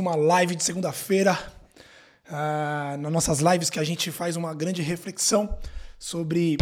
uma 0.00 0.14
live 0.14 0.56
de 0.56 0.64
segunda-feira, 0.64 1.38
uh, 2.26 2.96
nas 2.96 3.12
nossas 3.12 3.40
lives 3.40 3.68
que 3.68 3.78
a 3.78 3.84
gente 3.84 4.10
faz 4.10 4.36
uma 4.36 4.54
grande 4.54 4.80
reflexão 4.80 5.58
sobre 5.98 6.56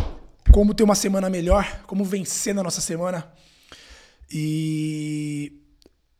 como 0.52 0.74
ter 0.74 0.82
uma 0.82 0.96
semana 0.96 1.30
melhor, 1.30 1.84
como 1.86 2.04
vencer 2.04 2.52
na 2.52 2.60
nossa 2.60 2.80
semana. 2.80 3.32
E 4.28 5.62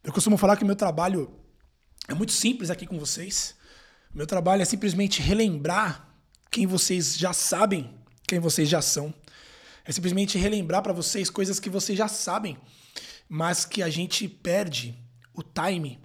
eu 0.04 0.12
costumo 0.12 0.36
falar 0.36 0.56
que 0.56 0.62
o 0.62 0.66
meu 0.66 0.76
trabalho 0.76 1.34
é 2.06 2.14
muito 2.14 2.30
simples 2.30 2.70
aqui 2.70 2.86
com 2.86 2.96
vocês. 2.96 3.56
O 4.14 4.16
meu 4.16 4.26
trabalho 4.26 4.62
é 4.62 4.64
simplesmente 4.64 5.20
relembrar 5.20 6.14
quem 6.48 6.64
vocês 6.64 7.18
já 7.18 7.32
sabem, 7.32 7.92
quem 8.22 8.38
vocês 8.38 8.68
já 8.68 8.80
são. 8.80 9.12
É 9.84 9.90
simplesmente 9.90 10.38
relembrar 10.38 10.80
para 10.80 10.92
vocês 10.92 11.28
coisas 11.28 11.58
que 11.58 11.68
vocês 11.68 11.98
já 11.98 12.06
sabem, 12.06 12.56
mas 13.28 13.64
que 13.64 13.82
a 13.82 13.88
gente 13.88 14.28
perde 14.28 14.96
o 15.34 15.42
time 15.42 16.00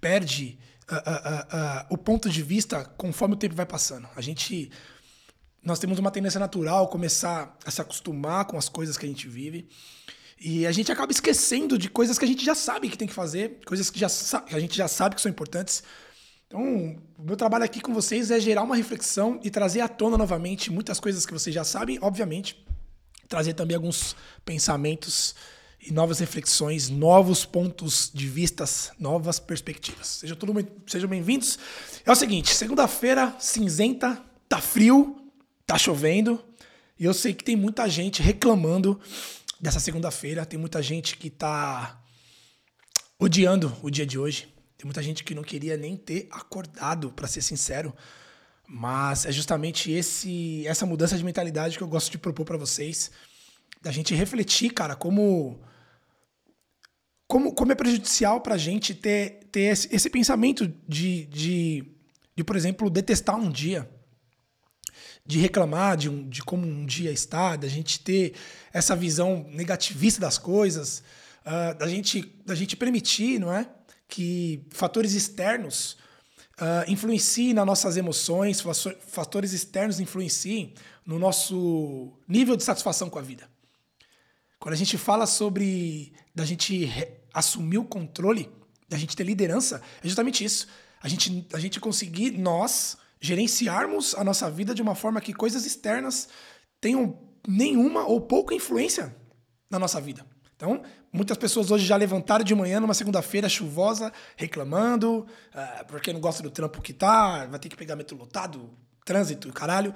perde 0.00 0.58
uh, 0.90 0.94
uh, 0.94 0.98
uh, 0.98 1.86
o 1.90 1.98
ponto 1.98 2.28
de 2.28 2.42
vista 2.42 2.84
conforme 2.96 3.34
o 3.34 3.38
tempo 3.38 3.54
vai 3.54 3.66
passando. 3.66 4.08
A 4.16 4.20
gente. 4.20 4.70
Nós 5.62 5.78
temos 5.78 5.98
uma 5.98 6.10
tendência 6.10 6.38
natural 6.38 6.88
começar 6.88 7.56
a 7.64 7.70
se 7.70 7.80
acostumar 7.80 8.44
com 8.44 8.56
as 8.56 8.68
coisas 8.68 8.96
que 8.96 9.04
a 9.04 9.08
gente 9.08 9.28
vive. 9.28 9.68
E 10.40 10.64
a 10.66 10.72
gente 10.72 10.90
acaba 10.92 11.10
esquecendo 11.10 11.76
de 11.76 11.90
coisas 11.90 12.16
que 12.16 12.24
a 12.24 12.28
gente 12.28 12.44
já 12.44 12.54
sabe 12.54 12.88
que 12.88 12.96
tem 12.96 13.08
que 13.08 13.14
fazer, 13.14 13.60
coisas 13.66 13.90
que, 13.90 13.98
já 13.98 14.08
que 14.40 14.54
a 14.54 14.60
gente 14.60 14.76
já 14.76 14.86
sabe 14.86 15.16
que 15.16 15.20
são 15.20 15.30
importantes. 15.30 15.82
Então, 16.46 16.96
o 17.18 17.22
meu 17.22 17.36
trabalho 17.36 17.64
aqui 17.64 17.80
com 17.80 17.92
vocês 17.92 18.30
é 18.30 18.38
gerar 18.38 18.62
uma 18.62 18.76
reflexão 18.76 19.40
e 19.42 19.50
trazer 19.50 19.80
à 19.80 19.88
tona 19.88 20.16
novamente 20.16 20.70
muitas 20.70 21.00
coisas 21.00 21.26
que 21.26 21.32
vocês 21.32 21.52
já 21.52 21.64
sabem, 21.64 21.98
obviamente, 22.00 22.64
trazer 23.28 23.52
também 23.52 23.74
alguns 23.76 24.16
pensamentos 24.44 25.34
e 25.80 25.92
novas 25.92 26.18
reflexões, 26.18 26.88
novos 26.88 27.44
pontos 27.44 28.10
de 28.12 28.26
vistas, 28.26 28.90
novas 28.98 29.38
perspectivas. 29.38 30.06
Sejam, 30.06 30.36
tudo, 30.36 30.54
sejam 30.86 31.08
bem-vindos. 31.08 31.58
É 32.04 32.10
o 32.10 32.14
seguinte, 32.14 32.54
segunda-feira 32.54 33.36
cinzenta, 33.38 34.22
tá 34.48 34.60
frio, 34.60 35.30
tá 35.66 35.78
chovendo, 35.78 36.42
e 36.98 37.04
eu 37.04 37.14
sei 37.14 37.32
que 37.32 37.44
tem 37.44 37.54
muita 37.54 37.88
gente 37.88 38.22
reclamando 38.22 39.00
dessa 39.60 39.78
segunda-feira, 39.78 40.44
tem 40.44 40.58
muita 40.58 40.82
gente 40.82 41.16
que 41.16 41.30
tá 41.30 42.02
odiando 43.18 43.76
o 43.82 43.90
dia 43.90 44.06
de 44.06 44.18
hoje. 44.18 44.52
Tem 44.76 44.84
muita 44.84 45.02
gente 45.02 45.24
que 45.24 45.34
não 45.34 45.42
queria 45.42 45.76
nem 45.76 45.96
ter 45.96 46.28
acordado, 46.30 47.10
para 47.10 47.26
ser 47.26 47.42
sincero. 47.42 47.92
Mas 48.66 49.26
é 49.26 49.32
justamente 49.32 49.90
esse 49.90 50.64
essa 50.66 50.86
mudança 50.86 51.16
de 51.16 51.24
mentalidade 51.24 51.76
que 51.76 51.82
eu 51.82 51.88
gosto 51.88 52.10
de 52.10 52.18
propor 52.18 52.44
para 52.44 52.56
vocês 52.56 53.10
da 53.80 53.90
gente 53.90 54.14
refletir, 54.14 54.72
cara, 54.72 54.96
como 54.96 55.60
como, 57.28 57.52
como 57.52 57.70
é 57.70 57.74
prejudicial 57.74 58.40
para 58.40 58.54
a 58.54 58.58
gente 58.58 58.94
ter, 58.94 59.40
ter 59.52 59.72
esse, 59.72 59.94
esse 59.94 60.08
pensamento 60.08 60.66
de, 60.88 61.26
de, 61.26 61.84
de, 62.34 62.42
por 62.42 62.56
exemplo, 62.56 62.88
detestar 62.88 63.36
um 63.36 63.50
dia, 63.50 63.88
de 65.26 65.38
reclamar 65.38 65.98
de, 65.98 66.08
um, 66.08 66.26
de 66.26 66.42
como 66.42 66.66
um 66.66 66.86
dia 66.86 67.12
está, 67.12 67.54
da 67.54 67.68
gente 67.68 68.00
ter 68.00 68.32
essa 68.72 68.96
visão 68.96 69.46
negativista 69.50 70.22
das 70.22 70.38
coisas, 70.38 71.02
uh, 71.44 71.76
da, 71.78 71.86
gente, 71.86 72.34
da 72.46 72.54
gente 72.54 72.74
permitir, 72.74 73.38
não 73.38 73.52
é, 73.52 73.68
que 74.08 74.66
fatores 74.70 75.12
externos 75.12 75.98
uh, 76.58 76.90
influenciem 76.90 77.52
nas 77.52 77.66
nossas 77.66 77.98
emoções, 77.98 78.62
fatores 79.06 79.52
externos 79.52 80.00
influenciem 80.00 80.72
no 81.04 81.18
nosso 81.18 82.10
nível 82.26 82.56
de 82.56 82.64
satisfação 82.64 83.10
com 83.10 83.18
a 83.18 83.22
vida. 83.22 83.46
Quando 84.58 84.74
a 84.74 84.76
gente 84.76 84.98
fala 84.98 85.26
sobre 85.26 86.12
da 86.34 86.44
gente 86.44 86.90
assumir 87.32 87.78
o 87.78 87.84
controle, 87.84 88.50
da 88.88 88.96
gente 88.96 89.16
ter 89.16 89.24
liderança, 89.24 89.80
é 90.02 90.08
justamente 90.08 90.44
isso. 90.44 90.66
A 91.00 91.08
gente, 91.08 91.46
a 91.52 91.58
gente 91.58 91.78
conseguir, 91.78 92.32
nós, 92.32 92.96
gerenciarmos 93.20 94.14
a 94.14 94.24
nossa 94.24 94.50
vida 94.50 94.74
de 94.74 94.82
uma 94.82 94.94
forma 94.94 95.20
que 95.20 95.32
coisas 95.32 95.64
externas 95.64 96.28
tenham 96.80 97.18
nenhuma 97.46 98.04
ou 98.06 98.20
pouca 98.20 98.54
influência 98.54 99.14
na 99.70 99.78
nossa 99.78 100.00
vida. 100.00 100.26
Então, 100.56 100.82
muitas 101.12 101.36
pessoas 101.36 101.70
hoje 101.70 101.86
já 101.86 101.96
levantaram 101.96 102.44
de 102.44 102.52
manhã 102.52 102.80
numa 102.80 102.94
segunda-feira 102.94 103.48
chuvosa, 103.48 104.12
reclamando, 104.36 105.20
uh, 105.20 105.84
porque 105.86 106.12
não 106.12 106.20
gosta 106.20 106.42
do 106.42 106.50
trampo 106.50 106.82
que 106.82 106.92
tá, 106.92 107.46
vai 107.46 107.60
ter 107.60 107.68
que 107.68 107.76
pegar 107.76 107.94
metrô 107.94 108.18
lotado, 108.18 108.68
trânsito, 109.04 109.52
caralho. 109.52 109.94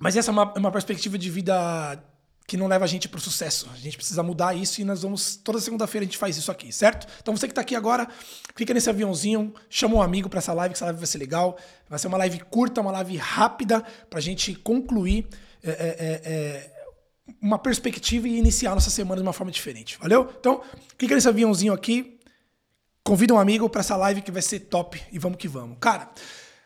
Mas 0.00 0.16
essa 0.16 0.30
é 0.30 0.32
uma, 0.32 0.52
é 0.54 0.58
uma 0.58 0.70
perspectiva 0.70 1.18
de 1.18 1.28
vida 1.28 2.00
que 2.46 2.56
não 2.56 2.66
leva 2.66 2.84
a 2.84 2.88
gente 2.88 3.08
para 3.08 3.18
o 3.18 3.20
sucesso. 3.20 3.68
A 3.72 3.76
gente 3.76 3.96
precisa 3.96 4.22
mudar 4.22 4.54
isso 4.54 4.80
e 4.80 4.84
nós 4.84 5.02
vamos. 5.02 5.36
Toda 5.36 5.60
segunda-feira 5.60 6.04
a 6.04 6.06
gente 6.06 6.18
faz 6.18 6.36
isso 6.36 6.50
aqui, 6.50 6.72
certo? 6.72 7.06
Então 7.20 7.36
você 7.36 7.46
que 7.46 7.52
está 7.52 7.60
aqui 7.60 7.74
agora, 7.74 8.08
clica 8.54 8.74
nesse 8.74 8.90
aviãozinho, 8.90 9.54
chama 9.70 9.96
um 9.96 10.02
amigo 10.02 10.28
para 10.28 10.38
essa 10.38 10.52
live, 10.52 10.72
que 10.72 10.78
essa 10.78 10.86
live 10.86 10.98
vai 10.98 11.06
ser 11.06 11.18
legal. 11.18 11.56
Vai 11.88 11.98
ser 11.98 12.08
uma 12.08 12.18
live 12.18 12.40
curta, 12.40 12.80
uma 12.80 12.92
live 12.92 13.16
rápida, 13.16 13.82
para 14.08 14.18
a 14.18 14.22
gente 14.22 14.54
concluir 14.54 15.26
é, 15.62 15.70
é, 15.70 15.72
é, 15.72 16.32
é, 16.32 16.72
uma 17.40 17.58
perspectiva 17.58 18.28
e 18.28 18.36
iniciar 18.36 18.74
nossa 18.74 18.90
semana 18.90 19.20
de 19.20 19.26
uma 19.26 19.32
forma 19.32 19.52
diferente. 19.52 19.96
Valeu? 19.98 20.32
Então, 20.38 20.62
clica 20.98 21.14
nesse 21.14 21.28
aviãozinho 21.28 21.72
aqui, 21.72 22.18
convida 23.04 23.32
um 23.32 23.38
amigo 23.38 23.68
para 23.68 23.80
essa 23.80 23.96
live 23.96 24.22
que 24.22 24.30
vai 24.30 24.42
ser 24.42 24.60
top 24.60 25.00
e 25.12 25.18
vamos 25.18 25.38
que 25.38 25.46
vamos. 25.46 25.78
Cara, 25.80 26.10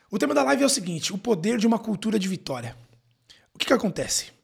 o 0.09 0.17
tema 0.17 0.33
da 0.33 0.43
live 0.43 0.63
é 0.63 0.65
o 0.65 0.69
seguinte: 0.69 1.13
o 1.13 1.17
poder 1.17 1.57
de 1.57 1.67
uma 1.67 1.77
cultura 1.77 2.17
de 2.17 2.27
vitória. 2.27 2.75
O 3.53 3.57
que, 3.57 3.65
que 3.65 3.73
acontece? 3.73 4.36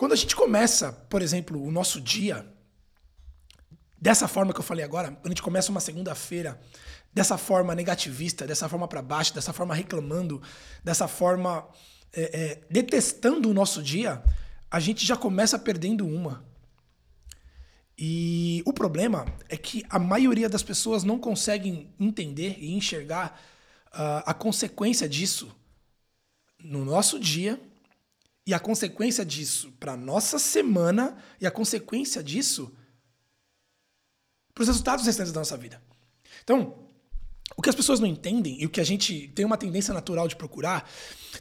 Quando 0.00 0.12
a 0.12 0.16
gente 0.16 0.34
começa, 0.34 0.94
por 1.10 1.20
exemplo, 1.20 1.62
o 1.62 1.70
nosso 1.70 2.00
dia 2.00 2.50
dessa 4.00 4.26
forma 4.26 4.50
que 4.50 4.58
eu 4.58 4.64
falei 4.64 4.82
agora, 4.82 5.08
quando 5.08 5.26
a 5.26 5.28
gente 5.28 5.42
começa 5.42 5.70
uma 5.70 5.78
segunda-feira 5.78 6.58
dessa 7.12 7.36
forma 7.36 7.74
negativista, 7.74 8.46
dessa 8.46 8.66
forma 8.66 8.88
para 8.88 9.02
baixo, 9.02 9.34
dessa 9.34 9.52
forma 9.52 9.74
reclamando, 9.74 10.40
dessa 10.82 11.06
forma 11.06 11.68
é, 12.14 12.22
é, 12.22 12.62
detestando 12.70 13.50
o 13.50 13.52
nosso 13.52 13.82
dia, 13.82 14.24
a 14.70 14.80
gente 14.80 15.04
já 15.04 15.18
começa 15.18 15.58
perdendo 15.58 16.06
uma. 16.06 16.46
E 17.98 18.62
o 18.64 18.72
problema 18.72 19.26
é 19.50 19.56
que 19.58 19.84
a 19.90 19.98
maioria 19.98 20.48
das 20.48 20.62
pessoas 20.62 21.04
não 21.04 21.18
conseguem 21.18 21.92
entender 22.00 22.56
e 22.58 22.72
enxergar 22.72 23.38
uh, 23.88 24.24
a 24.24 24.32
consequência 24.32 25.06
disso 25.06 25.54
no 26.58 26.86
nosso 26.86 27.20
dia 27.20 27.60
e 28.50 28.54
a 28.54 28.58
consequência 28.58 29.24
disso 29.24 29.72
para 29.78 29.96
nossa 29.96 30.36
semana 30.36 31.16
e 31.40 31.46
a 31.46 31.52
consequência 31.52 32.20
disso 32.20 32.74
para 34.52 34.62
os 34.62 34.66
resultados 34.66 35.06
restantes 35.06 35.32
da 35.32 35.38
nossa 35.38 35.56
vida. 35.56 35.80
Então, 36.42 36.76
o 37.56 37.62
que 37.62 37.70
as 37.70 37.76
pessoas 37.76 38.00
não 38.00 38.08
entendem 38.08 38.60
e 38.60 38.66
o 38.66 38.68
que 38.68 38.80
a 38.80 38.84
gente 38.84 39.28
tem 39.36 39.44
uma 39.44 39.56
tendência 39.56 39.94
natural 39.94 40.26
de 40.26 40.34
procurar, 40.34 40.90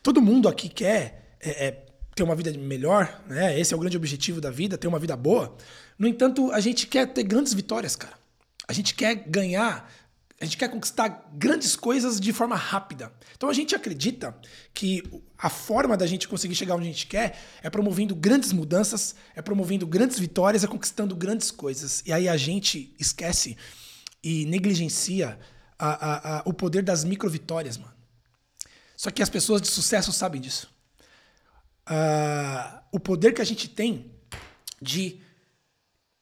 todo 0.03 0.21
mundo 0.21 0.47
aqui 0.47 0.69
quer 0.69 1.35
é, 1.39 1.65
é, 1.65 1.85
ter 2.13 2.21
uma 2.21 2.35
vida 2.35 2.55
melhor, 2.55 3.23
né? 3.27 3.59
Esse 3.59 3.73
é 3.73 3.77
o 3.77 3.79
grande 3.79 3.97
objetivo 3.97 4.39
da 4.39 4.51
vida, 4.51 4.77
ter 4.77 4.87
uma 4.87 4.99
vida 4.99 5.17
boa. 5.17 5.57
No 5.97 6.07
entanto, 6.07 6.51
a 6.51 6.59
gente 6.59 6.85
quer 6.85 7.11
ter 7.11 7.23
grandes 7.23 7.55
vitórias, 7.55 7.95
cara. 7.95 8.19
A 8.67 8.73
gente 8.73 8.93
quer 8.93 9.15
ganhar 9.15 9.91
a 10.41 10.45
gente 10.45 10.57
quer 10.57 10.69
conquistar 10.69 11.29
grandes 11.33 11.75
coisas 11.75 12.19
de 12.19 12.31
forma 12.31 12.55
rápida. 12.55 13.11
Então 13.35 13.49
a 13.49 13.53
gente 13.53 13.75
acredita 13.75 14.37
que 14.73 15.03
a 15.37 15.49
forma 15.49 15.97
da 15.97 16.07
gente 16.07 16.29
conseguir 16.29 16.55
chegar 16.55 16.75
onde 16.75 16.87
a 16.87 16.91
gente 16.91 17.07
quer 17.07 17.37
é 17.61 17.69
promovendo 17.69 18.15
grandes 18.15 18.53
mudanças, 18.53 19.15
é 19.35 19.41
promovendo 19.41 19.85
grandes 19.85 20.17
vitórias, 20.17 20.63
é 20.63 20.67
conquistando 20.67 21.13
grandes 21.13 21.51
coisas. 21.51 22.01
E 22.05 22.13
aí 22.13 22.29
a 22.29 22.37
gente 22.37 22.95
esquece 22.97 23.57
e 24.23 24.45
negligencia 24.45 25.37
a, 25.77 25.89
a, 25.89 26.39
a, 26.39 26.43
o 26.45 26.53
poder 26.53 26.83
das 26.83 27.03
micro-vitórias, 27.03 27.77
mano. 27.77 27.93
Só 28.95 29.11
que 29.11 29.21
as 29.21 29.29
pessoas 29.29 29.61
de 29.61 29.67
sucesso 29.67 30.13
sabem 30.13 30.39
disso. 30.39 30.73
Uh, 31.89 32.79
o 32.93 32.99
poder 32.99 33.33
que 33.33 33.41
a 33.41 33.45
gente 33.45 33.67
tem 33.67 34.13
de, 34.81 35.21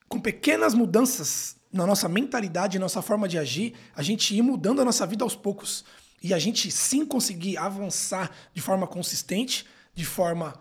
com 0.07 0.19
pequenas 0.19 0.73
mudanças 0.73 1.56
na 1.71 1.85
nossa 1.85 2.07
mentalidade, 2.07 2.79
nossa 2.79 3.01
forma 3.01 3.27
de 3.27 3.37
agir, 3.37 3.73
a 3.95 4.01
gente 4.01 4.35
ir 4.35 4.41
mudando 4.41 4.81
a 4.81 4.85
nossa 4.85 5.05
vida 5.05 5.23
aos 5.23 5.35
poucos. 5.35 5.83
E 6.21 6.33
a 6.33 6.39
gente 6.39 6.71
sim 6.71 7.05
conseguir 7.05 7.57
avançar 7.57 8.31
de 8.53 8.61
forma 8.61 8.87
consistente, 8.87 9.65
de 9.93 10.05
forma 10.05 10.59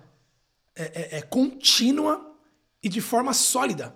é, 0.75 0.83
é, 0.85 1.19
é, 1.19 1.23
contínua 1.23 2.35
e 2.83 2.89
de 2.89 3.01
forma 3.01 3.33
sólida. 3.33 3.95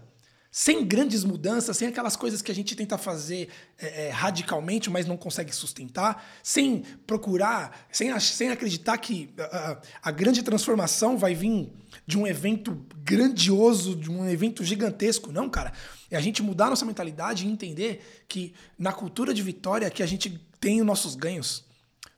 Sem 0.51 0.85
grandes 0.85 1.23
mudanças, 1.23 1.77
sem 1.77 1.87
aquelas 1.87 2.17
coisas 2.17 2.43
que 2.43 2.51
a 2.51 2.55
gente 2.55 2.75
tenta 2.75 2.99
fazer 2.99 3.49
é, 3.79 4.07
é, 4.07 4.11
radicalmente, 4.11 4.91
mas 4.91 5.07
não 5.07 5.17
consegue 5.17 5.55
sustentar, 5.55 6.27
sem 6.43 6.83
procurar, 7.07 7.87
sem, 7.93 8.19
sem 8.19 8.51
acreditar 8.51 8.99
que 8.99 9.33
a, 9.39 9.81
a 10.03 10.11
grande 10.11 10.43
transformação 10.43 11.17
vai 11.17 11.35
vir 11.35 11.71
de 12.05 12.19
um 12.19 12.27
evento 12.27 12.85
grandioso, 13.05 13.95
de 13.95 14.11
um 14.11 14.29
evento 14.29 14.65
gigantesco. 14.65 15.31
Não, 15.31 15.49
cara. 15.49 15.73
É 16.11 16.17
a 16.17 16.21
gente 16.21 16.43
mudar 16.43 16.69
nossa 16.69 16.85
mentalidade 16.85 17.47
e 17.47 17.51
entender 17.51 18.25
que 18.27 18.55
na 18.79 18.93
cultura 18.93 19.33
de 19.33 19.43
vitória 19.43 19.91
que 19.91 20.03
a 20.03 20.07
gente 20.07 20.41
tem 20.59 20.81
os 20.81 20.87
nossos 20.87 21.15
ganhos, 21.15 21.65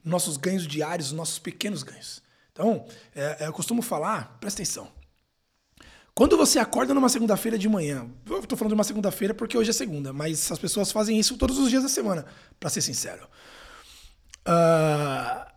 nossos 0.04 0.36
ganhos 0.36 0.66
diários, 0.66 1.08
os 1.08 1.12
nossos 1.12 1.38
pequenos 1.38 1.82
ganhos. 1.82 2.22
Então, 2.52 2.86
é, 3.14 3.44
é, 3.44 3.46
eu 3.46 3.52
costumo 3.52 3.82
falar, 3.82 4.36
presta 4.40 4.62
atenção. 4.62 4.88
Quando 6.14 6.36
você 6.36 6.58
acorda 6.58 6.92
numa 6.92 7.08
segunda-feira 7.08 7.58
de 7.58 7.68
manhã, 7.68 8.06
eu 8.26 8.42
tô 8.46 8.56
falando 8.56 8.72
de 8.72 8.74
uma 8.74 8.84
segunda-feira 8.84 9.32
porque 9.32 9.56
hoje 9.56 9.70
é 9.70 9.72
segunda, 9.72 10.12
mas 10.12 10.50
as 10.52 10.58
pessoas 10.58 10.92
fazem 10.92 11.18
isso 11.18 11.38
todos 11.38 11.58
os 11.58 11.70
dias 11.70 11.82
da 11.82 11.88
semana, 11.88 12.26
para 12.60 12.68
ser 12.68 12.82
sincero. 12.82 13.26
Uh, 14.46 15.50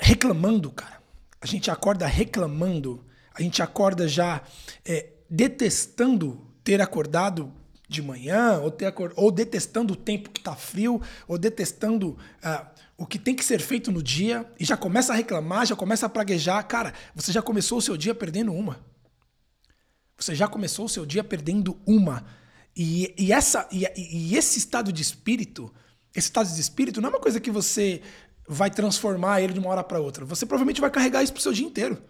reclamando, 0.00 0.70
cara. 0.72 1.00
A 1.40 1.46
gente 1.46 1.70
acorda 1.70 2.06
reclamando, 2.06 3.04
a 3.32 3.40
gente 3.40 3.62
acorda 3.62 4.08
já 4.08 4.42
é, 4.84 5.10
detestando 5.28 6.44
ter 6.64 6.80
acordado 6.80 7.52
de 7.90 8.00
manhã, 8.00 8.60
ou, 8.60 8.70
ter 8.70 8.86
acord... 8.86 9.12
ou 9.16 9.32
detestando 9.32 9.94
o 9.94 9.96
tempo 9.96 10.30
que 10.30 10.40
tá 10.40 10.54
frio, 10.54 11.02
ou 11.26 11.36
detestando 11.36 12.10
uh, 12.10 12.66
o 12.96 13.04
que 13.04 13.18
tem 13.18 13.34
que 13.34 13.44
ser 13.44 13.60
feito 13.60 13.90
no 13.90 14.00
dia, 14.00 14.48
e 14.58 14.64
já 14.64 14.76
começa 14.76 15.12
a 15.12 15.16
reclamar, 15.16 15.66
já 15.66 15.74
começa 15.74 16.06
a 16.06 16.08
praguejar. 16.08 16.64
Cara, 16.68 16.94
você 17.14 17.32
já 17.32 17.42
começou 17.42 17.78
o 17.78 17.82
seu 17.82 17.96
dia 17.96 18.14
perdendo 18.14 18.52
uma. 18.52 18.78
Você 20.16 20.34
já 20.34 20.46
começou 20.46 20.84
o 20.84 20.88
seu 20.88 21.04
dia 21.04 21.24
perdendo 21.24 21.76
uma. 21.84 22.24
E, 22.76 23.12
e, 23.18 23.32
essa, 23.32 23.68
e, 23.72 23.84
e 23.96 24.36
esse 24.36 24.58
estado 24.58 24.92
de 24.92 25.02
espírito, 25.02 25.72
esse 26.14 26.28
estado 26.28 26.48
de 26.48 26.60
espírito 26.60 27.00
não 27.00 27.08
é 27.08 27.12
uma 27.12 27.20
coisa 27.20 27.40
que 27.40 27.50
você 27.50 28.00
vai 28.46 28.70
transformar 28.70 29.40
ele 29.40 29.52
de 29.52 29.58
uma 29.58 29.70
hora 29.70 29.82
para 29.82 29.98
outra. 29.98 30.24
Você 30.24 30.46
provavelmente 30.46 30.80
vai 30.80 30.90
carregar 30.90 31.22
isso 31.22 31.32
pro 31.32 31.42
seu 31.42 31.52
dia 31.52 31.66
inteiro. 31.66 32.00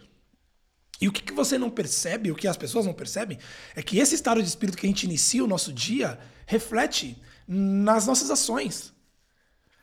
E 1.01 1.09
o 1.09 1.13
que, 1.13 1.23
que 1.23 1.33
você 1.33 1.57
não 1.57 1.71
percebe, 1.71 2.31
o 2.31 2.35
que 2.35 2.47
as 2.47 2.57
pessoas 2.57 2.85
não 2.85 2.93
percebem, 2.93 3.39
é 3.75 3.83
que 3.83 3.99
esse 3.99 4.15
estado 4.15 4.43
de 4.43 4.49
espírito 4.49 4.77
que 4.77 4.87
a 4.87 4.89
gente 4.89 5.05
inicia 5.05 5.43
o 5.43 5.47
nosso 5.47 5.73
dia 5.73 6.19
reflete 6.47 7.21
nas 7.49 8.07
nossas 8.07 8.31
ações, 8.31 8.93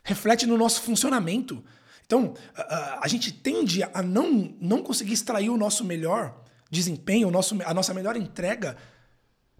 reflete 0.04 0.46
no 0.46 0.56
nosso 0.56 0.80
funcionamento. 0.82 1.64
Então, 2.06 2.34
a, 2.56 3.00
a, 3.04 3.08
gente 3.08 3.32
tende 3.32 3.82
a 3.82 4.02
não, 4.02 4.54
não 4.60 4.82
conseguir 4.82 5.12
extrair 5.12 5.50
o 5.50 5.56
nosso 5.56 5.84
melhor 5.84 6.42
desempenho, 6.70 7.28
o 7.28 7.30
nosso, 7.30 7.56
a 7.64 7.74
nossa 7.74 7.92
melhor 7.92 8.16
entrega, 8.16 8.76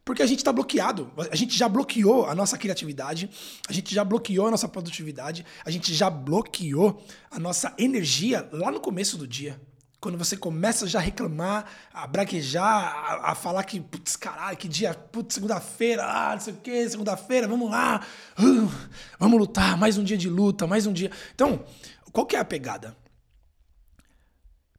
porque 0.04 0.22
a 0.22 0.26
gente 0.26 0.38
está 0.38 0.52
bloqueado. 0.52 1.12
A 1.30 1.36
gente 1.36 1.58
já 1.58 1.68
bloqueou 1.68 2.24
a 2.24 2.34
nossa 2.34 2.56
criatividade, 2.56 3.28
a 3.68 3.72
gente 3.72 3.94
já 3.94 4.04
bloqueou 4.04 4.46
a 4.46 4.50
nossa 4.50 4.68
produtividade, 4.68 5.44
a 5.64 5.70
gente 5.70 5.92
já 5.92 6.08
bloqueou 6.08 7.04
a 7.30 7.38
nossa 7.38 7.74
energia 7.76 8.48
lá 8.52 8.70
no 8.70 8.80
começo 8.80 9.18
do 9.18 9.26
dia. 9.26 9.60
Quando 10.00 10.16
você 10.16 10.36
começa 10.36 10.86
já 10.86 11.00
a 11.00 11.02
reclamar, 11.02 11.66
a 11.92 12.06
braquejar, 12.06 12.64
a, 12.64 13.32
a 13.32 13.34
falar 13.34 13.64
que, 13.64 13.80
putz, 13.80 14.14
caralho, 14.14 14.56
que 14.56 14.68
dia, 14.68 14.94
putz, 14.94 15.34
segunda-feira, 15.34 16.04
ah, 16.04 16.34
não 16.34 16.40
sei 16.40 16.52
o 16.52 16.56
quê, 16.56 16.88
segunda-feira, 16.88 17.48
vamos 17.48 17.68
lá, 17.68 18.06
uh, 18.38 18.70
vamos 19.18 19.40
lutar, 19.40 19.76
mais 19.76 19.98
um 19.98 20.04
dia 20.04 20.16
de 20.16 20.28
luta, 20.28 20.68
mais 20.68 20.86
um 20.86 20.92
dia. 20.92 21.10
Então, 21.34 21.64
qual 22.12 22.24
que 22.24 22.36
é 22.36 22.38
a 22.38 22.44
pegada? 22.44 22.96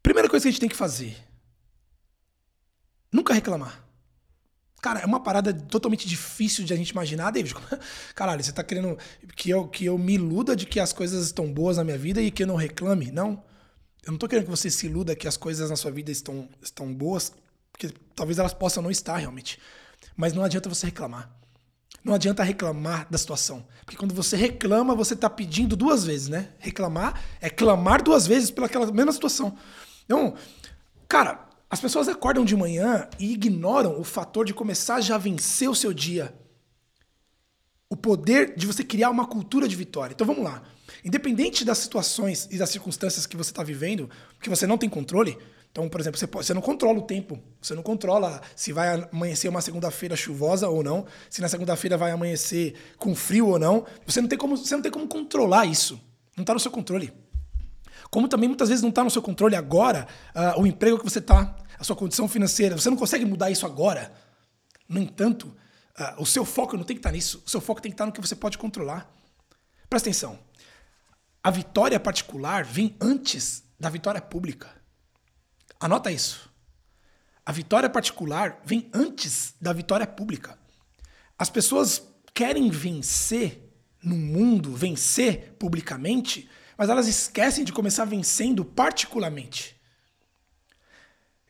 Primeira 0.01 0.29
coisa 0.29 0.43
que 0.43 0.47
a 0.47 0.51
gente 0.51 0.61
tem 0.61 0.69
que 0.69 0.75
fazer, 0.75 1.17
nunca 3.11 3.33
reclamar. 3.33 3.89
Cara, 4.81 5.01
é 5.01 5.05
uma 5.05 5.19
parada 5.19 5.53
totalmente 5.53 6.07
difícil 6.07 6.63
de 6.63 6.73
a 6.73 6.77
gente 6.77 6.91
imaginar, 6.91 7.31
David. 7.31 7.53
Caralho, 8.15 8.41
você 8.41 8.53
tá 8.53 8.63
querendo 8.63 8.97
que 9.35 9.49
eu, 9.49 9.67
que 9.67 9.83
eu 9.85 9.97
me 9.97 10.13
iluda 10.13 10.55
de 10.55 10.65
que 10.65 10.79
as 10.79 10.93
coisas 10.93 11.25
estão 11.25 11.51
boas 11.51 11.75
na 11.75 11.83
minha 11.83 11.97
vida 11.97 12.21
e 12.21 12.31
que 12.31 12.43
eu 12.43 12.47
não 12.47 12.55
reclame? 12.55 13.11
Não. 13.11 13.43
Eu 14.05 14.11
não 14.11 14.17
tô 14.17 14.27
querendo 14.27 14.45
que 14.45 14.51
você 14.51 14.69
se 14.69 14.85
iluda 14.85 15.15
que 15.15 15.27
as 15.27 15.37
coisas 15.37 15.69
na 15.69 15.75
sua 15.75 15.91
vida 15.91 16.11
estão, 16.11 16.47
estão 16.61 16.93
boas, 16.93 17.31
porque 17.71 17.89
talvez 18.15 18.39
elas 18.39 18.53
possam 18.53 18.81
não 18.81 18.91
estar 18.91 19.17
realmente. 19.17 19.59
Mas 20.15 20.33
não 20.33 20.43
adianta 20.43 20.69
você 20.69 20.87
reclamar. 20.87 21.29
Não 22.03 22.13
adianta 22.13 22.43
reclamar 22.43 23.07
da 23.09 23.17
situação. 23.17 23.65
Porque 23.85 23.97
quando 23.97 24.13
você 24.13 24.37
reclama, 24.37 24.95
você 24.95 25.13
está 25.13 25.29
pedindo 25.29 25.75
duas 25.75 26.05
vezes, 26.05 26.29
né? 26.29 26.49
Reclamar 26.59 27.21
é 27.41 27.49
clamar 27.49 28.01
duas 28.01 28.25
vezes 28.25 28.49
pelaquela 28.49 28.89
mesma 28.91 29.11
situação. 29.11 29.57
Então, 30.05 30.35
cara, 31.07 31.47
as 31.69 31.79
pessoas 31.79 32.07
acordam 32.07 32.45
de 32.45 32.55
manhã 32.55 33.07
e 33.19 33.33
ignoram 33.33 33.99
o 33.99 34.03
fator 34.03 34.45
de 34.45 34.53
começar 34.53 35.01
já 35.01 35.15
a 35.15 35.19
vencer 35.19 35.69
o 35.69 35.75
seu 35.75 35.93
dia. 35.93 36.33
O 37.89 37.95
poder 37.95 38.55
de 38.55 38.65
você 38.65 38.83
criar 38.83 39.09
uma 39.09 39.27
cultura 39.27 39.67
de 39.67 39.75
vitória. 39.75 40.13
Então 40.13 40.25
vamos 40.25 40.43
lá. 40.43 40.63
Independente 41.03 41.63
das 41.63 41.77
situações 41.77 42.47
e 42.51 42.57
das 42.57 42.69
circunstâncias 42.69 43.25
que 43.25 43.37
você 43.37 43.51
está 43.51 43.63
vivendo, 43.63 44.09
que 44.41 44.49
você 44.49 44.67
não 44.67 44.77
tem 44.77 44.89
controle, 44.89 45.37
então, 45.71 45.87
por 45.87 46.01
exemplo, 46.01 46.19
você, 46.19 46.25
pode, 46.25 46.45
você 46.45 46.53
não 46.53 46.61
controla 46.61 46.97
o 46.97 47.03
tempo, 47.03 47.39
você 47.61 47.75
não 47.75 47.83
controla 47.83 48.41
se 48.55 48.73
vai 48.73 49.07
amanhecer 49.11 49.47
uma 49.47 49.61
segunda-feira 49.61 50.15
chuvosa 50.15 50.67
ou 50.67 50.83
não, 50.83 51.05
se 51.29 51.41
na 51.41 51.47
segunda-feira 51.47 51.95
vai 51.95 52.11
amanhecer 52.11 52.73
com 52.97 53.15
frio 53.15 53.47
ou 53.47 53.59
não. 53.59 53.85
Você 54.05 54.19
não 54.19 54.27
tem 54.27 54.37
como, 54.37 54.57
você 54.57 54.75
não 54.75 54.81
tem 54.81 54.91
como 54.91 55.07
controlar 55.07 55.65
isso. 55.65 56.01
Não 56.35 56.41
está 56.41 56.53
no 56.53 56.59
seu 56.59 56.71
controle. 56.71 57.13
Como 58.09 58.27
também 58.27 58.49
muitas 58.49 58.69
vezes 58.69 58.81
não 58.81 58.89
está 58.89 59.03
no 59.03 59.11
seu 59.11 59.21
controle 59.21 59.55
agora 59.55 60.07
uh, 60.35 60.59
o 60.59 60.65
emprego 60.65 60.97
que 60.97 61.03
você 61.03 61.19
está, 61.19 61.55
a 61.77 61.83
sua 61.83 61.95
condição 61.95 62.27
financeira. 62.27 62.75
Você 62.75 62.89
não 62.89 62.97
consegue 62.97 63.23
mudar 63.23 63.51
isso 63.51 63.65
agora. 63.67 64.11
No 64.87 64.99
entanto, 64.99 65.55
uh, 65.99 66.21
o 66.21 66.25
seu 66.25 66.43
foco 66.43 66.75
não 66.75 66.83
tem 66.83 66.95
que 66.95 66.99
estar 66.99 67.09
tá 67.09 67.15
nisso. 67.15 67.43
O 67.45 67.49
seu 67.49 67.61
foco 67.61 67.79
tem 67.79 67.91
que 67.91 67.93
estar 67.93 68.05
tá 68.05 68.07
no 68.07 68.11
que 68.11 68.21
você 68.21 68.35
pode 68.35 68.57
controlar. 68.57 69.07
Presta 69.87 70.09
atenção. 70.09 70.39
A 71.49 71.51
vitória 71.51 71.99
particular 71.99 72.63
vem 72.63 72.95
antes 73.01 73.63
da 73.79 73.89
vitória 73.89 74.21
pública. 74.21 74.69
Anota 75.79 76.11
isso. 76.11 76.47
A 77.43 77.51
vitória 77.51 77.89
particular 77.89 78.61
vem 78.63 78.87
antes 78.93 79.55
da 79.59 79.73
vitória 79.73 80.05
pública. 80.05 80.59
As 81.39 81.49
pessoas 81.49 82.03
querem 82.35 82.69
vencer 82.69 83.67
no 84.03 84.15
mundo, 84.15 84.75
vencer 84.75 85.55
publicamente, 85.57 86.47
mas 86.77 86.87
elas 86.87 87.07
esquecem 87.07 87.65
de 87.65 87.73
começar 87.73 88.05
vencendo 88.05 88.63
particularmente. 88.63 89.75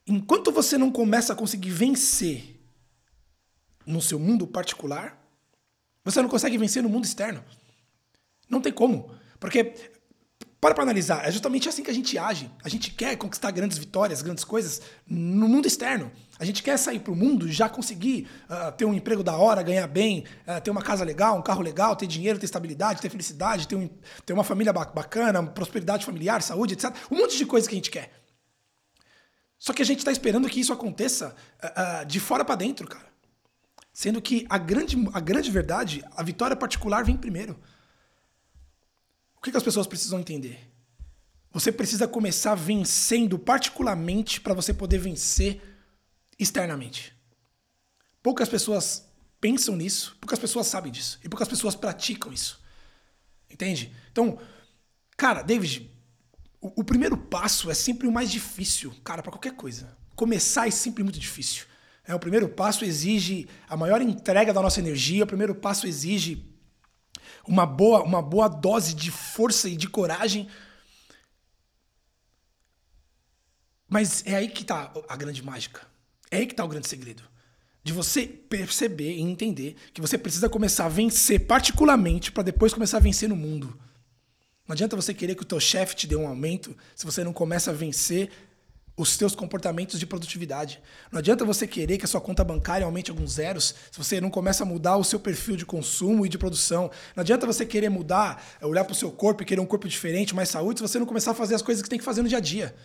Enquanto 0.07 0.49
você 0.49 0.77
não 0.77 0.93
começa 0.93 1.33
a 1.33 1.35
conseguir 1.35 1.71
vencer 1.71 2.57
no 3.85 4.01
seu 4.01 4.17
mundo 4.17 4.47
particular, 4.47 5.21
você 6.05 6.21
não 6.21 6.29
consegue 6.29 6.57
vencer 6.57 6.81
no 6.81 6.87
mundo 6.87 7.03
externo. 7.03 7.43
Não 8.49 8.61
tem 8.61 8.71
como. 8.71 9.18
Porque, 9.39 9.73
para 10.59 10.75
para 10.75 10.83
analisar, 10.83 11.25
é 11.27 11.31
justamente 11.31 11.69
assim 11.69 11.83
que 11.83 11.89
a 11.89 11.93
gente 11.93 12.17
age. 12.17 12.51
A 12.63 12.69
gente 12.69 12.91
quer 12.91 13.15
conquistar 13.15 13.51
grandes 13.51 13.77
vitórias, 13.77 14.21
grandes 14.21 14.43
coisas 14.43 14.81
no 15.07 15.47
mundo 15.47 15.67
externo. 15.67 16.11
A 16.37 16.45
gente 16.45 16.61
quer 16.61 16.77
sair 16.77 16.99
para 16.99 17.13
o 17.13 17.15
mundo, 17.15 17.49
já 17.49 17.69
conseguir 17.69 18.27
uh, 18.49 18.71
ter 18.73 18.85
um 18.85 18.93
emprego 18.93 19.23
da 19.23 19.37
hora, 19.37 19.63
ganhar 19.63 19.87
bem, 19.87 20.25
uh, 20.47 20.61
ter 20.61 20.71
uma 20.71 20.81
casa 20.81 21.03
legal, 21.03 21.37
um 21.37 21.41
carro 21.41 21.61
legal, 21.61 21.95
ter 21.95 22.07
dinheiro, 22.07 22.37
ter 22.37 22.45
estabilidade, 22.45 23.01
ter 23.01 23.09
felicidade, 23.09 23.67
ter, 23.67 23.75
um, 23.75 23.89
ter 24.25 24.33
uma 24.33 24.43
família 24.43 24.73
bacana, 24.73 25.41
prosperidade 25.43 26.05
familiar, 26.05 26.41
saúde, 26.41 26.73
etc. 26.73 26.93
Um 27.09 27.17
monte 27.17 27.37
de 27.37 27.45
coisa 27.45 27.67
que 27.67 27.75
a 27.75 27.77
gente 27.77 27.91
quer. 27.91 28.11
Só 29.57 29.73
que 29.73 29.81
a 29.81 29.85
gente 29.85 29.99
está 29.99 30.11
esperando 30.11 30.47
que 30.47 30.59
isso 30.59 30.71
aconteça 30.71 31.35
uh, 31.61 32.05
de 32.05 32.19
fora 32.19 32.45
para 32.45 32.55
dentro, 32.55 32.87
cara. 32.87 33.07
Sendo 33.91 34.21
que 34.21 34.45
a 34.49 34.57
grande, 34.57 34.95
a 35.13 35.19
grande 35.19 35.51
verdade, 35.51 36.03
a 36.15 36.23
vitória 36.23 36.55
particular 36.55 37.03
vem 37.03 37.17
primeiro. 37.17 37.59
O 39.39 39.41
que, 39.41 39.51
que 39.51 39.57
as 39.57 39.63
pessoas 39.63 39.87
precisam 39.87 40.19
entender? 40.19 40.69
Você 41.51 41.71
precisa 41.71 42.07
começar 42.07 42.53
vencendo 42.55 43.39
particularmente 43.39 44.41
para 44.41 44.53
você 44.53 44.73
poder 44.73 44.97
vencer 44.97 45.61
externamente. 46.37 47.15
Poucas 48.21 48.49
pessoas 48.49 49.05
pensam 49.39 49.77
nisso, 49.77 50.17
poucas 50.19 50.37
pessoas 50.37 50.67
sabem 50.67 50.91
disso 50.91 51.19
e 51.23 51.29
poucas 51.29 51.47
pessoas 51.47 51.73
praticam 51.73 52.33
isso. 52.33 52.61
Entende? 53.49 53.95
Então, 54.11 54.37
cara, 55.15 55.41
David, 55.41 55.89
o, 56.59 56.81
o 56.81 56.83
primeiro 56.83 57.17
passo 57.17 57.71
é 57.71 57.73
sempre 57.73 58.07
o 58.07 58.11
mais 58.11 58.29
difícil, 58.29 58.93
cara, 59.05 59.23
para 59.23 59.31
qualquer 59.31 59.53
coisa. 59.53 59.97
Começar 60.17 60.67
é 60.67 60.71
sempre 60.71 61.01
muito 61.01 61.17
difícil. 61.17 61.65
É, 62.05 62.13
o 62.13 62.19
primeiro 62.19 62.49
passo 62.49 62.83
exige 62.83 63.47
a 63.69 63.77
maior 63.77 64.01
entrega 64.01 64.53
da 64.53 64.61
nossa 64.61 64.79
energia, 64.81 65.23
o 65.23 65.27
primeiro 65.27 65.55
passo 65.55 65.87
exige 65.87 66.48
uma 67.47 67.65
boa, 67.65 68.03
uma 68.03 68.21
boa 68.21 68.47
dose 68.47 68.93
de 68.93 69.11
força 69.11 69.69
e 69.69 69.75
de 69.75 69.87
coragem. 69.87 70.47
Mas 73.87 74.23
é 74.25 74.35
aí 74.35 74.47
que 74.47 74.61
está 74.61 74.93
a 75.07 75.15
grande 75.15 75.43
mágica. 75.43 75.87
É 76.29 76.37
aí 76.37 76.45
que 76.45 76.53
está 76.53 76.63
o 76.63 76.67
grande 76.67 76.87
segredo. 76.87 77.23
De 77.83 77.91
você 77.91 78.27
perceber 78.27 79.15
e 79.15 79.21
entender 79.21 79.75
que 79.93 80.01
você 80.01 80.17
precisa 80.17 80.49
começar 80.49 80.85
a 80.85 80.89
vencer 80.89 81.47
particularmente 81.47 82.31
para 82.31 82.43
depois 82.43 82.73
começar 82.73 82.97
a 82.97 83.01
vencer 83.01 83.27
no 83.27 83.35
mundo. 83.35 83.79
Não 84.67 84.73
adianta 84.73 84.95
você 84.95 85.13
querer 85.13 85.33
que 85.33 85.41
o 85.41 85.45
teu 85.45 85.59
chefe 85.59 85.95
te 85.95 86.05
dê 86.05 86.15
um 86.15 86.27
aumento 86.27 86.77
se 86.95 87.05
você 87.05 87.23
não 87.23 87.33
começa 87.33 87.71
a 87.71 87.73
vencer 87.73 88.29
os 88.99 89.13
seus 89.13 89.33
comportamentos 89.33 89.97
de 89.97 90.05
produtividade. 90.05 90.81
Não 91.09 91.19
adianta 91.19 91.45
você 91.45 91.65
querer 91.65 91.97
que 91.97 92.03
a 92.03 92.07
sua 92.07 92.19
conta 92.19 92.43
bancária 92.43 92.85
aumente 92.85 93.09
alguns 93.09 93.31
zeros 93.31 93.73
se 93.89 93.97
você 93.97 94.19
não 94.19 94.29
começa 94.29 94.63
a 94.63 94.65
mudar 94.65 94.97
o 94.97 95.05
seu 95.05 95.17
perfil 95.17 95.55
de 95.55 95.65
consumo 95.65 96.25
e 96.25 96.29
de 96.29 96.37
produção. 96.37 96.91
Não 97.15 97.21
adianta 97.21 97.47
você 97.47 97.65
querer 97.65 97.87
mudar, 97.87 98.43
é, 98.59 98.65
olhar 98.65 98.83
para 98.83 98.91
o 98.91 98.95
seu 98.95 99.09
corpo 99.09 99.41
e 99.41 99.45
querer 99.45 99.61
um 99.61 99.65
corpo 99.65 99.87
diferente, 99.87 100.35
mais 100.35 100.49
saúde, 100.49 100.79
se 100.79 100.81
você 100.85 100.99
não 100.99 101.05
começar 101.05 101.31
a 101.31 101.33
fazer 101.33 101.55
as 101.55 101.61
coisas 101.61 101.81
que 101.81 101.87
tem 101.87 101.97
que 101.97 102.03
fazer 102.03 102.21
no 102.21 102.27
dia 102.27 102.39
a 102.39 102.41
dia. 102.41 102.75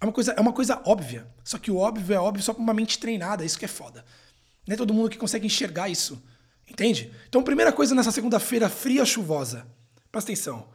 É 0.00 0.04
uma 0.04 0.12
coisa, 0.12 0.32
é 0.32 0.40
uma 0.40 0.52
coisa 0.52 0.82
óbvia. 0.84 1.24
Só 1.44 1.56
que 1.56 1.70
o 1.70 1.76
óbvio 1.76 2.16
é 2.16 2.18
óbvio 2.18 2.42
só 2.42 2.52
para 2.52 2.60
uma 2.62 2.74
mente 2.74 2.98
treinada, 2.98 3.44
isso 3.44 3.56
que 3.56 3.64
é 3.64 3.68
foda. 3.68 4.04
Nem 4.66 4.76
todo 4.76 4.92
mundo 4.92 5.08
que 5.08 5.18
consegue 5.18 5.46
enxergar 5.46 5.88
isso. 5.88 6.20
Entende? 6.68 7.12
Então, 7.28 7.44
primeira 7.44 7.72
coisa 7.72 7.94
nessa 7.94 8.10
segunda-feira 8.10 8.68
fria, 8.68 9.04
chuvosa. 9.04 9.68
Presta 10.10 10.32
atenção. 10.32 10.68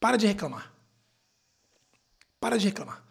Para 0.00 0.16
de 0.16 0.26
reclamar. 0.26 0.72
Para 2.40 2.56
de 2.56 2.66
reclamar. 2.66 3.09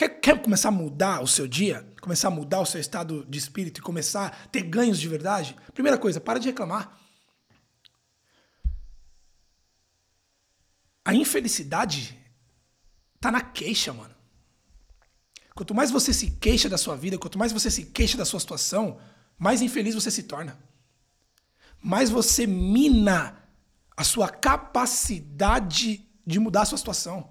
Quer, 0.00 0.08
quer 0.08 0.42
começar 0.42 0.70
a 0.70 0.72
mudar 0.72 1.20
o 1.20 1.28
seu 1.28 1.46
dia? 1.46 1.86
Começar 2.00 2.28
a 2.28 2.30
mudar 2.30 2.60
o 2.60 2.64
seu 2.64 2.80
estado 2.80 3.22
de 3.28 3.38
espírito 3.38 3.80
e 3.80 3.82
começar 3.82 4.28
a 4.28 4.48
ter 4.48 4.62
ganhos 4.62 4.98
de 4.98 5.06
verdade? 5.06 5.54
Primeira 5.74 5.98
coisa, 5.98 6.18
para 6.18 6.38
de 6.38 6.48
reclamar. 6.48 6.98
A 11.04 11.12
infelicidade 11.12 12.18
tá 13.20 13.30
na 13.30 13.42
queixa, 13.42 13.92
mano. 13.92 14.14
Quanto 15.54 15.74
mais 15.74 15.90
você 15.90 16.14
se 16.14 16.30
queixa 16.30 16.66
da 16.66 16.78
sua 16.78 16.96
vida, 16.96 17.18
quanto 17.18 17.38
mais 17.38 17.52
você 17.52 17.70
se 17.70 17.84
queixa 17.84 18.16
da 18.16 18.24
sua 18.24 18.40
situação, 18.40 18.98
mais 19.38 19.60
infeliz 19.60 19.94
você 19.94 20.10
se 20.10 20.22
torna. 20.22 20.58
Mais 21.78 22.08
você 22.08 22.46
mina 22.46 23.36
a 23.94 24.02
sua 24.02 24.30
capacidade 24.30 26.08
de 26.26 26.38
mudar 26.38 26.62
a 26.62 26.64
sua 26.64 26.78
situação. 26.78 27.30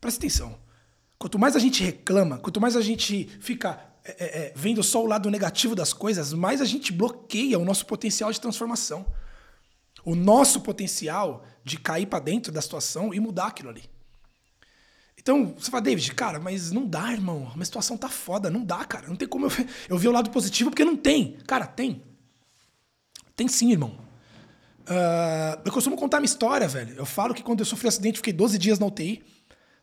Presta 0.00 0.18
atenção. 0.18 0.71
Quanto 1.22 1.38
mais 1.38 1.54
a 1.54 1.60
gente 1.60 1.84
reclama, 1.84 2.36
quanto 2.36 2.60
mais 2.60 2.74
a 2.74 2.80
gente 2.80 3.30
fica 3.40 3.78
é, 4.04 4.10
é, 4.18 4.24
é 4.24 4.52
vendo 4.56 4.82
só 4.82 5.00
o 5.00 5.06
lado 5.06 5.30
negativo 5.30 5.72
das 5.72 5.92
coisas, 5.92 6.32
mais 6.32 6.60
a 6.60 6.64
gente 6.64 6.92
bloqueia 6.92 7.60
o 7.60 7.64
nosso 7.64 7.86
potencial 7.86 8.32
de 8.32 8.40
transformação. 8.40 9.06
O 10.04 10.16
nosso 10.16 10.62
potencial 10.62 11.44
de 11.62 11.78
cair 11.78 12.06
para 12.06 12.18
dentro 12.18 12.50
da 12.50 12.60
situação 12.60 13.14
e 13.14 13.20
mudar 13.20 13.46
aquilo 13.46 13.68
ali. 13.68 13.84
Então, 15.16 15.54
você 15.56 15.70
fala, 15.70 15.82
David, 15.84 16.12
cara, 16.12 16.40
mas 16.40 16.72
não 16.72 16.84
dá, 16.84 17.12
irmão. 17.12 17.48
A 17.52 17.54
minha 17.54 17.66
situação 17.66 17.96
tá 17.96 18.08
foda, 18.08 18.50
não 18.50 18.64
dá, 18.64 18.84
cara. 18.84 19.06
Não 19.06 19.14
tem 19.14 19.28
como 19.28 19.46
eu 19.46 19.48
ver, 19.48 19.68
eu 19.88 19.96
ver 19.96 20.08
o 20.08 20.12
lado 20.12 20.28
positivo, 20.28 20.70
porque 20.70 20.84
não 20.84 20.96
tem. 20.96 21.36
Cara, 21.46 21.68
tem. 21.68 22.02
Tem 23.36 23.46
sim, 23.46 23.70
irmão. 23.70 23.96
Uh, 24.80 25.62
eu 25.64 25.70
costumo 25.70 25.96
contar 25.96 26.18
minha 26.18 26.26
história, 26.26 26.66
velho. 26.66 26.96
Eu 26.96 27.06
falo 27.06 27.32
que 27.32 27.44
quando 27.44 27.60
eu 27.60 27.64
sofri 27.64 27.86
um 27.86 27.90
acidente, 27.90 28.18
fiquei 28.18 28.32
12 28.32 28.58
dias 28.58 28.80
na 28.80 28.86
UTI. 28.86 29.22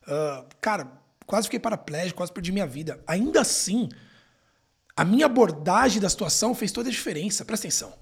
Uh, 0.06 0.12
ah, 0.12 0.46
cara, 0.60 0.99
quase 1.30 1.46
fiquei 1.46 1.60
paraplégico, 1.60 2.18
quase 2.18 2.34
perdi 2.34 2.52
minha 2.52 2.66
vida. 2.66 3.04
Ainda 3.06 3.42
assim, 3.42 3.88
a 4.98 5.06
minha 5.06 5.28
abordagem 5.28 6.02
da 6.02 6.10
situação 6.10 6.56
fez 6.56 6.72
toda 6.72 6.90
a 6.90 6.92
diferença. 6.92 7.46
Presta 7.46 7.68
atenção. 7.68 7.94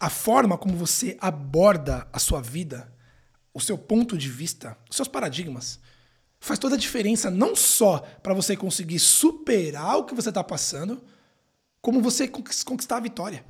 A 0.00 0.10
forma 0.10 0.58
como 0.58 0.76
você 0.76 1.16
aborda 1.20 2.08
a 2.12 2.18
sua 2.18 2.42
vida, 2.42 2.92
o 3.54 3.60
seu 3.60 3.78
ponto 3.78 4.18
de 4.18 4.28
vista, 4.28 4.76
os 4.90 4.96
seus 4.96 5.06
paradigmas, 5.06 5.78
faz 6.40 6.58
toda 6.58 6.74
a 6.74 6.78
diferença 6.78 7.30
não 7.30 7.54
só 7.54 8.00
para 8.20 8.34
você 8.34 8.56
conseguir 8.56 8.98
superar 8.98 9.98
o 9.98 10.04
que 10.04 10.14
você 10.14 10.30
está 10.30 10.42
passando, 10.42 11.00
como 11.80 12.02
você 12.02 12.26
conquistar 12.26 12.96
a 12.96 13.00
vitória. 13.00 13.44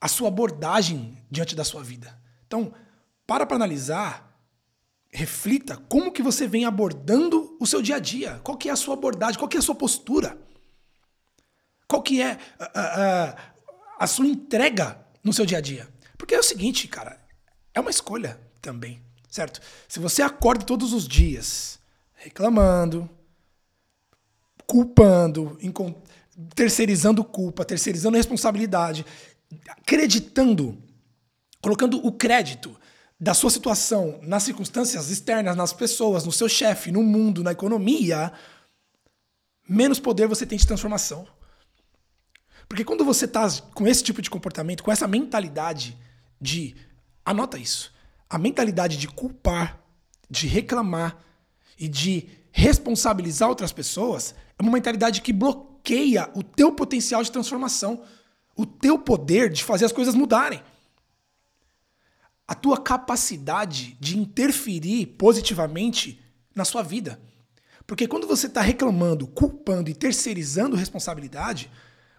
A 0.00 0.08
sua 0.08 0.26
abordagem 0.26 1.16
diante 1.30 1.54
da 1.54 1.62
sua 1.62 1.84
vida. 1.84 2.20
Então, 2.48 2.74
para 3.24 3.46
para 3.46 3.54
analisar, 3.54 4.33
reflita 5.14 5.76
como 5.88 6.12
que 6.12 6.22
você 6.22 6.46
vem 6.46 6.64
abordando 6.64 7.56
o 7.60 7.66
seu 7.66 7.80
dia 7.80 7.96
a 7.96 8.00
dia. 8.00 8.40
Qual 8.42 8.58
que 8.58 8.68
é 8.68 8.72
a 8.72 8.76
sua 8.76 8.94
abordagem, 8.94 9.38
qual 9.38 9.48
que 9.48 9.56
é 9.56 9.60
a 9.60 9.62
sua 9.62 9.74
postura. 9.74 10.36
Qual 11.88 12.02
que 12.02 12.20
é 12.20 12.38
a, 12.58 12.80
a, 12.80 13.36
a 14.00 14.06
sua 14.06 14.26
entrega 14.26 14.98
no 15.22 15.32
seu 15.32 15.46
dia 15.46 15.58
a 15.58 15.60
dia. 15.60 15.88
Porque 16.18 16.34
é 16.34 16.38
o 16.38 16.42
seguinte, 16.42 16.88
cara, 16.88 17.18
é 17.72 17.80
uma 17.80 17.90
escolha 17.90 18.40
também 18.60 19.04
certo? 19.34 19.60
Se 19.88 19.98
você 19.98 20.22
acorda 20.22 20.64
todos 20.64 20.92
os 20.92 21.08
dias 21.08 21.80
reclamando, 22.14 23.10
culpando, 24.64 25.58
terceirizando 26.54 27.24
culpa, 27.24 27.64
terceirizando 27.64 28.16
responsabilidade, 28.16 29.04
acreditando, 29.68 30.80
colocando 31.60 32.06
o 32.06 32.12
crédito 32.12 32.78
da 33.18 33.32
sua 33.34 33.50
situação 33.50 34.18
nas 34.22 34.42
circunstâncias 34.42 35.10
externas, 35.10 35.56
nas 35.56 35.72
pessoas, 35.72 36.24
no 36.24 36.32
seu 36.32 36.48
chefe, 36.48 36.90
no 36.90 37.02
mundo, 37.02 37.42
na 37.42 37.52
economia, 37.52 38.32
menos 39.68 39.98
poder 39.98 40.26
você 40.26 40.44
tem 40.44 40.58
de 40.58 40.66
transformação. 40.66 41.26
Porque 42.68 42.84
quando 42.84 43.04
você 43.04 43.24
está 43.24 43.48
com 43.74 43.86
esse 43.86 44.02
tipo 44.02 44.20
de 44.20 44.30
comportamento, 44.30 44.82
com 44.82 44.92
essa 44.92 45.06
mentalidade 45.06 45.96
de. 46.40 46.74
Anota 47.24 47.56
isso 47.56 47.94
a 48.34 48.38
mentalidade 48.38 48.96
de 48.96 49.06
culpar, 49.06 49.80
de 50.28 50.48
reclamar 50.48 51.16
e 51.78 51.86
de 51.86 52.28
responsabilizar 52.50 53.48
outras 53.48 53.72
pessoas 53.72 54.34
é 54.58 54.62
uma 54.62 54.72
mentalidade 54.72 55.20
que 55.20 55.32
bloqueia 55.32 56.28
o 56.34 56.42
teu 56.42 56.72
potencial 56.72 57.22
de 57.22 57.30
transformação, 57.30 58.02
o 58.56 58.66
teu 58.66 58.98
poder 58.98 59.50
de 59.50 59.62
fazer 59.62 59.84
as 59.84 59.92
coisas 59.92 60.16
mudarem. 60.16 60.60
A 62.46 62.54
tua 62.54 62.78
capacidade 62.80 63.96
de 64.00 64.18
interferir 64.18 65.06
positivamente 65.06 66.22
na 66.54 66.64
sua 66.64 66.82
vida. 66.82 67.20
Porque 67.86 68.06
quando 68.06 68.26
você 68.26 68.46
está 68.46 68.60
reclamando, 68.60 69.26
culpando 69.26 69.90
e 69.90 69.94
terceirizando 69.94 70.76
responsabilidade, 70.76 71.70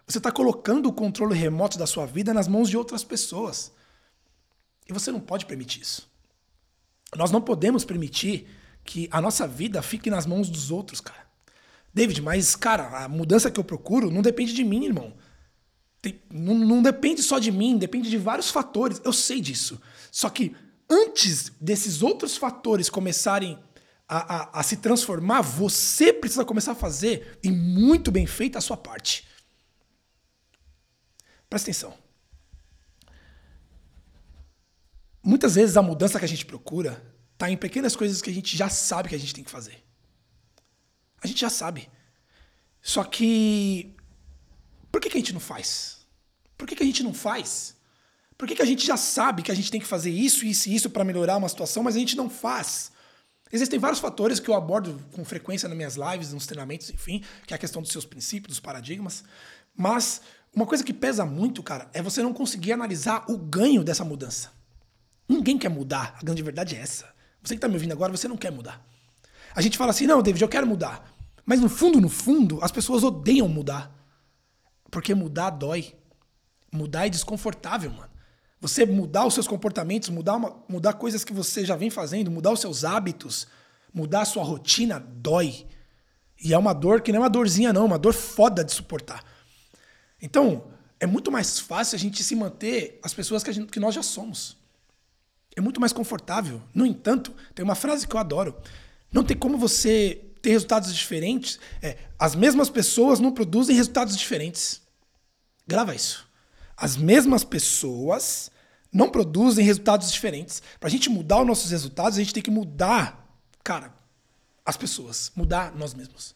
você 0.06 0.18
está 0.18 0.30
colocando 0.30 0.88
o 0.88 0.92
controle 0.92 1.34
remoto 1.34 1.78
da 1.78 1.86
sua 1.86 2.06
vida 2.06 2.32
nas 2.32 2.46
mãos 2.46 2.70
de 2.70 2.76
outras 2.76 3.02
pessoas. 3.02 3.72
E 4.88 4.92
você 4.92 5.10
não 5.10 5.20
pode 5.20 5.46
permitir 5.46 5.80
isso. 5.82 6.08
Nós 7.16 7.30
não 7.30 7.40
podemos 7.40 7.84
permitir 7.84 8.46
que 8.84 9.08
a 9.10 9.20
nossa 9.20 9.46
vida 9.46 9.82
fique 9.82 10.08
nas 10.08 10.26
mãos 10.26 10.48
dos 10.48 10.70
outros, 10.70 11.00
cara. 11.00 11.26
David, 11.92 12.22
mas, 12.22 12.54
cara, 12.54 13.04
a 13.04 13.08
mudança 13.08 13.50
que 13.50 13.58
eu 13.58 13.64
procuro 13.64 14.10
não 14.10 14.22
depende 14.22 14.52
de 14.52 14.62
mim, 14.62 14.84
irmão. 14.84 15.14
Tem, 16.00 16.20
não, 16.30 16.54
não 16.54 16.82
depende 16.82 17.22
só 17.22 17.38
de 17.38 17.50
mim, 17.50 17.78
depende 17.78 18.08
de 18.10 18.18
vários 18.18 18.50
fatores. 18.50 19.00
Eu 19.04 19.12
sei 19.12 19.40
disso. 19.40 19.80
Só 20.10 20.30
que 20.30 20.54
antes 20.88 21.50
desses 21.60 22.02
outros 22.02 22.36
fatores 22.36 22.88
começarem 22.88 23.58
a, 24.08 24.36
a, 24.36 24.60
a, 24.60 24.62
se 24.62 24.76
transformar, 24.76 25.40
você 25.40 26.12
precisa 26.12 26.44
começar 26.44 26.72
a 26.72 26.76
fazer, 26.76 27.38
e 27.42 27.50
muito 27.50 28.12
bem 28.12 28.26
feita, 28.26 28.58
a 28.58 28.60
sua 28.60 28.76
parte. 28.76 29.26
Presta 31.48 31.70
atenção. 31.70 31.94
Muitas 35.22 35.56
vezes 35.56 35.76
a 35.76 35.82
mudança 35.82 36.18
que 36.20 36.24
a 36.24 36.28
gente 36.28 36.46
procura 36.46 37.02
está 37.32 37.50
em 37.50 37.56
pequenas 37.56 37.96
coisas 37.96 38.22
que 38.22 38.30
a 38.30 38.32
gente 38.32 38.56
já 38.56 38.68
sabe 38.68 39.08
que 39.08 39.14
a 39.14 39.18
gente 39.18 39.34
tem 39.34 39.42
que 39.42 39.50
fazer. 39.50 39.84
A 41.22 41.26
gente 41.26 41.40
já 41.40 41.50
sabe. 41.50 41.88
Só 42.80 43.02
que. 43.02 43.95
Por 44.96 45.00
que, 45.02 45.10
que 45.10 45.18
a 45.18 45.20
gente 45.20 45.34
não 45.34 45.40
faz? 45.40 45.98
Por 46.56 46.66
que, 46.66 46.74
que 46.74 46.82
a 46.82 46.86
gente 46.86 47.02
não 47.02 47.12
faz? 47.12 47.76
Por 48.38 48.48
que, 48.48 48.54
que 48.54 48.62
a 48.62 48.64
gente 48.64 48.86
já 48.86 48.96
sabe 48.96 49.42
que 49.42 49.52
a 49.52 49.54
gente 49.54 49.70
tem 49.70 49.78
que 49.78 49.86
fazer 49.86 50.08
isso, 50.08 50.46
isso 50.46 50.70
e 50.70 50.74
isso 50.74 50.88
para 50.88 51.04
melhorar 51.04 51.36
uma 51.36 51.50
situação, 51.50 51.82
mas 51.82 51.96
a 51.96 51.98
gente 51.98 52.16
não 52.16 52.30
faz? 52.30 52.92
Existem 53.52 53.78
vários 53.78 54.00
fatores 54.00 54.40
que 54.40 54.48
eu 54.48 54.54
abordo 54.54 54.98
com 55.12 55.22
frequência 55.22 55.68
nas 55.68 55.76
minhas 55.76 55.96
lives, 55.96 56.32
nos 56.32 56.46
treinamentos, 56.46 56.88
enfim, 56.88 57.22
que 57.46 57.52
é 57.52 57.56
a 57.56 57.58
questão 57.58 57.82
dos 57.82 57.92
seus 57.92 58.06
princípios, 58.06 58.56
dos 58.56 58.60
paradigmas. 58.60 59.22
Mas 59.76 60.22
uma 60.54 60.64
coisa 60.64 60.82
que 60.82 60.94
pesa 60.94 61.26
muito, 61.26 61.62
cara, 61.62 61.90
é 61.92 62.00
você 62.00 62.22
não 62.22 62.32
conseguir 62.32 62.72
analisar 62.72 63.26
o 63.28 63.36
ganho 63.36 63.84
dessa 63.84 64.02
mudança. 64.02 64.50
Ninguém 65.28 65.58
quer 65.58 65.68
mudar. 65.68 66.16
A 66.18 66.24
grande 66.24 66.42
verdade 66.42 66.74
é 66.74 66.78
essa. 66.78 67.04
Você 67.42 67.52
que 67.52 67.58
está 67.58 67.68
me 67.68 67.74
ouvindo 67.74 67.92
agora, 67.92 68.16
você 68.16 68.28
não 68.28 68.38
quer 68.38 68.50
mudar. 68.50 68.82
A 69.54 69.60
gente 69.60 69.76
fala 69.76 69.90
assim, 69.90 70.06
não, 70.06 70.22
David, 70.22 70.40
eu 70.40 70.48
quero 70.48 70.66
mudar. 70.66 71.14
Mas 71.44 71.60
no 71.60 71.68
fundo, 71.68 72.00
no 72.00 72.08
fundo, 72.08 72.60
as 72.62 72.72
pessoas 72.72 73.04
odeiam 73.04 73.46
mudar. 73.46 73.94
Porque 74.96 75.14
mudar 75.14 75.50
dói. 75.50 75.94
Mudar 76.72 77.04
é 77.06 77.10
desconfortável, 77.10 77.90
mano. 77.90 78.10
Você 78.58 78.86
mudar 78.86 79.26
os 79.26 79.34
seus 79.34 79.46
comportamentos, 79.46 80.08
mudar, 80.08 80.36
uma, 80.36 80.64
mudar 80.66 80.94
coisas 80.94 81.22
que 81.22 81.34
você 81.34 81.66
já 81.66 81.76
vem 81.76 81.90
fazendo, 81.90 82.30
mudar 82.30 82.50
os 82.50 82.60
seus 82.60 82.82
hábitos, 82.82 83.46
mudar 83.92 84.22
a 84.22 84.24
sua 84.24 84.42
rotina, 84.42 84.98
dói. 84.98 85.66
E 86.42 86.54
é 86.54 86.56
uma 86.56 86.72
dor 86.72 87.02
que 87.02 87.12
não 87.12 87.18
é 87.18 87.22
uma 87.24 87.28
dorzinha, 87.28 87.74
não, 87.74 87.82
é 87.82 87.84
uma 87.84 87.98
dor 87.98 88.14
foda 88.14 88.64
de 88.64 88.72
suportar. 88.72 89.22
Então, 90.22 90.64
é 90.98 91.04
muito 91.04 91.30
mais 91.30 91.60
fácil 91.60 91.94
a 91.96 91.98
gente 91.98 92.24
se 92.24 92.34
manter 92.34 92.98
as 93.02 93.12
pessoas 93.12 93.44
que, 93.44 93.52
gente, 93.52 93.70
que 93.70 93.78
nós 93.78 93.94
já 93.94 94.02
somos. 94.02 94.56
É 95.54 95.60
muito 95.60 95.78
mais 95.78 95.92
confortável. 95.92 96.62
No 96.74 96.86
entanto, 96.86 97.34
tem 97.54 97.62
uma 97.62 97.74
frase 97.74 98.08
que 98.08 98.16
eu 98.16 98.20
adoro. 98.20 98.56
Não 99.12 99.22
tem 99.22 99.36
como 99.36 99.58
você 99.58 100.24
ter 100.40 100.52
resultados 100.52 100.94
diferentes. 100.94 101.60
É, 101.82 101.98
as 102.18 102.34
mesmas 102.34 102.70
pessoas 102.70 103.20
não 103.20 103.30
produzem 103.30 103.76
resultados 103.76 104.16
diferentes. 104.16 104.85
Grava 105.66 105.94
isso. 105.94 106.26
As 106.76 106.96
mesmas 106.96 107.42
pessoas 107.42 108.50
não 108.92 109.10
produzem 109.10 109.64
resultados 109.64 110.12
diferentes. 110.12 110.62
Para 110.78 110.88
a 110.88 110.90
gente 110.90 111.10
mudar 111.10 111.40
os 111.40 111.46
nossos 111.46 111.70
resultados, 111.70 112.18
a 112.18 112.22
gente 112.22 112.34
tem 112.34 112.42
que 112.42 112.50
mudar, 112.50 113.28
cara, 113.64 113.92
as 114.64 114.76
pessoas, 114.76 115.32
mudar 115.34 115.74
nós 115.74 115.94
mesmos. 115.94 116.34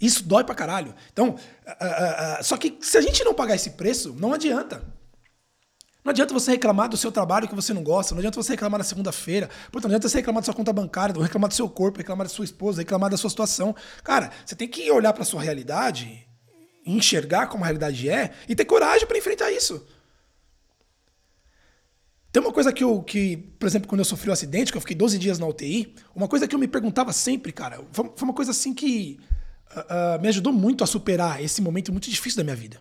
Isso 0.00 0.24
dói 0.24 0.44
pra 0.44 0.54
caralho. 0.54 0.94
Então, 1.12 1.30
uh, 1.30 1.34
uh, 1.34 2.40
uh, 2.40 2.44
só 2.44 2.56
que 2.56 2.78
se 2.80 2.96
a 2.96 3.02
gente 3.02 3.22
não 3.22 3.34
pagar 3.34 3.54
esse 3.54 3.70
preço, 3.70 4.14
não 4.14 4.32
adianta. 4.32 4.82
Não 6.02 6.10
adianta 6.10 6.32
você 6.32 6.52
reclamar 6.52 6.88
do 6.88 6.96
seu 6.96 7.12
trabalho 7.12 7.46
que 7.46 7.54
você 7.54 7.74
não 7.74 7.82
gosta, 7.82 8.14
não 8.14 8.20
adianta 8.20 8.42
você 8.42 8.52
reclamar 8.52 8.78
na 8.78 8.84
segunda-feira, 8.84 9.50
não 9.70 9.78
adianta 9.84 10.08
você 10.08 10.16
reclamar 10.16 10.40
da 10.40 10.46
sua 10.46 10.54
conta 10.54 10.72
bancária, 10.72 11.14
reclamar 11.20 11.48
do 11.48 11.54
seu 11.54 11.68
corpo, 11.68 11.98
reclamar 11.98 12.26
da 12.26 12.32
sua 12.32 12.44
esposa, 12.44 12.80
reclamar 12.80 13.10
da 13.10 13.18
sua 13.18 13.28
situação. 13.28 13.76
Cara, 14.02 14.30
você 14.44 14.56
tem 14.56 14.66
que 14.66 14.90
olhar 14.90 15.12
para 15.12 15.24
sua 15.26 15.42
realidade, 15.42 16.26
enxergar 16.84 17.46
como 17.48 17.64
a 17.64 17.66
realidade 17.66 18.08
é 18.08 18.32
e 18.48 18.54
ter 18.54 18.64
coragem 18.64 19.06
para 19.06 19.18
enfrentar 19.18 19.50
isso. 19.50 19.86
Tem 22.32 22.40
uma 22.40 22.52
coisa 22.52 22.72
que 22.72 22.84
eu, 22.84 23.02
que, 23.02 23.36
por 23.58 23.66
exemplo, 23.66 23.88
quando 23.88 24.00
eu 24.00 24.04
sofri 24.04 24.28
o 24.28 24.30
um 24.30 24.32
acidente, 24.32 24.70
que 24.70 24.76
eu 24.78 24.80
fiquei 24.80 24.96
12 24.96 25.18
dias 25.18 25.38
na 25.38 25.46
UTI, 25.46 25.94
uma 26.14 26.28
coisa 26.28 26.46
que 26.46 26.54
eu 26.54 26.58
me 26.58 26.68
perguntava 26.68 27.12
sempre, 27.12 27.52
cara, 27.52 27.84
foi, 27.92 28.08
uma 28.22 28.32
coisa 28.32 28.52
assim 28.52 28.72
que 28.72 29.18
uh, 29.74 30.16
uh, 30.16 30.22
me 30.22 30.28
ajudou 30.28 30.52
muito 30.52 30.84
a 30.84 30.86
superar 30.86 31.42
esse 31.42 31.60
momento 31.60 31.90
muito 31.90 32.08
difícil 32.08 32.36
da 32.36 32.44
minha 32.44 32.54
vida. 32.54 32.80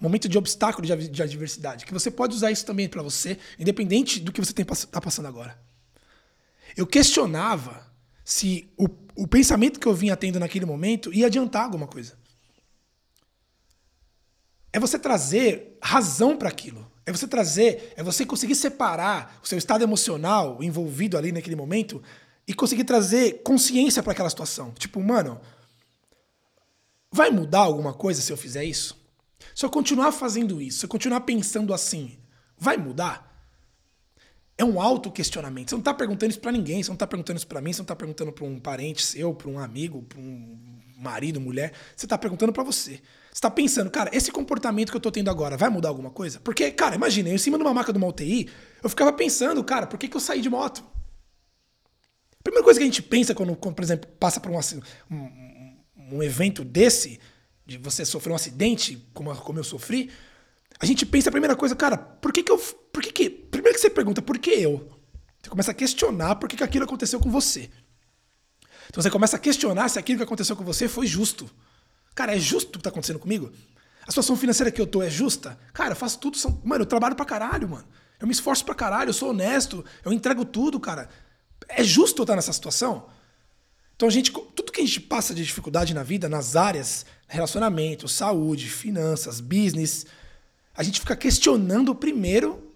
Momento 0.00 0.28
de 0.28 0.38
obstáculo, 0.38 0.86
de, 0.86 1.08
de 1.08 1.22
adversidade. 1.22 1.84
Que 1.84 1.92
você 1.92 2.10
pode 2.10 2.34
usar 2.34 2.50
isso 2.50 2.64
também 2.64 2.88
para 2.88 3.02
você, 3.02 3.36
independente 3.58 4.18
do 4.18 4.32
que 4.32 4.40
você 4.40 4.52
está 4.62 5.00
passando 5.00 5.26
agora. 5.26 5.58
Eu 6.74 6.86
questionava 6.86 7.86
se 8.24 8.70
o, 8.78 8.88
o 9.14 9.26
pensamento 9.26 9.78
que 9.78 9.86
eu 9.86 9.94
vinha 9.94 10.16
tendo 10.16 10.38
naquele 10.38 10.64
momento 10.64 11.12
ia 11.12 11.26
adiantar 11.26 11.64
alguma 11.64 11.86
coisa. 11.86 12.17
É 14.72 14.78
você 14.78 14.98
trazer 14.98 15.78
razão 15.82 16.36
para 16.36 16.48
aquilo. 16.48 16.90
É 17.06 17.12
você 17.12 17.26
trazer, 17.26 17.94
é 17.96 18.02
você 18.02 18.26
conseguir 18.26 18.54
separar 18.54 19.40
o 19.42 19.46
seu 19.46 19.56
estado 19.56 19.82
emocional 19.82 20.62
envolvido 20.62 21.16
ali 21.16 21.32
naquele 21.32 21.56
momento 21.56 22.02
e 22.46 22.52
conseguir 22.52 22.84
trazer 22.84 23.42
consciência 23.42 24.02
para 24.02 24.12
aquela 24.12 24.28
situação. 24.28 24.72
Tipo, 24.72 25.02
mano, 25.02 25.40
vai 27.10 27.30
mudar 27.30 27.60
alguma 27.60 27.94
coisa 27.94 28.20
se 28.20 28.30
eu 28.30 28.36
fizer 28.36 28.64
isso? 28.64 28.94
Se 29.54 29.64
eu 29.64 29.70
continuar 29.70 30.12
fazendo 30.12 30.60
isso, 30.60 30.80
se 30.80 30.84
eu 30.84 30.88
continuar 30.88 31.22
pensando 31.22 31.72
assim, 31.72 32.18
vai 32.58 32.76
mudar? 32.76 33.26
É 34.56 34.64
um 34.64 34.80
auto-questionamento. 34.80 35.70
Você 35.70 35.76
não 35.76 35.80
está 35.80 35.94
perguntando 35.94 36.30
isso 36.30 36.40
para 36.40 36.52
ninguém, 36.52 36.82
você 36.82 36.90
não 36.90 36.94
está 36.94 37.06
perguntando 37.06 37.36
isso 37.38 37.46
para 37.46 37.60
mim, 37.60 37.72
você 37.72 37.78
não 37.78 37.84
está 37.84 37.96
perguntando 37.96 38.32
para 38.32 38.44
um 38.44 38.58
parente 38.58 39.02
seu, 39.02 39.32
para 39.32 39.48
um 39.48 39.58
amigo, 39.58 40.02
para 40.02 40.18
um 40.18 40.58
marido, 40.98 41.40
mulher. 41.40 41.72
Você 41.96 42.06
está 42.06 42.18
perguntando 42.18 42.52
para 42.52 42.64
você. 42.64 43.00
Você 43.38 43.42
tá 43.42 43.50
pensando, 43.52 43.88
cara, 43.88 44.10
esse 44.12 44.32
comportamento 44.32 44.90
que 44.90 44.96
eu 44.96 45.00
tô 45.00 45.12
tendo 45.12 45.30
agora 45.30 45.56
vai 45.56 45.70
mudar 45.70 45.90
alguma 45.90 46.10
coisa? 46.10 46.40
Porque, 46.40 46.72
cara, 46.72 46.96
imagina, 46.96 47.28
eu 47.28 47.36
em 47.36 47.38
cima 47.38 47.56
de 47.56 47.62
uma 47.62 47.72
maca 47.72 47.92
de 47.92 47.96
uma 47.96 48.08
UTI, 48.08 48.50
eu 48.82 48.90
ficava 48.90 49.12
pensando, 49.12 49.62
cara, 49.62 49.86
por 49.86 49.96
que, 49.96 50.08
que 50.08 50.16
eu 50.16 50.20
saí 50.20 50.40
de 50.40 50.50
moto? 50.50 50.84
A 52.40 52.42
primeira 52.42 52.64
coisa 52.64 52.80
que 52.80 52.82
a 52.82 52.86
gente 52.86 53.00
pensa 53.00 53.36
quando, 53.36 53.54
quando 53.54 53.76
por 53.76 53.84
exemplo, 53.84 54.10
passa 54.18 54.40
por 54.40 54.50
um, 54.50 54.58
um, 55.08 55.76
um, 56.14 56.20
evento 56.20 56.64
desse, 56.64 57.20
de 57.64 57.78
você 57.78 58.04
sofrer 58.04 58.32
um 58.32 58.34
acidente, 58.34 59.08
como, 59.14 59.32
como 59.36 59.60
eu 59.60 59.64
sofri, 59.64 60.10
a 60.80 60.84
gente 60.84 61.06
pensa 61.06 61.28
a 61.28 61.30
primeira 61.30 61.54
coisa, 61.54 61.76
cara, 61.76 61.96
por 61.96 62.32
que 62.32 62.42
que 62.42 62.50
eu. 62.50 62.58
Por 62.58 63.00
que 63.00 63.12
que. 63.12 63.30
Primeiro 63.30 63.76
que 63.76 63.80
você 63.80 63.88
pergunta, 63.88 64.20
por 64.20 64.36
que 64.36 64.50
eu? 64.50 64.90
Você 65.40 65.48
começa 65.48 65.70
a 65.70 65.74
questionar 65.74 66.34
por 66.34 66.48
que, 66.48 66.56
que 66.56 66.64
aquilo 66.64 66.86
aconteceu 66.86 67.20
com 67.20 67.30
você. 67.30 67.70
Então 68.88 69.00
você 69.00 69.12
começa 69.12 69.36
a 69.36 69.38
questionar 69.38 69.88
se 69.90 69.96
aquilo 69.96 70.18
que 70.18 70.24
aconteceu 70.24 70.56
com 70.56 70.64
você 70.64 70.88
foi 70.88 71.06
justo. 71.06 71.48
Cara, 72.18 72.34
é 72.34 72.38
justo 72.40 72.70
o 72.70 72.72
que 72.72 72.82
tá 72.82 72.90
acontecendo 72.90 73.20
comigo? 73.20 73.52
A 74.02 74.10
situação 74.10 74.36
financeira 74.36 74.72
que 74.72 74.80
eu 74.80 74.88
tô 74.88 75.00
é 75.00 75.08
justa? 75.08 75.56
Cara, 75.72 75.92
eu 75.92 75.96
faço 75.96 76.18
tudo. 76.18 76.36
Mano, 76.64 76.82
eu 76.82 76.86
trabalho 76.86 77.14
pra 77.14 77.24
caralho, 77.24 77.68
mano. 77.68 77.86
Eu 78.18 78.26
me 78.26 78.32
esforço 78.32 78.64
pra 78.64 78.74
caralho, 78.74 79.10
eu 79.10 79.14
sou 79.14 79.30
honesto, 79.30 79.84
eu 80.04 80.12
entrego 80.12 80.44
tudo, 80.44 80.80
cara. 80.80 81.08
É 81.68 81.84
justo 81.84 82.20
eu 82.20 82.24
estar 82.24 82.34
nessa 82.34 82.52
situação? 82.52 83.08
Então, 83.94 84.08
a 84.08 84.10
gente, 84.10 84.32
tudo 84.32 84.72
que 84.72 84.80
a 84.80 84.84
gente 84.84 85.00
passa 85.00 85.32
de 85.32 85.44
dificuldade 85.44 85.94
na 85.94 86.02
vida, 86.02 86.28
nas 86.28 86.56
áreas, 86.56 87.06
relacionamento, 87.28 88.08
saúde, 88.08 88.68
finanças, 88.68 89.40
business, 89.40 90.04
a 90.74 90.82
gente 90.82 90.98
fica 90.98 91.14
questionando 91.14 91.94
primeiro 91.94 92.74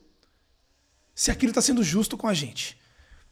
se 1.17 1.33
aquilo 1.33 1.51
está 1.51 1.61
sendo 1.61 1.83
justo 1.83 2.17
com 2.17 2.29
a 2.29 2.35
gente. 2.35 2.79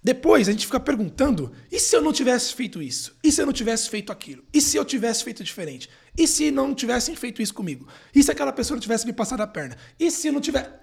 Depois 0.02 0.48
a 0.48 0.50
gente 0.50 0.66
fica 0.66 0.80
perguntando: 0.80 1.52
e 1.70 1.78
se 1.78 1.94
eu 1.94 2.02
não 2.02 2.12
tivesse 2.12 2.52
feito 2.52 2.82
isso? 2.82 3.16
E 3.22 3.30
se 3.30 3.40
eu 3.40 3.46
não 3.46 3.52
tivesse 3.52 3.88
feito 3.88 4.10
aquilo? 4.10 4.42
E 4.52 4.60
se 4.60 4.76
eu 4.76 4.84
tivesse 4.84 5.22
feito 5.22 5.44
diferente? 5.44 5.88
E 6.16 6.26
se 6.26 6.50
não 6.50 6.74
tivessem 6.74 7.14
feito 7.14 7.40
isso 7.40 7.54
comigo? 7.54 7.86
E 8.14 8.22
se 8.22 8.30
aquela 8.30 8.52
pessoa 8.52 8.76
não 8.76 8.80
tivesse 8.82 9.06
me 9.06 9.12
passado 9.12 9.40
a 9.40 9.46
perna? 9.46 9.76
E 9.98 10.10
se 10.10 10.30
não 10.30 10.40
tiver. 10.40 10.80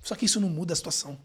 Só 0.00 0.14
que 0.14 0.24
isso 0.24 0.40
não 0.40 0.48
muda 0.48 0.72
a 0.72 0.76
situação. 0.76 1.18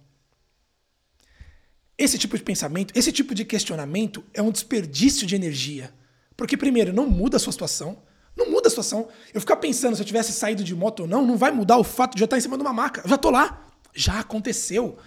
Esse 1.98 2.18
tipo 2.18 2.38
de 2.38 2.44
pensamento, 2.44 2.94
esse 2.96 3.12
tipo 3.12 3.34
de 3.34 3.44
questionamento 3.44 4.24
é 4.34 4.42
um 4.42 4.51
desperdício 4.51 5.25
de 5.25 5.36
energia. 5.36 5.92
Porque, 6.36 6.56
primeiro, 6.56 6.94
não 6.94 7.08
muda 7.08 7.38
a 7.38 7.39
sua 7.39 7.51
situação. 7.51 8.04
Não 8.36 8.51
muda 8.51 8.68
a 8.68 8.70
situação. 8.70 9.10
Eu 9.34 9.42
ficar 9.42 9.56
pensando 9.56 9.96
se 9.96 10.01
eu 10.01 10.06
tivesse 10.06 10.32
saído 10.32 10.63
de 10.63 10.75
moto 10.75 11.01
ou 11.01 11.08
não, 11.08 11.25
não 11.25 11.36
vai 11.36 11.51
mudar 11.51 11.77
o 11.77 11.84
fato 11.84 12.16
de 12.16 12.22
eu 12.22 12.25
estar 12.25 12.38
em 12.38 12.42
cima 12.42 12.56
de 12.56 12.62
uma 12.62 12.74
maca. 12.74 13.01
Eu 13.04 13.10
já 13.10 13.18
tô 13.18 13.32
lá. 13.32 13.72
Já 13.96 14.20
aconteceu. 14.20 15.00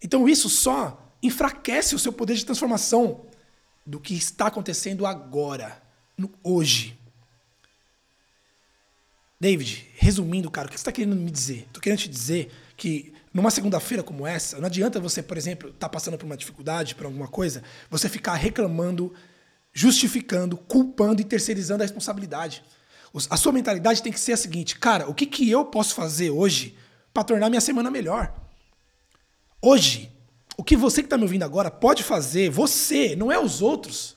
Então 0.00 0.28
isso 0.28 0.48
só 0.48 1.16
enfraquece 1.20 1.96
o 1.96 1.98
seu 1.98 2.12
poder 2.12 2.34
de 2.34 2.46
transformação 2.46 3.26
do 3.84 3.98
que 3.98 4.14
está 4.14 4.46
acontecendo 4.46 5.06
agora, 5.06 5.82
no 6.16 6.30
hoje. 6.44 6.97
David, 9.40 9.86
resumindo, 9.94 10.50
cara, 10.50 10.66
o 10.66 10.70
que 10.70 10.76
você 10.76 10.80
está 10.80 10.92
querendo 10.92 11.14
me 11.14 11.30
dizer? 11.30 11.64
Estou 11.66 11.80
querendo 11.80 12.00
te 12.00 12.08
dizer 12.08 12.50
que 12.76 13.12
numa 13.32 13.50
segunda-feira 13.50 14.02
como 14.02 14.26
essa, 14.26 14.58
não 14.58 14.66
adianta 14.66 14.98
você, 14.98 15.22
por 15.22 15.36
exemplo, 15.36 15.68
estar 15.68 15.86
tá 15.86 15.88
passando 15.88 16.18
por 16.18 16.26
uma 16.26 16.36
dificuldade, 16.36 16.94
por 16.94 17.06
alguma 17.06 17.28
coisa, 17.28 17.62
você 17.88 18.08
ficar 18.08 18.34
reclamando, 18.34 19.14
justificando, 19.72 20.56
culpando 20.56 21.20
e 21.20 21.24
terceirizando 21.24 21.82
a 21.82 21.86
responsabilidade. 21.86 22.64
A 23.30 23.36
sua 23.36 23.52
mentalidade 23.52 24.02
tem 24.02 24.12
que 24.12 24.20
ser 24.20 24.32
a 24.32 24.36
seguinte, 24.36 24.76
cara, 24.78 25.08
o 25.08 25.14
que, 25.14 25.24
que 25.24 25.48
eu 25.48 25.64
posso 25.64 25.94
fazer 25.94 26.30
hoje 26.30 26.76
para 27.14 27.24
tornar 27.24 27.48
minha 27.48 27.60
semana 27.60 27.90
melhor? 27.90 28.34
Hoje, 29.62 30.12
o 30.56 30.64
que 30.64 30.76
você 30.76 31.00
que 31.00 31.06
está 31.06 31.16
me 31.16 31.22
ouvindo 31.22 31.44
agora 31.44 31.70
pode 31.70 32.02
fazer, 32.02 32.50
você, 32.50 33.14
não 33.14 33.30
é 33.30 33.38
os 33.38 33.62
outros. 33.62 34.16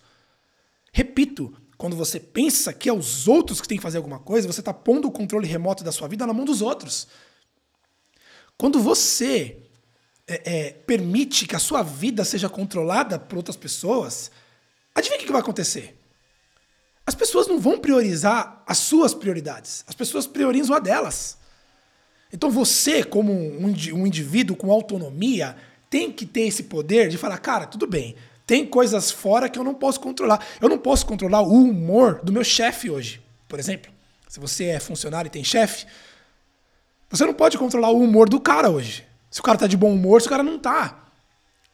Repito, 0.91 1.55
quando 1.81 1.95
você 1.95 2.19
pensa 2.19 2.71
que 2.71 2.87
é 2.87 2.93
os 2.93 3.27
outros 3.27 3.59
que 3.59 3.67
têm 3.67 3.79
que 3.79 3.81
fazer 3.81 3.97
alguma 3.97 4.19
coisa, 4.19 4.47
você 4.47 4.59
está 4.59 4.71
pondo 4.71 5.07
o 5.07 5.11
controle 5.11 5.47
remoto 5.47 5.83
da 5.83 5.91
sua 5.91 6.07
vida 6.07 6.27
na 6.27 6.31
mão 6.31 6.45
dos 6.45 6.61
outros. 6.61 7.07
Quando 8.55 8.79
você 8.79 9.57
é, 10.27 10.67
é, 10.67 10.69
permite 10.73 11.47
que 11.47 11.55
a 11.55 11.59
sua 11.59 11.81
vida 11.81 12.23
seja 12.23 12.47
controlada 12.47 13.17
por 13.17 13.35
outras 13.35 13.57
pessoas, 13.57 14.29
adivinha 14.93 15.19
o 15.19 15.25
que 15.25 15.31
vai 15.31 15.41
acontecer? 15.41 15.97
As 17.03 17.15
pessoas 17.15 17.47
não 17.47 17.59
vão 17.59 17.79
priorizar 17.79 18.63
as 18.67 18.77
suas 18.77 19.15
prioridades. 19.15 19.83
As 19.87 19.95
pessoas 19.95 20.27
priorizam 20.27 20.75
a 20.75 20.79
delas. 20.79 21.39
Então 22.31 22.51
você, 22.51 23.03
como 23.03 23.33
um, 23.33 23.65
um 23.65 24.05
indivíduo 24.05 24.55
com 24.55 24.71
autonomia, 24.71 25.57
tem 25.89 26.11
que 26.11 26.27
ter 26.27 26.41
esse 26.41 26.61
poder 26.61 27.09
de 27.09 27.17
falar, 27.17 27.39
cara, 27.39 27.65
tudo 27.65 27.87
bem, 27.87 28.15
tem 28.51 28.65
coisas 28.65 29.09
fora 29.09 29.47
que 29.47 29.57
eu 29.57 29.63
não 29.63 29.73
posso 29.73 29.97
controlar. 30.01 30.45
Eu 30.59 30.67
não 30.67 30.77
posso 30.77 31.05
controlar 31.05 31.39
o 31.39 31.53
humor 31.53 32.19
do 32.21 32.33
meu 32.33 32.43
chefe 32.43 32.89
hoje, 32.89 33.23
por 33.47 33.57
exemplo. 33.57 33.89
Se 34.27 34.41
você 34.41 34.65
é 34.65 34.77
funcionário 34.77 35.29
e 35.29 35.31
tem 35.31 35.41
chefe, 35.41 35.85
você 37.09 37.25
não 37.25 37.33
pode 37.33 37.57
controlar 37.57 37.91
o 37.91 38.01
humor 38.01 38.27
do 38.27 38.41
cara 38.41 38.69
hoje. 38.69 39.07
Se 39.29 39.39
o 39.39 39.43
cara 39.43 39.57
tá 39.57 39.67
de 39.67 39.77
bom 39.77 39.93
humor, 39.93 40.19
se 40.19 40.27
o 40.27 40.29
cara 40.29 40.43
não 40.43 40.59
tá. 40.59 41.01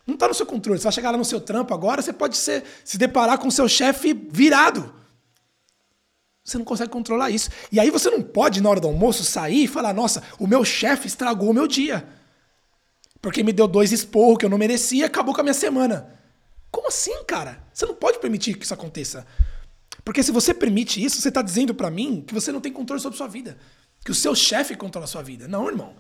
Não 0.05 0.15
tá 0.15 0.27
no 0.27 0.35
seu 0.35 0.45
controle. 0.45 0.77
Você 0.77 0.83
vai 0.83 0.91
chegar 0.91 1.09
lá 1.09 1.17
no 1.17 1.25
seu 1.25 1.41
trampo 1.41 1.73
agora, 1.73 1.99
você 1.99 2.13
pode 2.13 2.37
ser, 2.37 2.63
se 2.85 2.95
deparar 2.95 3.39
com 3.39 3.47
o 3.47 3.51
seu 3.51 3.67
chefe 3.67 4.13
virado. 4.13 4.93
Você 6.43 6.59
não 6.59 6.65
consegue 6.65 6.91
controlar 6.91 7.31
isso. 7.31 7.49
E 7.71 7.79
aí 7.79 7.89
você 7.89 8.11
não 8.11 8.21
pode, 8.21 8.61
na 8.61 8.69
hora 8.69 8.79
do 8.79 8.87
almoço, 8.87 9.23
sair 9.23 9.63
e 9.63 9.67
falar: 9.67 9.93
nossa, 9.93 10.21
o 10.37 10.45
meu 10.45 10.63
chefe 10.63 11.07
estragou 11.07 11.49
o 11.49 11.53
meu 11.55 11.65
dia. 11.65 12.07
Porque 13.19 13.41
me 13.41 13.51
deu 13.51 13.67
dois 13.67 13.91
esporros 13.91 14.37
que 14.37 14.45
eu 14.45 14.49
não 14.49 14.59
merecia 14.59 15.01
e 15.01 15.05
acabou 15.05 15.33
com 15.33 15.41
a 15.41 15.43
minha 15.43 15.55
semana. 15.55 16.16
Como 16.77 16.89
assim, 16.89 17.23
cara? 17.23 17.59
Você 17.73 17.87
não 17.87 17.95
pode 17.95 18.19
permitir 18.19 18.53
que 18.53 18.63
isso 18.63 18.73
aconteça. 18.73 19.25
Porque 20.05 20.21
se 20.21 20.31
você 20.31 20.53
permite 20.53 21.03
isso, 21.03 21.19
você 21.19 21.29
está 21.29 21.41
dizendo 21.41 21.73
para 21.73 21.89
mim 21.89 22.21
que 22.21 22.35
você 22.35 22.51
não 22.51 22.61
tem 22.61 22.71
controle 22.71 23.01
sobre 23.01 23.17
sua 23.17 23.27
vida. 23.27 23.57
Que 24.05 24.11
o 24.11 24.13
seu 24.13 24.35
chefe 24.35 24.75
controla 24.75 25.05
a 25.05 25.07
sua 25.07 25.23
vida. 25.23 25.47
Não, 25.47 25.67
irmão. 25.67 25.95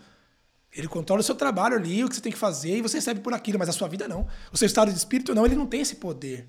Ele 0.71 0.87
controla 0.87 1.21
o 1.21 1.23
seu 1.23 1.33
trabalho 1.33 1.75
ali, 1.75 2.03
o 2.03 2.07
que 2.07 2.13
você 2.13 2.21
tem 2.21 2.31
que 2.31 2.37
fazer, 2.37 2.77
e 2.77 2.83
você 2.83 2.97
recebe 2.97 3.21
por 3.21 3.33
aquilo, 3.33 3.57
mas 3.57 3.69
a 3.69 3.71
sua 3.71 3.87
vida 3.87 4.07
não. 4.07 4.27
O 4.51 4.55
seu 4.57 4.67
estado 4.67 4.91
de 4.91 4.97
espírito 4.99 5.33
não, 5.33 5.47
ele 5.47 5.55
não 5.55 5.65
tem 5.65 5.81
esse 5.81 5.95
poder. 5.95 6.47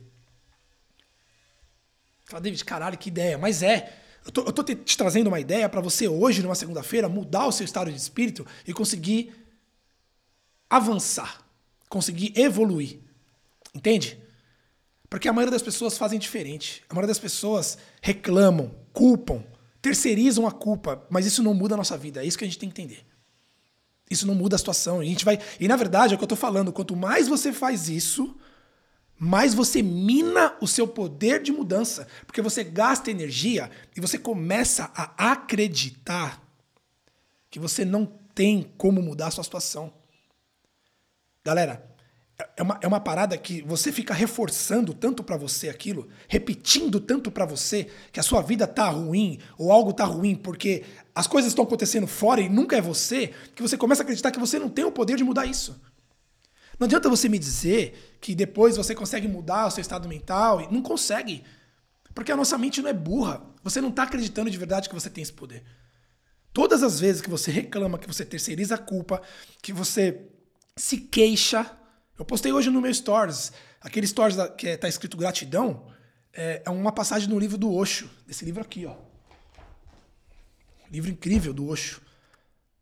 Fala, 2.26 2.42
David, 2.42 2.62
caralho, 2.66 2.98
que 2.98 3.08
ideia. 3.08 3.38
Mas 3.38 3.62
é. 3.62 3.98
Eu 4.26 4.30
tô, 4.30 4.42
eu 4.42 4.52
tô 4.52 4.62
te, 4.62 4.74
te 4.74 4.94
trazendo 4.94 5.28
uma 5.28 5.40
ideia 5.40 5.70
para 5.70 5.80
você 5.80 6.06
hoje, 6.06 6.42
numa 6.42 6.54
segunda-feira, 6.54 7.08
mudar 7.08 7.46
o 7.46 7.52
seu 7.52 7.64
estado 7.64 7.90
de 7.90 7.96
espírito 7.96 8.46
e 8.66 8.74
conseguir 8.74 9.34
avançar, 10.68 11.42
conseguir 11.88 12.38
evoluir. 12.38 13.07
Entende? 13.78 14.20
Porque 15.08 15.28
a 15.28 15.32
maioria 15.32 15.52
das 15.52 15.62
pessoas 15.62 15.96
fazem 15.96 16.18
diferente. 16.18 16.82
A 16.88 16.94
maioria 16.94 17.06
das 17.06 17.20
pessoas 17.20 17.78
reclamam, 18.02 18.74
culpam, 18.92 19.44
terceirizam 19.80 20.48
a 20.48 20.50
culpa, 20.50 21.06
mas 21.08 21.26
isso 21.26 21.44
não 21.44 21.54
muda 21.54 21.74
a 21.74 21.78
nossa 21.78 21.96
vida. 21.96 22.20
É 22.20 22.26
isso 22.26 22.36
que 22.36 22.42
a 22.42 22.46
gente 22.48 22.58
tem 22.58 22.68
que 22.68 22.82
entender. 22.82 23.06
Isso 24.10 24.26
não 24.26 24.34
muda 24.34 24.56
a 24.56 24.58
situação. 24.58 24.98
A 24.98 25.04
gente 25.04 25.24
vai. 25.24 25.38
E 25.60 25.68
na 25.68 25.76
verdade, 25.76 26.12
é 26.12 26.16
o 26.16 26.18
que 26.18 26.24
eu 26.24 26.28
tô 26.28 26.34
falando. 26.34 26.72
Quanto 26.72 26.96
mais 26.96 27.28
você 27.28 27.52
faz 27.52 27.88
isso, 27.88 28.36
mais 29.16 29.54
você 29.54 29.80
mina 29.80 30.56
o 30.60 30.66
seu 30.66 30.88
poder 30.88 31.40
de 31.40 31.52
mudança, 31.52 32.08
porque 32.26 32.42
você 32.42 32.64
gasta 32.64 33.12
energia 33.12 33.70
e 33.96 34.00
você 34.00 34.18
começa 34.18 34.90
a 34.92 35.30
acreditar 35.30 36.42
que 37.48 37.60
você 37.60 37.84
não 37.84 38.04
tem 38.34 38.74
como 38.76 39.00
mudar 39.00 39.28
a 39.28 39.30
sua 39.30 39.44
situação. 39.44 39.92
Galera, 41.44 41.87
é 42.56 42.62
uma, 42.62 42.78
é 42.82 42.86
uma 42.86 43.00
parada 43.00 43.36
que 43.36 43.62
você 43.62 43.90
fica 43.90 44.14
reforçando 44.14 44.94
tanto 44.94 45.24
para 45.24 45.36
você 45.36 45.68
aquilo, 45.68 46.08
repetindo 46.28 47.00
tanto 47.00 47.32
para 47.32 47.44
você 47.44 47.88
que 48.12 48.20
a 48.20 48.22
sua 48.22 48.42
vida 48.42 48.64
tá 48.66 48.88
ruim 48.88 49.40
ou 49.56 49.72
algo 49.72 49.92
tá 49.92 50.04
ruim 50.04 50.36
porque 50.36 50.84
as 51.12 51.26
coisas 51.26 51.50
estão 51.50 51.64
acontecendo 51.64 52.06
fora 52.06 52.40
e 52.40 52.48
nunca 52.48 52.76
é 52.76 52.80
você, 52.80 53.32
que 53.56 53.62
você 53.62 53.76
começa 53.76 54.02
a 54.02 54.04
acreditar 54.04 54.30
que 54.30 54.38
você 54.38 54.56
não 54.58 54.68
tem 54.68 54.84
o 54.84 54.92
poder 54.92 55.16
de 55.16 55.24
mudar 55.24 55.46
isso. 55.46 55.80
Não 56.78 56.84
adianta 56.84 57.08
você 57.08 57.28
me 57.28 57.40
dizer 57.40 58.18
que 58.20 58.36
depois 58.36 58.76
você 58.76 58.94
consegue 58.94 59.26
mudar 59.26 59.66
o 59.66 59.70
seu 59.72 59.80
estado 59.80 60.08
mental 60.08 60.60
e 60.60 60.72
não 60.72 60.80
consegue. 60.80 61.42
Porque 62.14 62.30
a 62.30 62.36
nossa 62.36 62.56
mente 62.56 62.80
não 62.80 62.88
é 62.88 62.92
burra. 62.92 63.42
Você 63.64 63.80
não 63.80 63.90
tá 63.90 64.04
acreditando 64.04 64.48
de 64.48 64.56
verdade 64.56 64.88
que 64.88 64.94
você 64.94 65.10
tem 65.10 65.22
esse 65.22 65.32
poder. 65.32 65.64
Todas 66.52 66.84
as 66.84 67.00
vezes 67.00 67.20
que 67.20 67.28
você 67.28 67.50
reclama, 67.50 67.98
que 67.98 68.06
você 68.06 68.24
terceiriza 68.24 68.76
a 68.76 68.78
culpa, 68.78 69.20
que 69.60 69.72
você 69.72 70.28
se 70.76 70.98
queixa, 70.98 71.68
eu 72.18 72.24
postei 72.24 72.52
hoje 72.52 72.68
no 72.68 72.80
meu 72.80 72.92
Stories, 72.92 73.52
aquele 73.80 74.06
Stories 74.06 74.36
que 74.56 74.66
está 74.66 74.88
escrito 74.88 75.16
gratidão, 75.16 75.86
é, 76.32 76.62
é, 76.66 76.70
uma 76.70 76.90
passagem 76.90 77.28
no 77.28 77.38
livro 77.38 77.56
do 77.56 77.72
Osho, 77.72 78.10
desse 78.26 78.44
livro 78.44 78.60
aqui, 78.60 78.84
ó. 78.84 78.96
Livro 80.90 81.10
incrível 81.10 81.54
do 81.54 81.68
Osho. 81.68 82.00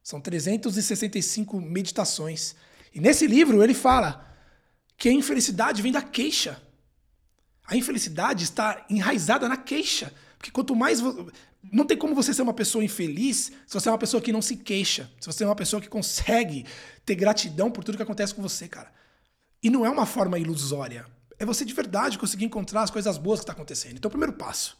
São 0.02 0.20
365 0.20 1.60
meditações. 1.60 2.54
E 2.94 3.00
nesse 3.00 3.26
livro 3.26 3.62
ele 3.62 3.74
fala 3.74 4.26
que 4.96 5.08
a 5.08 5.12
infelicidade 5.12 5.82
vem 5.82 5.92
da 5.92 6.00
queixa. 6.00 6.62
A 7.66 7.76
infelicidade 7.76 8.44
está 8.44 8.86
enraizada 8.88 9.48
na 9.48 9.56
queixa. 9.56 10.14
Porque 10.38 10.50
quanto 10.50 10.74
mais. 10.74 11.00
Não 11.72 11.84
tem 11.84 11.98
como 11.98 12.14
você 12.14 12.32
ser 12.32 12.42
uma 12.42 12.54
pessoa 12.54 12.84
infeliz 12.84 13.50
se 13.66 13.74
você 13.74 13.88
é 13.88 13.92
uma 13.92 13.98
pessoa 13.98 14.22
que 14.22 14.32
não 14.32 14.40
se 14.40 14.56
queixa. 14.56 15.10
Se 15.20 15.26
você 15.26 15.42
é 15.42 15.46
uma 15.46 15.56
pessoa 15.56 15.82
que 15.82 15.88
consegue 15.88 16.64
ter 17.04 17.16
gratidão 17.16 17.70
por 17.70 17.82
tudo 17.82 17.96
que 17.96 18.02
acontece 18.02 18.32
com 18.32 18.40
você, 18.40 18.68
cara. 18.68 18.92
E 19.66 19.70
não 19.70 19.84
é 19.84 19.90
uma 19.90 20.06
forma 20.06 20.38
ilusória. 20.38 21.04
É 21.40 21.44
você 21.44 21.64
de 21.64 21.74
verdade 21.74 22.20
conseguir 22.20 22.44
encontrar 22.44 22.82
as 22.82 22.90
coisas 22.90 23.18
boas 23.18 23.40
que 23.40 23.42
estão 23.42 23.52
tá 23.52 23.58
acontecendo. 23.58 23.96
Então, 23.96 24.08
o 24.08 24.12
primeiro 24.12 24.32
passo 24.32 24.78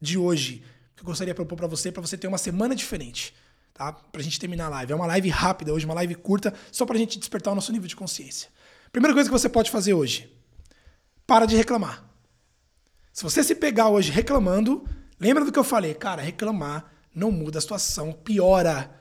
de 0.00 0.16
hoje 0.16 0.62
que 0.94 1.02
eu 1.02 1.04
gostaria 1.04 1.34
de 1.34 1.36
propor 1.36 1.56
para 1.56 1.66
você, 1.66 1.90
para 1.90 2.00
você 2.00 2.16
ter 2.16 2.28
uma 2.28 2.38
semana 2.38 2.76
diferente, 2.76 3.34
tá? 3.74 3.92
Pra 3.92 4.22
gente 4.22 4.38
terminar 4.38 4.66
a 4.66 4.68
live. 4.68 4.92
É 4.92 4.94
uma 4.94 5.06
live 5.06 5.28
rápida 5.30 5.74
hoje, 5.74 5.84
uma 5.84 5.94
live 5.94 6.14
curta, 6.14 6.54
só 6.70 6.86
pra 6.86 6.96
gente 6.96 7.18
despertar 7.18 7.50
o 7.50 7.56
nosso 7.56 7.72
nível 7.72 7.88
de 7.88 7.96
consciência. 7.96 8.50
Primeira 8.92 9.12
coisa 9.12 9.28
que 9.28 9.32
você 9.32 9.48
pode 9.48 9.68
fazer 9.68 9.94
hoje: 9.94 10.32
para 11.26 11.44
de 11.44 11.56
reclamar. 11.56 12.04
Se 13.12 13.24
você 13.24 13.42
se 13.42 13.56
pegar 13.56 13.88
hoje 13.88 14.12
reclamando, 14.12 14.88
lembra 15.18 15.44
do 15.44 15.50
que 15.50 15.58
eu 15.58 15.64
falei? 15.64 15.92
Cara, 15.92 16.22
reclamar 16.22 16.88
não 17.12 17.32
muda 17.32 17.58
a 17.58 17.60
situação, 17.60 18.12
piora. 18.12 18.96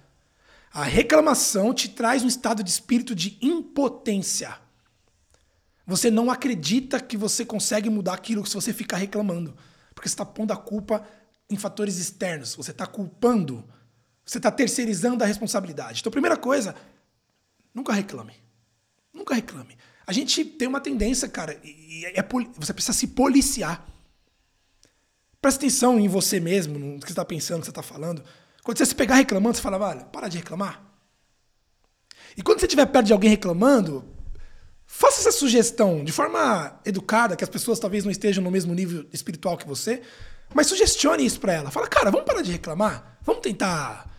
A 0.74 0.82
reclamação 0.82 1.72
te 1.72 1.88
traz 1.88 2.24
um 2.24 2.28
estado 2.28 2.64
de 2.64 2.72
espírito 2.72 3.14
de 3.14 3.38
impotência. 3.44 4.68
Você 5.90 6.12
não 6.12 6.30
acredita 6.30 7.00
que 7.00 7.18
você 7.18 7.44
consegue 7.44 7.90
mudar 7.90 8.14
aquilo 8.14 8.46
se 8.46 8.54
você 8.54 8.72
ficar 8.72 8.98
reclamando. 8.98 9.58
Porque 9.96 10.08
você 10.08 10.14
está 10.14 10.24
pondo 10.24 10.54
a 10.54 10.56
culpa 10.56 11.04
em 11.50 11.58
fatores 11.58 11.98
externos. 11.98 12.54
Você 12.54 12.70
está 12.70 12.86
culpando. 12.86 13.68
Você 14.24 14.38
está 14.38 14.52
terceirizando 14.52 15.24
a 15.24 15.28
responsabilidade. 15.28 16.02
Então, 16.02 16.12
primeira 16.12 16.38
coisa, 16.38 16.76
nunca 17.74 17.92
reclame. 17.92 18.34
Nunca 19.12 19.34
reclame. 19.34 19.76
A 20.06 20.14
gente 20.14 20.46
tem 20.46 20.68
uma 20.68 20.80
tendência, 20.80 21.28
cara, 21.28 21.60
e 21.64 22.06
é, 22.06 22.24
você 22.56 22.72
precisa 22.72 22.94
se 22.94 23.08
policiar. 23.08 23.84
Presta 25.42 25.60
atenção 25.62 26.00
em 26.00 26.08
você 26.08 26.40
mesmo, 26.40 26.78
no 26.78 27.00
que 27.00 27.08
você 27.08 27.14
está 27.14 27.26
pensando, 27.26 27.58
no 27.58 27.62
que 27.62 27.66
você 27.66 27.72
está 27.72 27.82
falando. 27.82 28.24
Quando 28.64 28.78
você 28.78 28.86
se 28.86 28.94
pegar 28.94 29.16
reclamando, 29.16 29.56
você 29.56 29.64
fala, 29.64 29.80
vale, 29.80 30.06
para 30.06 30.28
de 30.28 30.38
reclamar. 30.38 30.84
E 32.38 32.44
quando 32.44 32.60
você 32.60 32.68
estiver 32.68 32.86
perto 32.86 33.08
de 33.08 33.14
alguém 33.14 33.32
reclamando, 33.32 34.19
Faça 34.92 35.22
essa 35.22 35.32
sugestão 35.32 36.04
de 36.04 36.12
forma 36.12 36.82
educada, 36.84 37.36
que 37.36 37.44
as 37.44 37.50
pessoas 37.50 37.78
talvez 37.78 38.04
não 38.04 38.12
estejam 38.12 38.44
no 38.44 38.50
mesmo 38.50 38.74
nível 38.74 39.06
espiritual 39.14 39.56
que 39.56 39.68
você, 39.68 40.02
mas 40.52 40.66
sugestione 40.66 41.24
isso 41.24 41.40
para 41.40 41.54
ela. 41.54 41.70
Fala, 41.70 41.88
cara, 41.88 42.10
vamos 42.10 42.26
parar 42.26 42.42
de 42.42 42.52
reclamar? 42.52 43.20
Vamos 43.22 43.44
tentar 43.44 44.12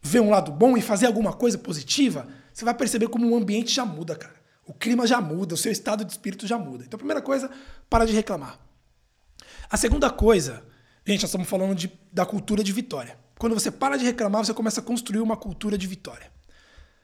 ver 0.00 0.20
um 0.20 0.30
lado 0.30 0.52
bom 0.52 0.76
e 0.76 0.80
fazer 0.80 1.06
alguma 1.06 1.32
coisa 1.32 1.58
positiva? 1.58 2.28
Você 2.54 2.64
vai 2.64 2.72
perceber 2.72 3.08
como 3.08 3.28
o 3.28 3.36
ambiente 3.36 3.74
já 3.74 3.84
muda, 3.84 4.14
cara. 4.14 4.36
O 4.64 4.72
clima 4.72 5.08
já 5.08 5.20
muda, 5.20 5.54
o 5.54 5.56
seu 5.56 5.72
estado 5.72 6.04
de 6.04 6.12
espírito 6.12 6.46
já 6.46 6.56
muda. 6.56 6.84
Então, 6.84 6.96
a 6.96 6.98
primeira 6.98 7.20
coisa, 7.20 7.50
para 7.90 8.06
de 8.06 8.12
reclamar. 8.12 8.60
A 9.68 9.76
segunda 9.76 10.08
coisa, 10.08 10.62
gente, 11.04 11.22
nós 11.22 11.30
estamos 11.30 11.48
falando 11.48 11.74
de, 11.74 11.92
da 12.12 12.24
cultura 12.24 12.62
de 12.62 12.72
vitória. 12.72 13.18
Quando 13.40 13.54
você 13.54 13.72
para 13.72 13.96
de 13.96 14.04
reclamar, 14.04 14.44
você 14.44 14.54
começa 14.54 14.80
a 14.80 14.84
construir 14.84 15.20
uma 15.20 15.36
cultura 15.36 15.76
de 15.76 15.88
vitória. 15.88 16.30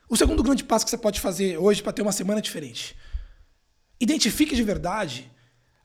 O 0.08 0.16
segundo 0.16 0.40
grande 0.40 0.62
passo 0.62 0.84
que 0.84 0.90
você 0.90 0.96
pode 0.96 1.20
fazer 1.20 1.58
hoje 1.58 1.82
para 1.82 1.92
ter 1.92 2.00
uma 2.00 2.12
semana 2.12 2.40
diferente 2.40 2.96
Identifique 4.00 4.54
de 4.54 4.62
verdade 4.62 5.30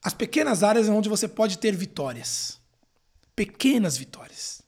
as 0.02 0.14
pequenas 0.14 0.64
áreas 0.64 0.90
onde 0.90 1.08
você 1.08 1.28
pode 1.28 1.58
ter 1.58 1.76
vitórias. 1.76 2.60
Pequenas 3.36 3.98
vitórias. 3.98 4.62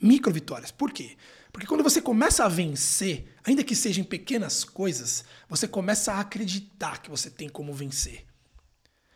Micro 0.00 0.32
vitórias. 0.32 0.70
Por 0.70 0.92
quê? 0.92 1.16
Porque 1.52 1.66
quando 1.66 1.82
você 1.82 2.00
começa 2.00 2.44
a 2.44 2.48
vencer, 2.48 3.34
ainda 3.44 3.64
que 3.64 3.74
sejam 3.76 4.04
pequenas 4.04 4.64
coisas, 4.64 5.24
você 5.48 5.68
começa 5.68 6.12
a 6.12 6.20
acreditar 6.20 7.02
que 7.02 7.10
você 7.10 7.30
tem 7.30 7.48
como 7.48 7.72
vencer. 7.72 8.26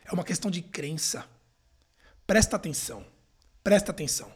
É 0.05 0.13
uma 0.13 0.25
questão 0.25 0.51
de 0.51 0.61
crença. 0.61 1.25
Presta 2.27 2.57
atenção. 2.57 3.07
Presta 3.63 3.93
atenção. 3.93 4.33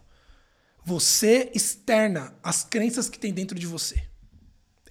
Você 0.84 1.50
externa 1.54 2.34
as 2.42 2.64
crenças 2.64 3.08
que 3.08 3.18
tem 3.18 3.32
dentro 3.32 3.58
de 3.58 3.66
você. 3.66 4.08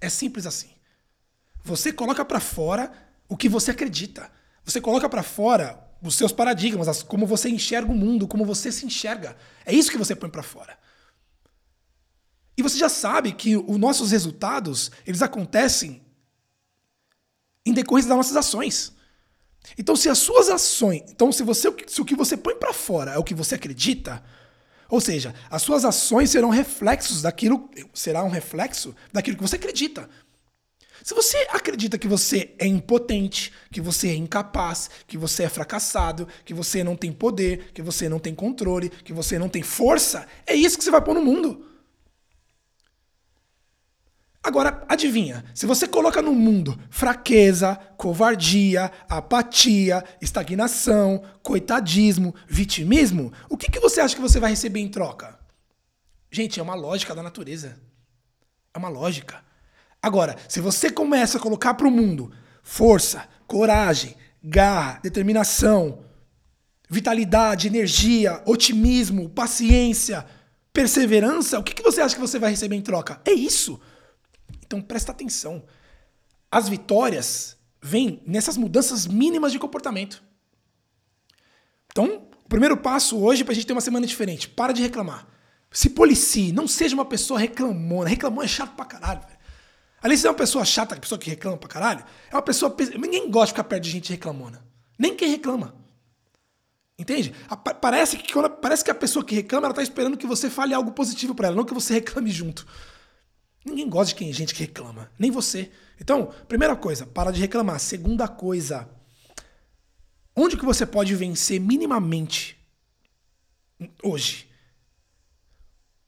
É 0.02 0.10
simples 0.10 0.46
assim. 0.46 0.70
Você 1.64 1.92
coloca 1.92 2.24
para 2.26 2.40
fora 2.40 2.92
o 3.28 3.38
que 3.38 3.50
você 3.50 3.72
acredita. 3.72 4.32
Você 4.66 4.82
coloca 4.82 5.08
para 5.08 5.24
fora 5.24 5.80
os 6.02 6.16
seus 6.16 6.32
paradigmas, 6.32 7.04
como 7.04 7.26
você 7.26 7.50
enxerga 7.50 7.92
o 7.92 7.96
mundo, 7.96 8.28
como 8.28 8.44
você 8.44 8.72
se 8.72 8.86
enxerga. 8.86 9.36
É 9.66 9.74
isso 9.74 9.92
que 9.92 9.98
você 9.98 10.16
põe 10.16 10.30
para 10.30 10.44
fora. 10.44 10.78
E 12.58 12.62
você 12.62 12.78
já 12.78 12.90
sabe 12.90 13.32
que 13.34 13.56
os 13.58 13.78
nossos 13.78 14.12
resultados, 14.12 14.92
eles 15.06 15.22
acontecem 15.22 16.02
em 17.66 17.74
decorrência 17.74 18.10
das 18.10 18.18
nossas 18.18 18.36
ações. 18.36 18.94
Então, 19.78 19.96
se 19.96 20.10
as 20.10 20.20
suas 20.20 20.50
ações, 20.50 21.04
então 21.10 21.32
se 21.32 21.42
você 21.44 21.74
se 21.88 22.02
o 22.02 22.06
que 22.06 22.16
você 22.16 22.38
põe 22.38 22.56
para 22.56 22.72
fora 22.72 23.14
é 23.14 23.18
o 23.18 23.24
que 23.24 23.34
você 23.34 23.56
acredita, 23.56 24.24
ou 24.88 25.02
seja, 25.02 25.34
as 25.50 25.64
suas 25.64 25.84
ações 25.84 26.30
serão 26.30 26.50
reflexos 26.50 27.24
daquilo, 27.24 27.70
será 27.94 28.24
um 28.24 28.30
reflexo 28.30 28.96
daquilo 29.12 29.38
que 29.38 29.44
você 29.44 29.56
acredita. 29.56 30.08
Se 31.06 31.14
você 31.14 31.38
acredita 31.52 32.00
que 32.00 32.08
você 32.08 32.56
é 32.58 32.66
impotente, 32.66 33.54
que 33.72 33.80
você 33.80 34.08
é 34.08 34.16
incapaz, 34.16 34.90
que 35.06 35.20
você 35.20 35.44
é 35.44 35.50
fracassado, 35.50 36.28
que 36.44 36.52
você 36.52 36.84
não 36.84 36.96
tem 36.96 37.14
poder, 37.14 37.72
que 37.74 37.82
você 37.84 38.10
não 38.10 38.18
tem 38.18 38.34
controle, 38.34 38.90
que 38.90 39.14
você 39.14 39.38
não 39.38 39.48
tem 39.48 39.62
força, 39.62 40.28
é 40.48 40.56
isso 40.56 40.76
que 40.76 40.84
você 40.84 40.90
vai 40.90 41.04
pôr 41.04 41.14
no 41.14 41.22
mundo. 41.22 41.64
Agora, 44.42 44.84
adivinha, 44.90 45.46
se 45.54 45.68
você 45.68 45.88
coloca 45.88 46.24
no 46.24 46.34
mundo 46.34 46.76
fraqueza, 46.90 47.76
covardia, 47.98 48.92
apatia, 49.08 50.04
estagnação, 50.20 51.22
coitadismo, 51.44 52.34
vitimismo, 52.48 53.32
o 53.48 53.56
que, 53.56 53.70
que 53.70 53.80
você 53.80 54.02
acha 54.02 54.16
que 54.16 54.22
você 54.22 54.40
vai 54.40 54.50
receber 54.50 54.80
em 54.80 54.90
troca? 54.90 55.40
Gente, 56.32 56.60
é 56.60 56.64
uma 56.64 56.74
lógica 56.74 57.14
da 57.14 57.22
natureza. 57.22 57.80
É 58.74 58.78
uma 58.80 58.90
lógica. 58.90 59.46
Agora, 60.06 60.38
se 60.48 60.62
você 60.62 60.92
começa 60.92 61.40
a 61.40 61.42
colocar 61.42 61.74
para 61.74 61.88
o 61.88 61.92
mundo 61.92 62.32
força, 62.62 63.28
coragem, 63.48 64.16
garra, 64.44 65.00
determinação, 65.02 66.06
vitalidade, 66.88 67.66
energia, 67.66 68.40
otimismo, 68.46 69.28
paciência, 69.28 70.24
perseverança, 70.72 71.58
o 71.58 71.64
que, 71.64 71.74
que 71.74 71.82
você 71.82 72.02
acha 72.02 72.14
que 72.14 72.22
você 72.22 72.38
vai 72.38 72.52
receber 72.52 72.76
em 72.76 72.84
troca? 72.84 73.20
É 73.26 73.32
isso. 73.32 73.82
Então 74.64 74.80
presta 74.80 75.12
atenção. 75.12 75.64
As 76.52 76.70
vitórias 76.70 77.58
vêm 77.82 78.22
nessas 78.28 78.58
mudanças 78.58 79.08
mínimas 79.08 79.52
de 79.52 79.58
comportamento. 79.58 80.22
Então, 81.90 82.28
o 82.46 82.48
primeiro 82.48 82.78
passo 82.78 83.18
hoje 83.18 83.44
para 83.44 83.54
a 83.54 83.56
gente 83.56 83.66
ter 83.66 83.74
uma 83.74 83.82
semana 83.82 84.06
diferente. 84.06 84.48
Para 84.50 84.72
de 84.72 84.84
reclamar. 84.84 85.26
Se 85.72 85.90
policie, 85.90 86.52
não 86.52 86.68
seja 86.68 86.94
uma 86.94 87.06
pessoa 87.06 87.40
reclamona. 87.40 88.08
Reclamão 88.08 88.44
é 88.44 88.48
chato 88.48 88.76
pra 88.76 88.86
caralho. 88.86 89.22
Véio. 89.22 89.35
Além 90.02 90.16
de 90.16 90.22
ser 90.22 90.28
uma 90.28 90.34
pessoa 90.36 90.64
chata, 90.64 90.96
uma 90.96 91.02
pessoa 91.02 91.18
que 91.18 91.30
reclama 91.30 91.58
pra 91.58 91.70
caralho, 91.70 92.06
é 92.30 92.36
uma 92.36 92.42
pessoa. 92.42 92.76
Ninguém 93.00 93.30
gosta 93.30 93.48
de 93.48 93.52
ficar 93.54 93.64
perto 93.64 93.84
de 93.84 93.90
gente 93.90 94.12
reclamona. 94.12 94.66
Nem 94.98 95.16
quem 95.16 95.30
reclama. 95.30 95.76
Entende? 96.98 97.34
Parece 97.82 98.18
que, 98.18 98.32
quando, 98.32 98.50
parece 98.50 98.84
que 98.84 98.92
a 98.92 98.96
pessoa 98.96 99.26
que 99.26 99.36
reclama, 99.36 99.68
ela 99.68 99.74
tá 99.74 99.84
esperando 99.84 100.16
que 100.18 100.26
você 100.26 100.50
fale 100.50 100.74
algo 100.74 100.92
positivo 100.92 101.36
para 101.36 101.48
ela, 101.48 101.56
não 101.56 101.66
que 101.66 101.74
você 101.74 101.96
reclame 101.96 102.32
junto. 102.32 102.66
Ninguém 103.66 103.90
gosta 103.90 104.14
de 104.14 104.16
quem, 104.16 104.32
gente 104.32 104.54
que 104.54 104.62
reclama, 104.62 105.12
nem 105.20 105.32
você. 105.32 105.72
Então, 106.00 106.28
primeira 106.48 106.76
coisa, 106.76 107.06
para 107.06 107.32
de 107.32 107.42
reclamar. 107.42 107.80
Segunda 107.80 108.28
coisa, 108.28 108.88
onde 110.36 110.56
que 110.56 110.64
você 110.64 110.86
pode 110.86 111.14
vencer 111.16 111.60
minimamente 111.60 112.58
hoje? 114.02 114.48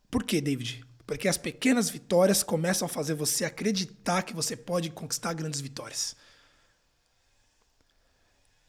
Por 0.09 0.23
quê, 0.23 0.39
David? 0.39 0.86
Porque 1.07 1.29
as 1.29 1.37
pequenas 1.37 1.89
vitórias 1.89 2.43
começam 2.43 2.85
a 2.85 2.89
fazer 2.89 3.13
você 3.13 3.45
acreditar 3.45 4.23
que 4.23 4.33
você 4.33 4.57
pode 4.57 4.89
conquistar 4.89 5.33
grandes 5.33 5.61
vitórias. 5.61 6.17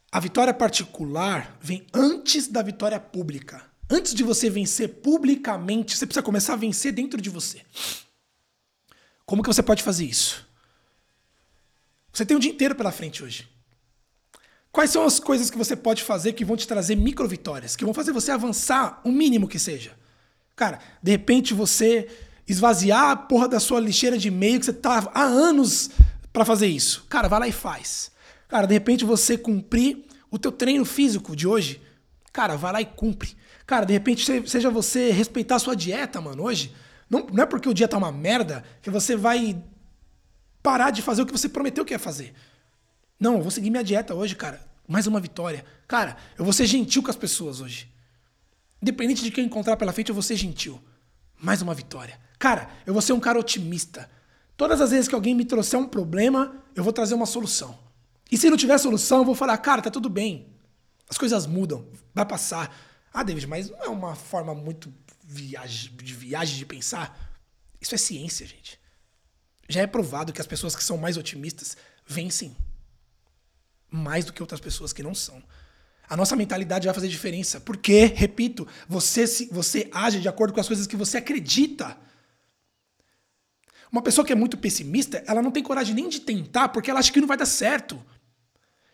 A 0.09 0.21
vitória 0.21 0.53
particular 0.53 1.57
vem 1.61 1.85
antes 1.93 2.47
da 2.47 2.61
vitória 2.61 2.97
pública. 2.97 3.61
Antes 3.89 4.13
de 4.13 4.23
você 4.23 4.49
vencer 4.49 4.87
publicamente, 5.01 5.97
você 5.97 6.05
precisa 6.05 6.23
começar 6.23 6.53
a 6.53 6.55
vencer 6.55 6.93
dentro 6.93 7.21
de 7.21 7.29
você. 7.29 7.61
Como 9.25 9.43
que 9.43 9.53
você 9.53 9.61
pode 9.61 9.83
fazer 9.83 10.05
isso? 10.05 10.47
Você 12.13 12.25
tem 12.25 12.37
o 12.37 12.39
dia 12.39 12.51
inteiro 12.51 12.73
pela 12.73 12.91
frente 12.91 13.21
hoje. 13.21 13.49
Quais 14.71 14.91
são 14.91 15.03
as 15.05 15.19
coisas 15.19 15.51
que 15.51 15.57
você 15.57 15.75
pode 15.75 16.03
fazer 16.03 16.33
que 16.33 16.45
vão 16.45 16.55
te 16.55 16.67
trazer 16.67 16.95
micro 16.95 17.27
vitórias, 17.27 17.75
que 17.75 17.83
vão 17.83 17.93
fazer 17.93 18.13
você 18.13 18.31
avançar 18.31 19.01
o 19.03 19.11
mínimo 19.11 19.47
que 19.47 19.59
seja? 19.59 19.97
Cara, 20.55 20.79
de 21.03 21.11
repente 21.11 21.53
você 21.53 22.07
esvaziar 22.51 23.11
a 23.11 23.15
porra 23.15 23.47
da 23.47 23.59
sua 23.59 23.79
lixeira 23.79 24.17
de 24.17 24.27
e-mail 24.27 24.59
que 24.59 24.65
você 24.65 24.73
tá 24.73 25.09
há 25.13 25.23
anos 25.23 25.91
para 26.33 26.43
fazer 26.43 26.67
isso. 26.67 27.05
Cara, 27.07 27.27
vai 27.27 27.39
lá 27.39 27.47
e 27.47 27.51
faz. 27.51 28.11
Cara, 28.47 28.65
de 28.65 28.73
repente 28.73 29.05
você 29.05 29.37
cumprir 29.37 30.05
o 30.31 30.39
teu 30.39 30.51
treino 30.51 30.83
físico 30.83 31.35
de 31.35 31.47
hoje. 31.47 31.81
Cara, 32.33 32.55
vai 32.55 32.73
lá 32.73 32.81
e 32.81 32.85
cumpre. 32.85 33.35
Cara, 33.67 33.85
de 33.85 33.93
repente 33.93 34.25
seja 34.47 34.69
você 34.69 35.11
respeitar 35.11 35.55
a 35.55 35.59
sua 35.59 35.75
dieta, 35.75 36.19
mano, 36.19 36.43
hoje. 36.43 36.73
Não, 37.09 37.27
não 37.31 37.43
é 37.43 37.45
porque 37.45 37.69
o 37.69 37.73
dia 37.73 37.87
tá 37.87 37.97
uma 37.97 38.11
merda 38.11 38.63
que 38.81 38.89
você 38.89 39.15
vai 39.15 39.61
parar 40.61 40.89
de 40.89 41.01
fazer 41.01 41.21
o 41.21 41.25
que 41.25 41.31
você 41.31 41.47
prometeu 41.47 41.85
que 41.85 41.93
ia 41.93 41.99
fazer. 41.99 42.33
Não, 43.19 43.35
eu 43.35 43.41
vou 43.41 43.51
seguir 43.51 43.69
minha 43.69 43.83
dieta 43.83 44.15
hoje, 44.15 44.35
cara. 44.35 44.59
Mais 44.87 45.05
uma 45.05 45.19
vitória. 45.19 45.63
Cara, 45.87 46.17
eu 46.37 46.43
vou 46.43 46.53
ser 46.53 46.65
gentil 46.65 47.03
com 47.03 47.09
as 47.09 47.15
pessoas 47.15 47.61
hoje. 47.61 47.91
Independente 48.81 49.23
de 49.23 49.29
quem 49.29 49.45
encontrar 49.45 49.77
pela 49.77 49.93
frente, 49.93 50.09
eu 50.09 50.15
vou 50.15 50.23
ser 50.23 50.35
gentil. 50.35 50.81
Mais 51.39 51.61
uma 51.61 51.75
vitória. 51.75 52.19
Cara, 52.39 52.69
eu 52.85 52.93
vou 52.93 53.01
ser 53.01 53.13
um 53.13 53.19
cara 53.19 53.37
otimista. 53.37 54.09
Todas 54.55 54.81
as 54.81 54.91
vezes 54.91 55.07
que 55.07 55.13
alguém 55.13 55.35
me 55.35 55.45
trouxer 55.45 55.77
um 55.77 55.85
problema, 55.85 56.63
eu 56.73 56.83
vou 56.83 56.93
trazer 56.93 57.13
uma 57.13 57.25
solução. 57.25 57.77
E 58.31 58.37
se 58.37 58.49
não 58.49 58.57
tiver 58.57 58.77
solução, 58.77 59.19
eu 59.19 59.25
vou 59.25 59.35
falar, 59.35 59.57
cara, 59.57 59.81
tá 59.81 59.91
tudo 59.91 60.09
bem. 60.09 60.47
As 61.09 61.17
coisas 61.17 61.45
mudam, 61.45 61.85
vai 62.13 62.25
passar. 62.25 62.73
Ah, 63.13 63.23
David, 63.23 63.45
mas 63.47 63.69
não 63.69 63.83
é 63.83 63.87
uma 63.89 64.15
forma 64.15 64.55
muito 64.55 64.93
viagem, 65.23 65.91
de 65.95 66.13
viagem 66.13 66.57
de 66.57 66.65
pensar? 66.65 67.37
Isso 67.81 67.93
é 67.93 67.97
ciência, 67.97 68.45
gente. 68.45 68.79
Já 69.67 69.81
é 69.81 69.87
provado 69.87 70.33
que 70.33 70.41
as 70.41 70.47
pessoas 70.47 70.75
que 70.75 70.83
são 70.83 70.97
mais 70.97 71.17
otimistas 71.17 71.75
vencem 72.05 72.55
mais 73.91 74.25
do 74.25 74.33
que 74.33 74.41
outras 74.41 74.59
pessoas 74.59 74.93
que 74.93 75.03
não 75.03 75.15
são. 75.15 75.41
A 76.07 76.15
nossa 76.17 76.35
mentalidade 76.35 76.87
vai 76.87 76.93
fazer 76.93 77.07
diferença. 77.07 77.59
Porque, 77.59 78.05
repito, 78.05 78.67
você, 78.87 79.27
se, 79.27 79.47
você 79.51 79.89
age 79.91 80.19
de 80.19 80.27
acordo 80.27 80.53
com 80.53 80.59
as 80.59 80.67
coisas 80.67 80.87
que 80.87 80.95
você 80.95 81.17
acredita. 81.17 81.97
Uma 83.91 84.01
pessoa 84.01 84.25
que 84.25 84.31
é 84.31 84.35
muito 84.35 84.57
pessimista, 84.57 85.23
ela 85.25 85.41
não 85.41 85.51
tem 85.51 85.63
coragem 85.63 85.95
nem 85.95 86.07
de 86.07 86.21
tentar 86.21 86.69
porque 86.69 86.89
ela 86.89 86.99
acha 86.99 87.11
que 87.11 87.19
não 87.19 87.27
vai 87.27 87.37
dar 87.37 87.45
certo. 87.45 88.03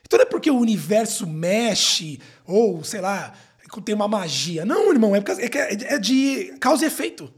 Então 0.05 0.17
não 0.17 0.25
é 0.25 0.29
porque 0.29 0.49
o 0.49 0.57
universo 0.57 1.27
mexe, 1.27 2.19
ou 2.45 2.83
sei 2.83 3.01
lá, 3.01 3.33
tem 3.83 3.95
uma 3.95 4.07
magia. 4.07 4.63
Não, 4.65 4.91
irmão, 4.91 5.15
é, 5.15 5.19
é, 5.19 5.95
é 5.95 5.99
de 5.99 6.55
causa 6.59 6.85
e 6.85 6.87
efeito. 6.87 7.33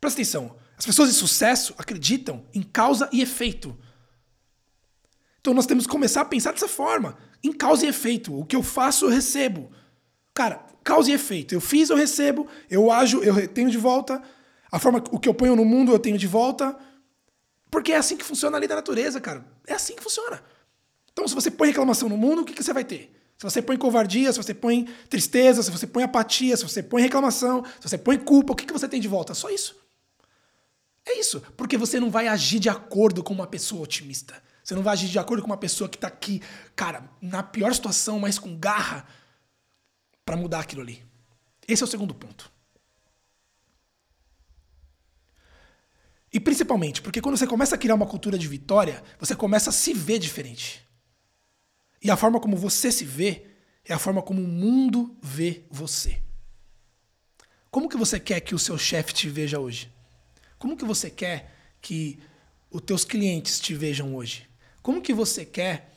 Presta 0.00 0.20
atenção. 0.20 0.56
As 0.76 0.86
pessoas 0.86 1.08
de 1.08 1.14
sucesso 1.16 1.74
acreditam 1.76 2.44
em 2.54 2.62
causa 2.62 3.08
e 3.12 3.20
efeito. 3.20 3.76
Então 5.40 5.52
nós 5.52 5.66
temos 5.66 5.86
que 5.86 5.90
começar 5.90 6.20
a 6.20 6.24
pensar 6.24 6.52
dessa 6.52 6.68
forma, 6.68 7.16
em 7.42 7.52
causa 7.52 7.84
e 7.84 7.88
efeito. 7.88 8.38
O 8.38 8.44
que 8.44 8.54
eu 8.54 8.62
faço, 8.62 9.06
eu 9.06 9.10
recebo. 9.10 9.72
Cara, 10.32 10.64
causa 10.84 11.10
e 11.10 11.14
efeito. 11.14 11.54
Eu 11.54 11.60
fiz, 11.60 11.90
eu 11.90 11.96
recebo. 11.96 12.46
Eu 12.70 12.92
ajo, 12.92 13.22
eu 13.22 13.48
tenho 13.48 13.70
de 13.70 13.78
volta. 13.78 14.22
A 14.70 14.78
forma, 14.78 15.02
o 15.10 15.18
que 15.18 15.28
eu 15.28 15.34
ponho 15.34 15.56
no 15.56 15.64
mundo, 15.64 15.92
eu 15.92 15.98
tenho 15.98 16.18
de 16.18 16.26
volta. 16.26 16.76
Porque 17.70 17.92
é 17.92 17.96
assim 17.96 18.16
que 18.16 18.24
funciona 18.24 18.56
a 18.56 18.60
lei 18.60 18.68
da 18.68 18.76
natureza, 18.76 19.20
cara. 19.20 19.44
É 19.66 19.74
assim 19.74 19.94
que 19.94 20.02
funciona. 20.02 20.42
Então, 21.12 21.26
se 21.26 21.34
você 21.34 21.50
põe 21.50 21.68
reclamação 21.68 22.08
no 22.08 22.16
mundo, 22.16 22.42
o 22.42 22.44
que, 22.44 22.52
que 22.52 22.62
você 22.62 22.72
vai 22.72 22.84
ter? 22.84 23.14
Se 23.36 23.44
você 23.44 23.62
põe 23.62 23.76
covardia, 23.76 24.32
se 24.32 24.38
você 24.38 24.52
põe 24.52 24.88
tristeza, 25.08 25.62
se 25.62 25.70
você 25.70 25.86
põe 25.86 26.02
apatia, 26.02 26.56
se 26.56 26.64
você 26.64 26.82
põe 26.82 27.02
reclamação, 27.02 27.64
se 27.80 27.88
você 27.88 27.96
põe 27.96 28.18
culpa, 28.18 28.52
o 28.52 28.56
que, 28.56 28.66
que 28.66 28.72
você 28.72 28.88
tem 28.88 29.00
de 29.00 29.08
volta? 29.08 29.32
Só 29.34 29.48
isso. 29.48 29.76
É 31.06 31.18
isso. 31.18 31.40
Porque 31.56 31.76
você 31.76 32.00
não 32.00 32.10
vai 32.10 32.28
agir 32.28 32.58
de 32.58 32.68
acordo 32.68 33.22
com 33.22 33.32
uma 33.32 33.46
pessoa 33.46 33.82
otimista. 33.82 34.42
Você 34.62 34.74
não 34.74 34.82
vai 34.82 34.92
agir 34.92 35.08
de 35.08 35.18
acordo 35.18 35.42
com 35.42 35.46
uma 35.48 35.56
pessoa 35.56 35.88
que 35.88 35.96
está 35.96 36.08
aqui, 36.08 36.42
cara, 36.74 37.08
na 37.22 37.42
pior 37.42 37.72
situação, 37.72 38.18
mas 38.18 38.38
com 38.38 38.58
garra 38.58 39.06
para 40.24 40.36
mudar 40.36 40.60
aquilo 40.60 40.82
ali. 40.82 41.02
Esse 41.66 41.82
é 41.82 41.86
o 41.86 41.88
segundo 41.88 42.14
ponto. 42.14 42.52
E 46.32 46.38
principalmente, 46.38 47.00
porque 47.00 47.20
quando 47.20 47.36
você 47.36 47.46
começa 47.46 47.74
a 47.74 47.78
criar 47.78 47.94
uma 47.94 48.06
cultura 48.06 48.38
de 48.38 48.46
vitória, 48.46 49.02
você 49.18 49.34
começa 49.34 49.70
a 49.70 49.72
se 49.72 49.94
ver 49.94 50.18
diferente. 50.18 50.86
E 52.02 52.10
a 52.10 52.16
forma 52.16 52.38
como 52.38 52.56
você 52.56 52.92
se 52.92 53.04
vê 53.04 53.46
é 53.84 53.94
a 53.94 53.98
forma 53.98 54.22
como 54.22 54.42
o 54.42 54.48
mundo 54.48 55.16
vê 55.22 55.64
você. 55.70 56.20
Como 57.70 57.88
que 57.88 57.96
você 57.96 58.20
quer 58.20 58.40
que 58.40 58.54
o 58.54 58.58
seu 58.58 58.76
chefe 58.78 59.12
te 59.12 59.28
veja 59.28 59.58
hoje? 59.58 59.92
Como 60.58 60.76
que 60.76 60.84
você 60.84 61.10
quer 61.10 61.54
que 61.80 62.18
os 62.70 62.82
teus 62.82 63.04
clientes 63.04 63.58
te 63.58 63.74
vejam 63.74 64.14
hoje? 64.14 64.48
Como 64.82 65.00
que 65.00 65.14
você 65.14 65.44
quer 65.44 65.94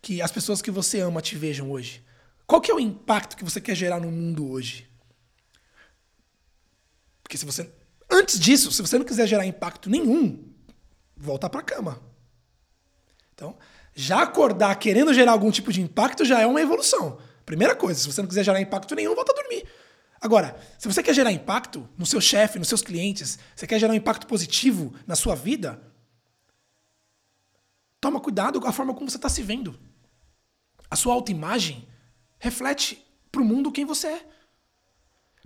que 0.00 0.22
as 0.22 0.30
pessoas 0.30 0.62
que 0.62 0.70
você 0.70 1.00
ama 1.00 1.20
te 1.20 1.36
vejam 1.36 1.70
hoje? 1.70 2.02
Qual 2.46 2.60
que 2.60 2.70
é 2.70 2.74
o 2.74 2.80
impacto 2.80 3.36
que 3.36 3.44
você 3.44 3.60
quer 3.60 3.74
gerar 3.74 4.00
no 4.00 4.10
mundo 4.10 4.48
hoje? 4.48 4.88
Porque 7.22 7.36
se 7.36 7.44
você 7.44 7.70
antes 8.10 8.38
disso, 8.38 8.70
se 8.72 8.82
você 8.82 8.98
não 8.98 9.04
quiser 9.04 9.26
gerar 9.26 9.46
impacto 9.46 9.90
nenhum, 9.90 10.52
volta 11.16 11.48
para 11.48 11.60
a 11.60 11.64
cama. 11.64 12.00
Então, 13.34 13.56
já 13.94 14.22
acordar 14.22 14.74
querendo 14.76 15.12
gerar 15.12 15.32
algum 15.32 15.50
tipo 15.50 15.72
de 15.72 15.80
impacto 15.80 16.24
já 16.24 16.40
é 16.40 16.46
uma 16.46 16.60
evolução. 16.60 17.18
Primeira 17.44 17.74
coisa, 17.74 18.00
se 18.00 18.12
você 18.12 18.20
não 18.20 18.28
quiser 18.28 18.44
gerar 18.44 18.60
impacto 18.60 18.94
nenhum, 18.94 19.14
volta 19.14 19.32
a 19.32 19.34
dormir. 19.34 19.66
Agora, 20.20 20.56
se 20.78 20.88
você 20.88 21.02
quer 21.02 21.14
gerar 21.14 21.30
impacto 21.30 21.88
no 21.96 22.06
seu 22.06 22.20
chefe, 22.20 22.58
nos 22.58 22.68
seus 22.68 22.82
clientes, 22.82 23.38
você 23.54 23.66
quer 23.66 23.78
gerar 23.78 23.92
um 23.92 23.96
impacto 23.96 24.26
positivo 24.26 24.94
na 25.06 25.14
sua 25.14 25.34
vida, 25.34 25.80
Toma 28.06 28.20
cuidado 28.20 28.60
com 28.60 28.68
a 28.68 28.72
forma 28.72 28.94
como 28.94 29.10
você 29.10 29.16
está 29.16 29.28
se 29.28 29.42
vendo. 29.42 29.76
A 30.88 30.94
sua 30.94 31.12
autoimagem 31.12 31.88
reflete 32.38 33.04
para 33.32 33.42
o 33.42 33.44
mundo 33.44 33.72
quem 33.72 33.84
você 33.84 34.06
é. 34.06 34.28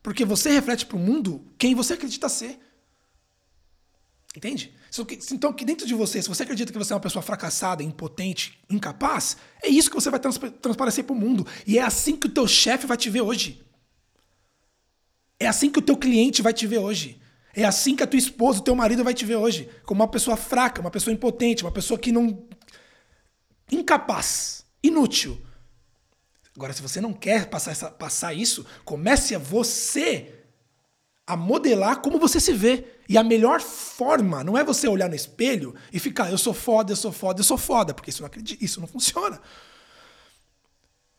Porque 0.02 0.24
você 0.24 0.50
reflete 0.50 0.86
para 0.86 0.96
o 0.96 1.00
mundo 1.00 1.44
quem 1.58 1.74
você 1.74 1.94
acredita 1.94 2.28
ser. 2.28 2.58
Entende? 4.36 4.72
Então, 5.32 5.52
que 5.52 5.64
dentro 5.64 5.86
de 5.86 5.94
você, 5.94 6.22
se 6.22 6.28
você 6.28 6.44
acredita 6.44 6.72
que 6.72 6.78
você 6.78 6.92
é 6.92 6.96
uma 6.96 7.02
pessoa 7.02 7.22
fracassada, 7.22 7.82
impotente, 7.82 8.60
incapaz, 8.70 9.36
é 9.62 9.68
isso 9.68 9.90
que 9.90 9.96
você 9.96 10.08
vai 10.08 10.20
transparecer 10.20 11.04
para 11.04 11.12
o 11.12 11.18
mundo. 11.18 11.46
E 11.66 11.78
é 11.78 11.82
assim 11.82 12.16
que 12.16 12.28
o 12.28 12.30
teu 12.30 12.46
chefe 12.46 12.86
vai 12.86 12.96
te 12.96 13.10
ver 13.10 13.22
hoje. 13.22 13.64
É 15.38 15.46
assim 15.46 15.70
que 15.70 15.78
o 15.78 15.82
teu 15.82 15.96
cliente 15.96 16.42
vai 16.42 16.52
te 16.52 16.66
ver 16.66 16.78
hoje. 16.78 17.20
É 17.52 17.64
assim 17.64 17.96
que 17.96 18.02
a 18.04 18.06
tua 18.06 18.18
esposa, 18.18 18.60
o 18.60 18.62
teu 18.62 18.76
marido 18.76 19.02
vai 19.02 19.12
te 19.12 19.24
ver 19.24 19.36
hoje, 19.36 19.68
como 19.84 20.00
uma 20.00 20.08
pessoa 20.08 20.36
fraca, 20.36 20.80
uma 20.80 20.90
pessoa 20.90 21.12
impotente, 21.12 21.64
uma 21.64 21.72
pessoa 21.72 21.98
que 21.98 22.12
não 22.12 22.46
incapaz, 23.70 24.64
inútil. 24.82 25.40
Agora, 26.56 26.72
se 26.72 26.82
você 26.82 27.00
não 27.00 27.12
quer 27.12 27.46
passar, 27.46 27.70
essa, 27.70 27.90
passar 27.90 28.34
isso, 28.34 28.66
comece 28.84 29.34
a 29.34 29.38
você 29.38 30.40
a 31.26 31.36
modelar 31.36 32.00
como 32.00 32.18
você 32.18 32.40
se 32.40 32.52
vê. 32.52 32.84
E 33.08 33.16
a 33.16 33.22
melhor 33.22 33.60
forma 33.60 34.42
não 34.42 34.58
é 34.58 34.64
você 34.64 34.88
olhar 34.88 35.08
no 35.08 35.14
espelho 35.14 35.74
e 35.92 36.00
ficar, 36.00 36.30
eu 36.30 36.38
sou 36.38 36.52
foda, 36.52 36.92
eu 36.92 36.96
sou 36.96 37.12
foda, 37.12 37.40
eu 37.40 37.44
sou 37.44 37.56
foda, 37.56 37.94
porque 37.94 38.10
isso 38.10 38.20
não, 38.20 38.26
acredita, 38.26 38.64
isso 38.64 38.80
não 38.80 38.88
funciona. 38.88 39.40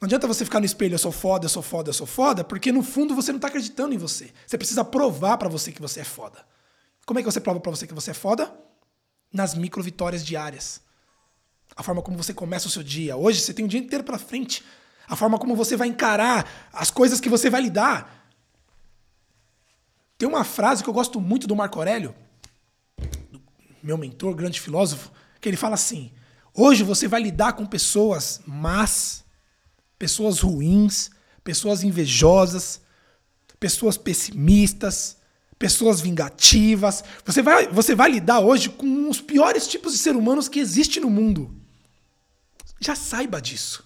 Não 0.02 0.08
adianta 0.08 0.28
você 0.28 0.44
ficar 0.44 0.60
no 0.60 0.66
espelho, 0.66 0.96
eu 0.96 1.00
sou 1.00 1.12
foda, 1.12 1.46
eu 1.46 1.50
sou 1.50 1.62
foda, 1.62 1.90
eu 1.90 1.94
sou 1.94 2.08
foda, 2.08 2.44
porque 2.44 2.72
no 2.72 2.84
fundo 2.84 3.16
você 3.16 3.32
não 3.32 3.38
está 3.38 3.48
acreditando 3.48 3.94
em 3.94 3.98
você. 3.98 4.34
Você 4.46 4.58
precisa 4.58 4.84
provar 4.84 5.38
para 5.38 5.48
você 5.48 5.72
que 5.72 5.82
você 5.82 6.02
é 6.02 6.04
foda. 6.04 6.46
Como 7.06 7.20
é 7.20 7.24
que 7.24 7.32
você 7.32 7.40
prova 7.40 7.60
para 7.60 7.72
você 7.72 7.88
que 7.88 7.94
você 7.94 8.12
é 8.12 8.14
foda? 8.14 8.54
Nas 9.32 9.56
micro 9.56 9.82
vitórias 9.82 10.26
diárias. 10.26 10.82
A 11.76 11.84
forma 11.84 12.02
como 12.02 12.18
você 12.18 12.34
começa 12.34 12.68
o 12.68 12.72
seu 12.72 12.84
dia. 12.84 13.16
Hoje 13.16 13.40
você 13.40 13.54
tem 13.54 13.64
um 13.64 13.68
dia 13.68 13.80
inteiro 13.80 14.04
pela 14.04 14.18
frente. 14.18 14.64
A 15.08 15.16
forma 15.16 15.38
como 15.38 15.56
você 15.56 15.76
vai 15.76 15.88
encarar 15.88 16.70
as 16.72 16.90
coisas 16.90 17.20
que 17.20 17.30
você 17.30 17.50
vai 17.50 17.62
lidar. 17.62 18.30
Tem 20.18 20.28
uma 20.28 20.44
frase 20.44 20.84
que 20.84 20.90
eu 20.90 20.94
gosto 20.94 21.20
muito 21.20 21.48
do 21.48 21.56
Marco 21.56 21.80
Aurélio, 21.80 22.16
meu 23.82 23.98
mentor, 23.98 24.36
grande 24.36 24.62
filósofo, 24.62 25.12
que 25.40 25.50
ele 25.50 25.58
fala 25.58 25.76
assim: 25.76 26.12
Hoje 26.54 26.84
você 26.84 27.08
vai 27.08 27.22
lidar 27.22 27.54
com 27.54 27.66
pessoas 27.66 28.42
más, 28.46 29.24
pessoas 29.98 30.40
ruins, 30.40 31.10
pessoas 31.44 31.84
invejosas, 31.84 32.82
pessoas 33.60 33.98
pessimistas, 33.98 35.18
pessoas 35.58 36.02
vingativas. 36.02 37.04
Você 37.26 37.42
vai, 37.42 37.68
você 37.68 37.96
vai 37.96 38.12
lidar 38.12 38.40
hoje 38.40 38.70
com 38.70 39.10
os 39.10 39.22
piores 39.22 39.68
tipos 39.68 39.94
de 39.94 40.00
ser 40.00 40.16
humanos 40.16 40.50
que 40.50 40.60
existe 40.60 41.00
no 41.00 41.10
mundo. 41.10 41.56
Já 42.80 42.96
saiba 42.96 43.42
disso. 43.42 43.84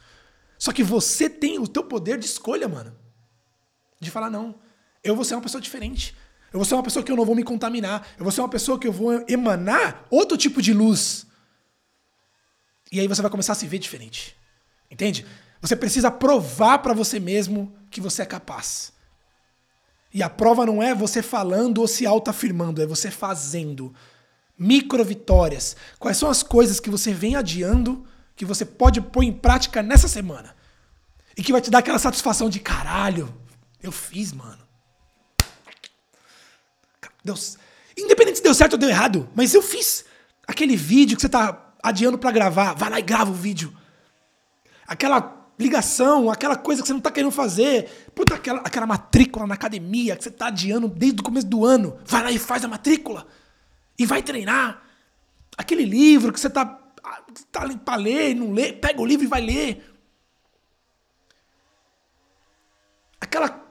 Só 0.65 0.71
que 0.73 0.82
você 0.82 1.30
tem 1.30 1.60
o 1.60 1.67
teu 1.67 1.84
poder 1.84 2.17
de 2.17 2.25
escolha, 2.25 2.67
mano. 2.67 2.97
De 3.99 4.10
falar, 4.10 4.32
não, 4.32 4.56
eu 5.04 5.15
vou 5.15 5.23
ser 5.23 5.36
uma 5.36 5.41
pessoa 5.43 5.62
diferente. 5.62 6.15
Eu 6.51 6.58
vou 6.58 6.65
ser 6.65 6.73
uma 6.73 6.82
pessoa 6.82 7.06
que 7.06 7.12
eu 7.12 7.15
não 7.15 7.23
vou 7.23 7.36
me 7.36 7.43
contaminar. 7.43 8.08
Eu 8.17 8.23
vou 8.23 8.32
ser 8.32 8.41
uma 8.41 8.49
pessoa 8.49 8.80
que 8.80 8.88
eu 8.88 8.91
vou 8.91 9.23
emanar 9.28 10.08
outro 10.10 10.36
tipo 10.36 10.63
de 10.63 10.73
luz. 10.73 11.28
E 12.91 12.99
aí 12.99 13.08
você 13.08 13.21
vai 13.21 13.30
começar 13.30 13.51
a 13.51 13.56
se 13.56 13.67
ver 13.67 13.78
diferente. 13.78 14.36
Entende? 14.89 15.23
Você 15.62 15.75
precisa 15.75 16.10
provar 16.10 16.80
para 16.80 16.95
você 16.95 17.19
mesmo 17.19 17.71
que 17.91 18.01
você 18.01 18.23
é 18.23 18.25
capaz. 18.25 18.91
E 20.12 20.23
a 20.23 20.32
prova 20.32 20.65
não 20.65 20.82
é 20.82 20.95
você 20.95 21.21
falando 21.21 21.78
ou 21.78 21.88
se 21.88 22.08
autoafirmando, 22.08 22.82
é 22.82 22.88
você 22.88 23.12
fazendo. 23.12 23.93
Micro 24.58 25.06
vitórias. 25.06 25.75
Quais 25.99 26.17
são 26.17 26.28
as 26.28 26.41
coisas 26.41 26.80
que 26.80 26.89
você 26.89 27.13
vem 27.13 27.36
adiando 27.36 28.04
que 28.36 28.45
você 28.45 28.65
pode 28.65 29.02
pôr 29.02 29.24
em 29.24 29.34
prática 29.34 29.82
nessa 29.82 30.08
semana? 30.08 30.56
E 31.38 31.43
que 31.43 31.52
vai 31.52 31.62
te 31.62 31.69
dar 31.69 31.80
aquela 31.80 32.00
satisfação 32.00 32.50
de 32.50 32.60
caralho, 32.60 33.34
eu 33.82 33.91
fiz, 33.91 34.32
mano. 34.32 34.63
Deus, 37.24 37.58
independente 37.98 38.38
se 38.38 38.43
deu 38.43 38.54
certo 38.54 38.74
ou 38.74 38.80
deu 38.80 38.89
errado, 38.89 39.28
mas 39.36 39.54
eu 39.54 39.62
fiz 39.62 40.06
aquele 40.48 40.76
vídeo 40.76 41.15
que 41.15 41.21
você 41.21 41.30
tá 41.30 41.74
adiando 41.82 42.17
para 42.17 42.32
gravar, 42.32 42.74
vai 42.74 42.89
lá 42.89 43.00
e 43.00 43.04
grava 43.04 43.32
o 43.32 43.34
vídeo. 43.34 43.76
Aquela 44.88 45.36
ligação, 45.58 46.30
aquela 46.30 46.56
coisa 46.56 46.82
que 46.82 46.88
você 46.88 46.93
não 46.93 47.00
tá 47.00 47.12
querendo 47.12 47.32
fazer, 47.32 48.10
puta, 48.13 48.36
aquela, 48.36 48.60
aquela 48.60 48.86
matrícula 48.86 49.48
na 49.48 49.56
academia 49.56 50.15
que 50.15 50.24
você 50.24 50.32
tá 50.32 50.48
adiando 50.48 50.88
desde 50.88 51.21
o 51.21 51.24
começo 51.24 51.48
do 51.48 51.65
ano, 51.65 51.98
vai 52.06 52.24
lá 52.24 52.32
e 52.32 52.38
faz 52.38 52.63
a 52.63 52.67
matrícula 52.67 53.26
e 53.98 54.06
vai 54.06 54.21
treinar. 54.21 54.84
Aquele 55.58 55.86
livro 55.86 56.34
que 56.34 56.39
você 56.39 56.50
tá, 56.50 56.65
tá 57.51 57.67
pra 57.83 57.95
ler 57.95 58.35
não 58.35 58.51
lê, 58.51 58.73
pega 58.73 59.01
o 59.01 59.05
livro 59.05 59.25
e 59.25 59.27
vai 59.27 59.41
ler. 59.41 59.83
Aquela, 63.19 63.63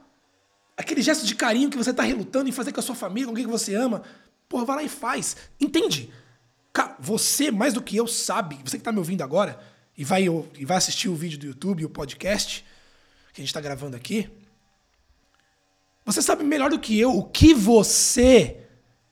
aquele 0.76 1.02
gesto 1.02 1.26
de 1.26 1.34
carinho 1.34 1.70
que 1.70 1.76
você 1.76 1.92
tá 1.92 2.02
relutando 2.02 2.48
em 2.48 2.52
fazer 2.52 2.72
com 2.72 2.80
a 2.80 2.82
sua 2.82 2.94
família, 2.94 3.26
com 3.26 3.30
alguém 3.30 3.44
que 3.44 3.50
você 3.50 3.74
ama. 3.74 4.02
Porra, 4.48 4.64
vai 4.64 4.76
lá 4.76 4.82
e 4.82 4.88
faz. 4.88 5.36
Entende? 5.60 6.12
Você, 6.98 7.50
mais 7.50 7.74
do 7.74 7.82
que 7.82 7.96
eu, 7.96 8.06
sabe, 8.06 8.58
você 8.64 8.78
que 8.78 8.84
tá 8.84 8.90
me 8.90 8.98
ouvindo 8.98 9.22
agora, 9.22 9.60
e 9.96 10.04
vai, 10.04 10.26
e 10.58 10.64
vai 10.64 10.76
assistir 10.76 11.08
o 11.08 11.14
vídeo 11.14 11.38
do 11.38 11.46
YouTube, 11.46 11.84
o 11.84 11.90
podcast 11.90 12.64
que 13.32 13.40
a 13.40 13.42
gente 13.42 13.48
está 13.48 13.60
gravando 13.60 13.96
aqui, 13.96 14.28
você 16.04 16.20
sabe 16.20 16.44
melhor 16.44 16.70
do 16.70 16.78
que 16.78 16.98
eu 16.98 17.16
o 17.16 17.24
que 17.24 17.54
você 17.54 18.60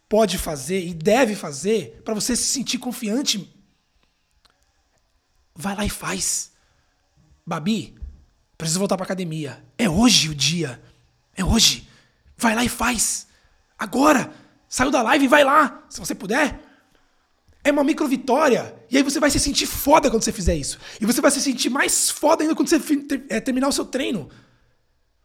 pode 0.08 0.36
fazer 0.38 0.84
e 0.84 0.92
deve 0.92 1.34
fazer 1.34 2.02
para 2.04 2.14
você 2.14 2.36
se 2.36 2.44
sentir 2.44 2.78
confiante. 2.78 3.51
Vai 5.54 5.76
lá 5.76 5.84
e 5.84 5.90
faz. 5.90 6.52
Babi, 7.46 7.94
preciso 8.56 8.78
voltar 8.78 8.96
para 8.96 9.04
academia. 9.04 9.64
É 9.76 9.88
hoje 9.88 10.28
o 10.28 10.34
dia. 10.34 10.82
É 11.34 11.44
hoje. 11.44 11.88
Vai 12.36 12.54
lá 12.54 12.64
e 12.64 12.68
faz. 12.68 13.26
Agora. 13.78 14.42
Saiu 14.72 14.90
da 14.90 15.02
live 15.02 15.26
e 15.26 15.28
vai 15.28 15.44
lá, 15.44 15.84
se 15.90 16.00
você 16.00 16.14
puder. 16.14 16.58
É 17.62 17.70
uma 17.70 17.84
micro 17.84 18.08
vitória. 18.08 18.74
E 18.90 18.96
aí 18.96 19.02
você 19.02 19.20
vai 19.20 19.30
se 19.30 19.38
sentir 19.38 19.66
foda 19.66 20.10
quando 20.10 20.22
você 20.22 20.32
fizer 20.32 20.54
isso. 20.54 20.78
E 20.98 21.04
você 21.04 21.20
vai 21.20 21.30
se 21.30 21.42
sentir 21.42 21.68
mais 21.68 22.08
foda 22.08 22.42
ainda 22.42 22.54
quando 22.54 22.68
você 22.68 22.80
é, 23.28 23.38
terminar 23.38 23.68
o 23.68 23.72
seu 23.72 23.84
treino. 23.84 24.30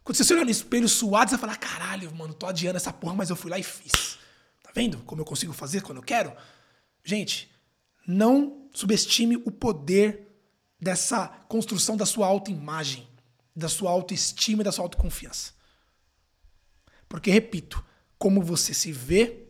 Quando 0.04 0.16
você 0.16 0.22
se 0.22 0.34
olhar 0.34 0.44
no 0.44 0.50
espelho 0.50 0.86
suado, 0.86 1.30
você 1.30 1.36
vai 1.38 1.40
falar: 1.40 1.56
caralho, 1.56 2.14
mano, 2.14 2.34
tô 2.34 2.44
adiando 2.44 2.76
essa 2.76 2.92
porra, 2.92 3.14
mas 3.14 3.30
eu 3.30 3.36
fui 3.36 3.50
lá 3.50 3.58
e 3.58 3.62
fiz. 3.62 4.18
Tá 4.62 4.70
vendo 4.74 4.98
como 4.98 5.22
eu 5.22 5.24
consigo 5.24 5.54
fazer 5.54 5.80
quando 5.80 5.96
eu 5.96 6.04
quero? 6.04 6.30
Gente, 7.02 7.50
não 8.06 8.57
subestime 8.72 9.36
o 9.36 9.50
poder 9.50 10.28
dessa 10.80 11.28
construção 11.48 11.96
da 11.96 12.06
sua 12.06 12.26
autoimagem, 12.26 13.08
da 13.54 13.68
sua 13.68 13.90
autoestima 13.90 14.62
e 14.62 14.64
da 14.64 14.72
sua 14.72 14.84
autoconfiança. 14.84 15.52
Porque, 17.08 17.30
repito, 17.30 17.84
como 18.18 18.42
você 18.42 18.74
se 18.74 18.92
vê 18.92 19.48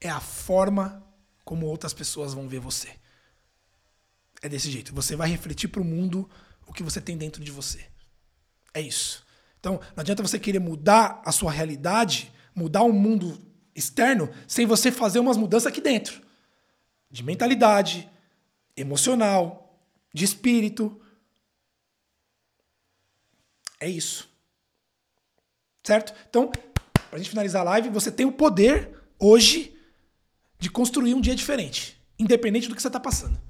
é 0.00 0.08
a 0.08 0.20
forma 0.20 1.04
como 1.44 1.66
outras 1.66 1.92
pessoas 1.92 2.34
vão 2.34 2.48
ver 2.48 2.60
você. 2.60 2.90
É 4.42 4.48
desse 4.48 4.70
jeito. 4.70 4.94
Você 4.94 5.16
vai 5.16 5.28
refletir 5.28 5.68
para 5.68 5.80
o 5.80 5.84
mundo 5.84 6.28
o 6.66 6.72
que 6.72 6.82
você 6.82 7.00
tem 7.00 7.16
dentro 7.16 7.42
de 7.42 7.50
você. 7.50 7.86
É 8.74 8.80
isso. 8.80 9.24
Então, 9.58 9.80
não 9.96 10.00
adianta 10.00 10.22
você 10.22 10.38
querer 10.38 10.60
mudar 10.60 11.20
a 11.24 11.32
sua 11.32 11.50
realidade, 11.50 12.32
mudar 12.54 12.82
o 12.82 12.92
mundo 12.92 13.40
externo, 13.74 14.30
sem 14.46 14.66
você 14.66 14.92
fazer 14.92 15.18
umas 15.18 15.36
mudanças 15.36 15.66
aqui 15.66 15.80
dentro. 15.80 16.20
De 17.10 17.22
mentalidade, 17.22 18.08
emocional, 18.76 19.78
de 20.12 20.24
espírito. 20.24 21.00
É 23.80 23.88
isso. 23.88 24.28
Certo? 25.82 26.14
Então, 26.28 26.50
para 26.50 27.14
a 27.14 27.18
gente 27.18 27.30
finalizar 27.30 27.62
a 27.62 27.70
live, 27.70 27.88
você 27.88 28.10
tem 28.12 28.26
o 28.26 28.32
poder 28.32 28.98
hoje 29.18 29.74
de 30.58 30.70
construir 30.70 31.14
um 31.14 31.20
dia 31.20 31.34
diferente, 31.34 32.00
independente 32.18 32.68
do 32.68 32.74
que 32.74 32.82
você 32.82 32.88
está 32.88 33.00
passando. 33.00 33.40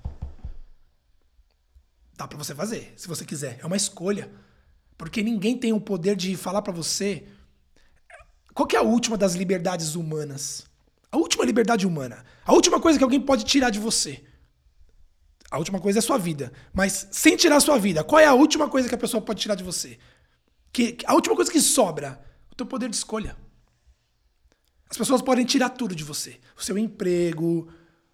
Dá 2.17 2.27
para 2.27 2.39
você 2.39 2.55
fazer, 2.55 2.93
se 2.97 3.07
você 3.09 3.25
quiser. 3.25 3.59
É 3.61 3.67
uma 3.67 3.77
escolha. 3.77 4.31
Porque 4.97 5.23
ninguém 5.23 5.57
tem 5.57 5.73
o 5.73 5.81
poder 5.81 6.17
de 6.17 6.37
falar 6.37 6.63
para 6.63 6.73
você. 6.73 7.29
Qual 8.53 8.69
é 8.73 8.77
a 8.77 8.83
última 8.83 9.17
das 9.17 9.35
liberdades 9.35 9.95
humanas? 9.95 10.67
A 11.11 11.17
última 11.17 11.45
liberdade 11.45 11.87
humana. 11.87 12.25
A 12.45 12.53
última 12.53 12.81
coisa 12.81 12.99
que 12.99 13.05
alguém 13.05 13.21
pode 13.21 13.45
tirar 13.45 13.71
de 13.71 13.79
você. 13.79 14.23
A 15.51 15.59
última 15.59 15.81
coisa 15.81 15.99
é 15.99 16.01
a 16.01 16.03
sua 16.03 16.19
vida. 16.19 16.53
Mas 16.73 17.09
sem 17.11 17.37
tirar 17.37 17.57
a 17.57 17.61
sua 17.61 17.79
vida, 17.79 18.05
qual 18.05 18.21
é 18.21 18.27
a 18.27 18.35
última 18.35 18.69
coisa 18.69 18.89
que 18.89 18.95
a 18.95 18.99
pessoa 18.99 19.23
pode 19.23 19.41
tirar 19.41 19.55
de 19.55 19.65
você? 19.65 19.99
Que, 20.73 20.99
a 21.07 21.15
última 21.15 21.35
coisa 21.35 21.51
que 21.51 21.61
sobra, 21.61 22.23
o 22.53 22.55
teu 22.55 22.67
poder 22.67 22.89
de 22.89 22.97
escolha. 22.97 23.37
As 24.91 24.97
pessoas 24.97 25.23
podem 25.23 25.45
tirar 25.45 25.71
tudo 25.71 25.95
de 25.95 26.05
você. 26.05 26.39
O 26.57 26.63
seu 26.63 26.77
emprego, 26.77 27.69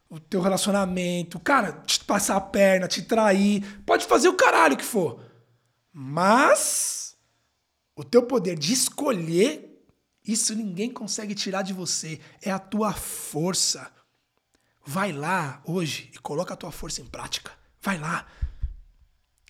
o 0.09 0.21
teu 0.21 0.41
relacionamento, 0.41 1.41
cara, 1.41 1.73
te 1.73 2.01
passar 2.05 2.37
a 2.37 2.41
perna, 2.41 2.87
te 2.87 3.03
trair, 3.03 3.83
pode 3.85 4.07
fazer 4.07 4.29
o 4.29 4.35
caralho 4.35 4.77
que 4.77 4.85
for. 4.85 5.21
Mas 5.93 7.17
o 7.97 8.05
teu 8.05 8.25
poder 8.25 8.59
de 8.59 8.73
escolher, 8.73 9.74
isso 10.27 10.55
ninguém 10.55 10.91
consegue 10.91 11.35
tirar 11.35 11.63
de 11.63 11.73
você. 11.73 12.21
É 12.41 12.51
a 12.51 12.59
tua 12.59 12.93
força. 12.93 13.91
Vai 14.87 15.13
lá 15.13 15.63
hoje 15.65 16.11
e 16.15 16.19
coloca 16.19 16.55
a 16.55 16.57
tua 16.57 16.73
força 16.73 17.01
em 17.01 17.07
prática. 17.07 17.53
Vai 17.81 17.99
lá. 17.99 18.27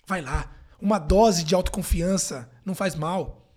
Vai 0.05 0.21
lá. 0.21 0.51
Uma 0.79 0.99
dose 0.99 1.43
de 1.43 1.55
autoconfiança 1.55 2.49
não 2.65 2.75
faz 2.75 2.95
mal. 2.95 3.53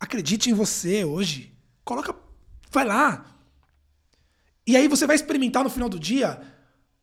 Acredite 0.00 0.50
em 0.50 0.54
você 0.54 1.04
hoje. 1.04 1.56
Coloca 1.84 2.14
Vai 2.70 2.84
lá. 2.84 3.24
E 4.66 4.76
aí 4.76 4.88
você 4.88 5.06
vai 5.06 5.16
experimentar 5.16 5.64
no 5.64 5.70
final 5.70 5.88
do 5.88 5.98
dia 5.98 6.40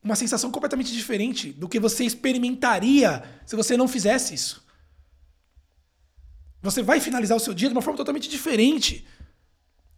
uma 0.04 0.16
sensação 0.16 0.52
completamente 0.52 0.94
diferente 0.94 1.52
do 1.52 1.68
que 1.68 1.80
você 1.80 2.04
experimentaria 2.04 3.24
se 3.46 3.56
você 3.56 3.76
não 3.76 3.88
fizesse 3.88 4.36
isso. 4.36 4.64
Você 6.62 6.84
vai 6.84 7.00
finalizar 7.00 7.36
o 7.36 7.40
seu 7.40 7.54
dia 7.54 7.70
de 7.70 7.74
uma 7.74 7.82
forma 7.82 7.98
totalmente 7.98 8.30
diferente. 8.30 9.06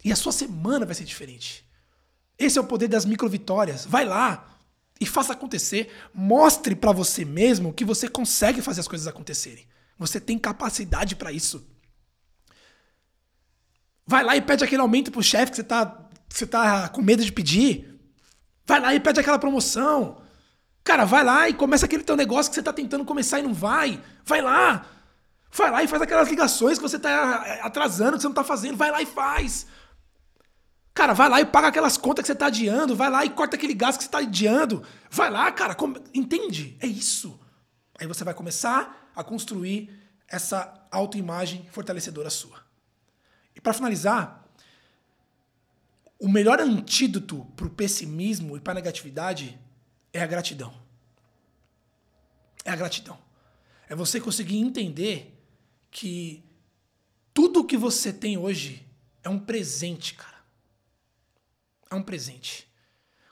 E 0.04 0.12
a 0.12 0.16
sua 0.16 0.32
semana 0.32 0.86
vai 0.86 0.96
ser 0.96 1.04
diferente. 1.04 1.68
Esse 2.38 2.58
é 2.58 2.62
o 2.62 2.66
poder 2.66 2.88
das 2.88 3.06
micro 3.06 3.28
vitórias. 3.28 3.86
Vai 3.86 4.06
lá 4.06 4.58
e 5.00 5.06
faça 5.06 5.34
acontecer. 5.34 5.92
Mostre 6.14 6.76
para 6.76 6.92
você 6.92 7.26
mesmo 7.26 7.74
que 7.74 7.86
você 7.86 8.08
consegue 8.08 8.62
fazer 8.62 8.82
as 8.82 8.88
coisas 8.88 9.08
acontecerem. 9.08 9.68
Você 9.98 10.20
tem 10.20 10.38
capacidade 10.38 11.16
para 11.16 11.32
isso. 11.32 11.68
Vai 14.06 14.24
lá 14.24 14.38
e 14.38 14.42
pede 14.42 14.64
aquele 14.64 14.82
aumento 14.82 15.12
pro 15.12 15.24
chefe 15.24 15.52
que 15.52 15.58
você 15.58 15.64
tá, 15.64 16.08
você 16.30 16.46
tá 16.46 16.88
com 16.90 17.02
medo 17.02 17.26
de 17.26 17.32
pedir. 17.32 18.00
Vai 18.66 18.80
lá 18.80 18.94
e 18.94 19.00
pede 19.00 19.20
aquela 19.20 19.40
promoção. 19.40 20.22
Cara, 20.84 21.04
vai 21.04 21.24
lá 21.24 21.50
e 21.50 21.54
começa 21.54 21.86
aquele 21.86 22.04
teu 22.04 22.16
negócio 22.16 22.50
que 22.50 22.56
você 22.56 22.64
tá 22.64 22.72
tentando 22.72 23.04
começar 23.04 23.40
e 23.40 23.44
não 23.44 23.54
vai. 23.54 24.02
Vai 24.24 24.42
lá. 24.42 24.86
Vai 25.52 25.72
lá 25.72 25.84
e 25.84 25.88
faz 25.88 26.02
aquelas 26.02 26.30
ligações 26.30 26.78
que 26.78 26.84
você 26.84 27.00
tá 27.00 27.44
eh, 27.46 27.60
atrasando, 27.62 28.14
que 28.14 28.22
você 28.22 28.28
não 28.28 28.34
tá 28.34 28.44
fazendo. 28.44 28.78
Vai 28.78 28.92
lá 28.92 29.02
e 29.02 29.06
faz. 29.06 29.68
Cara, 30.98 31.14
vai 31.14 31.30
lá 31.30 31.40
e 31.40 31.46
paga 31.46 31.68
aquelas 31.68 31.96
contas 31.96 32.24
que 32.24 32.28
você 32.28 32.34
tá 32.34 32.48
adiando. 32.48 32.96
Vai 32.96 33.08
lá 33.12 33.24
e 33.24 33.30
corta 33.30 33.56
aquele 33.56 33.76
gasto 33.76 34.00
que 34.00 34.06
você 34.06 34.10
tá 34.10 34.18
adiando. 34.18 34.84
Vai 35.12 35.30
lá, 35.30 35.52
cara. 35.52 35.78
Entende? 36.12 36.76
É 36.80 36.88
isso. 36.88 37.40
Aí 38.00 38.08
você 38.08 38.24
vai 38.24 38.34
começar 38.34 39.12
a 39.16 39.24
construir 39.24 39.92
essa 40.28 40.88
autoimagem 40.90 41.68
fortalecedora 41.70 42.32
sua. 42.32 42.66
E 43.56 43.62
para 43.62 43.74
finalizar, 43.74 44.44
o 46.18 46.28
melhor 46.28 46.60
antídoto 46.60 47.46
para 47.56 47.68
o 47.68 47.70
pessimismo 47.70 48.58
e 48.58 48.60
para 48.60 48.72
a 48.72 48.82
negatividade 48.82 49.56
é 50.12 50.20
a 50.20 50.26
gratidão. 50.26 50.74
É 52.66 52.72
a 52.72 52.76
gratidão. 52.76 53.20
É 53.88 53.94
você 53.94 54.20
conseguir 54.20 54.58
entender 54.58 55.40
que 55.92 56.44
tudo 57.36 57.64
que 57.64 57.78
você 57.78 58.12
tem 58.12 58.36
hoje 58.36 58.84
é 59.24 59.30
um 59.30 59.38
presente, 59.38 60.16
cara. 60.16 60.37
É 61.90 61.96
um 61.96 62.04
presente. 62.04 62.68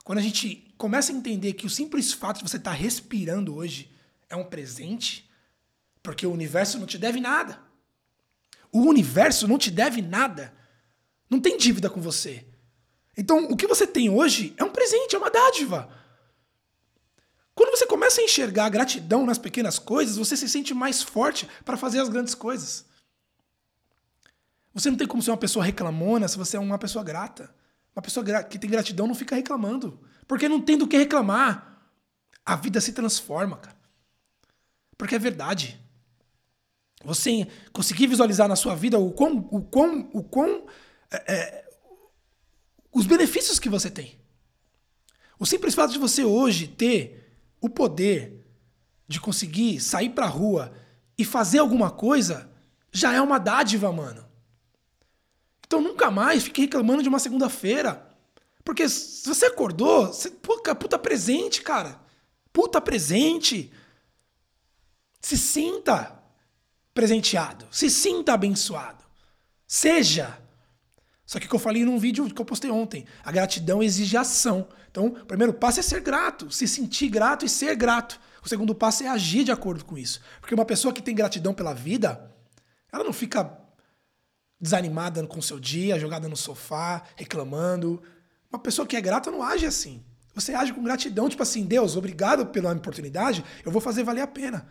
Quando 0.03 0.19
a 0.19 0.21
gente 0.21 0.73
começa 0.77 1.11
a 1.11 1.15
entender 1.15 1.53
que 1.53 1.65
o 1.65 1.69
simples 1.69 2.13
fato 2.13 2.37
de 2.37 2.49
você 2.49 2.57
estar 2.57 2.71
tá 2.71 2.77
respirando 2.77 3.55
hoje 3.55 3.91
é 4.29 4.35
um 4.35 4.43
presente, 4.43 5.29
porque 6.03 6.25
o 6.27 6.31
universo 6.31 6.77
não 6.77 6.85
te 6.85 6.97
deve 6.97 7.19
nada. 7.19 7.59
O 8.71 8.81
universo 8.81 9.47
não 9.47 9.57
te 9.57 9.71
deve 9.71 10.01
nada. 10.01 10.53
Não 11.29 11.39
tem 11.39 11.57
dívida 11.57 11.89
com 11.89 12.01
você. 12.01 12.45
Então, 13.17 13.45
o 13.45 13.55
que 13.55 13.67
você 13.67 13.87
tem 13.87 14.09
hoje 14.09 14.53
é 14.57 14.63
um 14.63 14.69
presente, 14.69 15.15
é 15.15 15.17
uma 15.17 15.31
dádiva. 15.31 15.89
Quando 17.55 17.75
você 17.75 17.87
começa 17.87 18.19
a 18.19 18.23
enxergar 18.23 18.65
a 18.65 18.69
gratidão 18.69 19.25
nas 19.25 19.37
pequenas 19.37 19.79
coisas, 19.79 20.17
você 20.17 20.35
se 20.35 20.49
sente 20.49 20.73
mais 20.73 21.01
forte 21.01 21.47
para 21.63 21.77
fazer 21.77 21.99
as 21.99 22.09
grandes 22.09 22.35
coisas. 22.35 22.85
Você 24.73 24.89
não 24.89 24.97
tem 24.97 25.07
como 25.07 25.23
ser 25.23 25.31
uma 25.31 25.37
pessoa 25.37 25.63
reclamona 25.63 26.27
se 26.27 26.37
você 26.37 26.57
é 26.57 26.59
uma 26.59 26.77
pessoa 26.77 27.03
grata. 27.03 27.55
Uma 27.95 28.01
pessoa 28.01 28.43
que 28.43 28.59
tem 28.59 28.69
gratidão 28.69 29.07
não 29.07 29.15
fica 29.15 29.35
reclamando. 29.35 29.99
Porque 30.27 30.49
não 30.49 30.59
tem 30.59 30.77
do 30.77 30.87
que 30.87 30.97
reclamar. 30.97 31.79
A 32.45 32.55
vida 32.55 32.81
se 32.81 32.91
transforma, 32.91 33.57
cara. 33.57 33.77
Porque 34.97 35.15
é 35.15 35.19
verdade. 35.19 35.79
Você 37.03 37.47
conseguir 37.71 38.07
visualizar 38.07 38.47
na 38.47 38.55
sua 38.55 38.75
vida 38.75 38.99
o 38.99 39.11
quão, 39.11 39.47
o 39.51 39.61
quão, 39.61 40.09
o 40.13 40.23
quão 40.23 40.65
é, 41.11 41.33
é, 41.33 41.69
os 42.91 43.05
benefícios 43.05 43.59
que 43.59 43.69
você 43.69 43.89
tem. 43.89 44.19
O 45.37 45.45
simples 45.45 45.75
fato 45.75 45.91
de 45.91 45.99
você 45.99 46.23
hoje 46.23 46.67
ter 46.67 47.39
o 47.61 47.69
poder 47.69 48.45
de 49.07 49.19
conseguir 49.19 49.79
sair 49.79 50.09
pra 50.09 50.25
rua 50.25 50.73
e 51.17 51.23
fazer 51.23 51.59
alguma 51.59 51.91
coisa 51.91 52.49
já 52.91 53.13
é 53.13 53.21
uma 53.21 53.37
dádiva, 53.37 53.91
mano. 53.91 54.24
Então 55.66 55.82
nunca 55.82 56.11
mais 56.11 56.43
fique 56.43 56.61
reclamando 56.61 57.03
de 57.03 57.09
uma 57.09 57.20
segunda-feira. 57.20 58.07
Porque 58.63 58.88
se 58.89 59.28
você 59.28 59.45
acordou, 59.45 60.07
você, 60.07 60.30
puta, 60.30 60.74
puta 60.74 60.97
presente, 60.97 61.61
cara. 61.61 61.99
Puta 62.51 62.80
presente. 62.82 63.72
Se 65.22 65.38
sinta 65.38 66.20
presenteado. 66.93 67.68
Se 67.72 67.89
sinta 67.89 68.34
abençoado. 68.34 69.03
Seja. 69.68 70.39
Só 71.26 71.39
que 71.39 71.47
o 71.47 71.49
que 71.49 71.55
eu 71.55 71.59
falei 71.59 71.84
num 71.84 71.97
vídeo 71.97 72.32
que 72.34 72.41
eu 72.41 72.45
postei 72.45 72.72
ontem. 72.72 73.05
A 73.24 73.32
gratidão 73.32 73.82
exige 73.82 74.16
ação. 74.16 74.68
Então, 74.89 75.07
o 75.07 75.26
primeiro 75.26 75.53
passo 75.53 75.80
é 75.80 75.84
ser 75.84 76.01
grato. 76.01 76.51
Se 76.51 76.68
sentir 76.68 77.09
grato 77.09 77.45
e 77.45 77.49
ser 77.49 77.76
grato. 77.76 78.20
O 78.43 78.47
segundo 78.47 78.76
passo 78.76 79.03
é 79.03 79.07
agir 79.07 79.43
de 79.43 79.51
acordo 79.51 79.84
com 79.84 79.97
isso. 79.97 80.22
Porque 80.39 80.53
uma 80.53 80.66
pessoa 80.66 80.93
que 80.93 81.01
tem 81.01 81.16
gratidão 81.16 81.53
pela 81.53 81.74
vida, 81.74 82.32
ela 82.91 83.03
não 83.03 83.11
fica 83.11 83.64
desanimada 84.59 85.25
com 85.27 85.41
seu 85.41 85.59
dia, 85.59 85.99
jogada 85.99 86.27
no 86.27 86.37
sofá, 86.37 87.03
reclamando. 87.15 88.01
Uma 88.51 88.59
pessoa 88.59 88.87
que 88.87 88.95
é 88.95 89.01
grata 89.01 89.31
não 89.31 89.43
age 89.43 89.65
assim. 89.65 90.03
Você 90.33 90.53
age 90.53 90.73
com 90.73 90.83
gratidão, 90.83 91.29
tipo 91.29 91.41
assim, 91.41 91.63
Deus, 91.63 91.95
obrigado 91.95 92.45
pela 92.47 92.73
oportunidade, 92.73 93.43
eu 93.63 93.71
vou 93.71 93.81
fazer 93.81 94.03
valer 94.03 94.21
a 94.21 94.27
pena. 94.27 94.67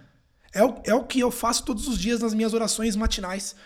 É 0.53 0.63
o, 0.63 0.81
é 0.85 0.95
o 0.95 1.05
que 1.05 1.19
eu 1.19 1.31
faço 1.31 1.65
todos 1.65 1.89
os 1.89 1.99
dias 1.99 2.21
nas 2.21 2.35
minhas 2.35 2.53
orações 2.53 2.95
matinais. 2.95 3.57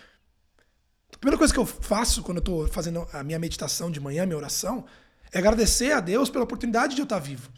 A 1.13 1.19
primeira 1.19 1.37
coisa 1.37 1.53
que 1.53 1.59
eu 1.59 1.67
faço 1.67 2.23
quando 2.23 2.39
eu 2.39 2.43
estou 2.43 2.69
fazendo 2.69 3.07
a 3.13 3.23
minha 3.25 3.39
meditação 3.39 3.91
de 3.91 4.01
manhã, 4.01 4.25
minha 4.25 4.39
oração, 4.39 4.85
é 5.33 5.39
agradecer 5.39 5.93
a 5.93 6.01
Deus 6.01 6.31
pela 6.31 6.45
oportunidade 6.45 6.95
de 6.95 7.01
eu 7.01 7.05
estar 7.05 7.19
vivo. 7.19 7.51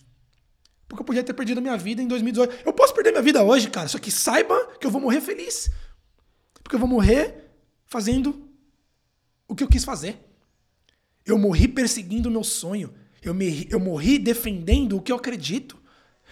Porque 0.89 1.03
eu 1.03 1.07
podia 1.07 1.23
ter 1.23 1.35
perdido 1.35 1.59
a 1.59 1.61
minha 1.61 1.77
vida 1.77 2.03
em 2.03 2.09
2018. 2.09 2.67
Eu 2.67 2.73
posso 2.73 2.93
perder 2.95 3.13
minha 3.13 3.23
vida 3.23 3.45
hoje, 3.45 3.71
cara, 3.71 3.87
só 3.87 3.99
que 3.99 4.11
saiba 4.11 4.57
que 4.81 4.87
eu 4.87 4.91
vou 4.91 5.01
morrer 5.01 5.21
feliz. 5.21 5.71
Porque 6.65 6.75
eu 6.75 6.81
vou 6.81 6.89
morrer 6.89 7.53
fazendo 7.87 8.50
o 9.51 9.55
que 9.55 9.65
eu 9.65 9.69
quis 9.69 9.85
fazer. 9.85 10.19
Eu 11.27 11.37
morri 11.37 11.67
perseguindo 11.67 12.29
o 12.29 12.33
meu 12.33 12.45
sonho. 12.45 12.95
Eu, 13.21 13.35
me, 13.35 13.67
eu 13.69 13.81
morri 13.81 14.19
defendendo 14.19 14.97
o 14.97 15.03
que 15.03 15.11
eu 15.11 15.17
acredito. 15.17 15.77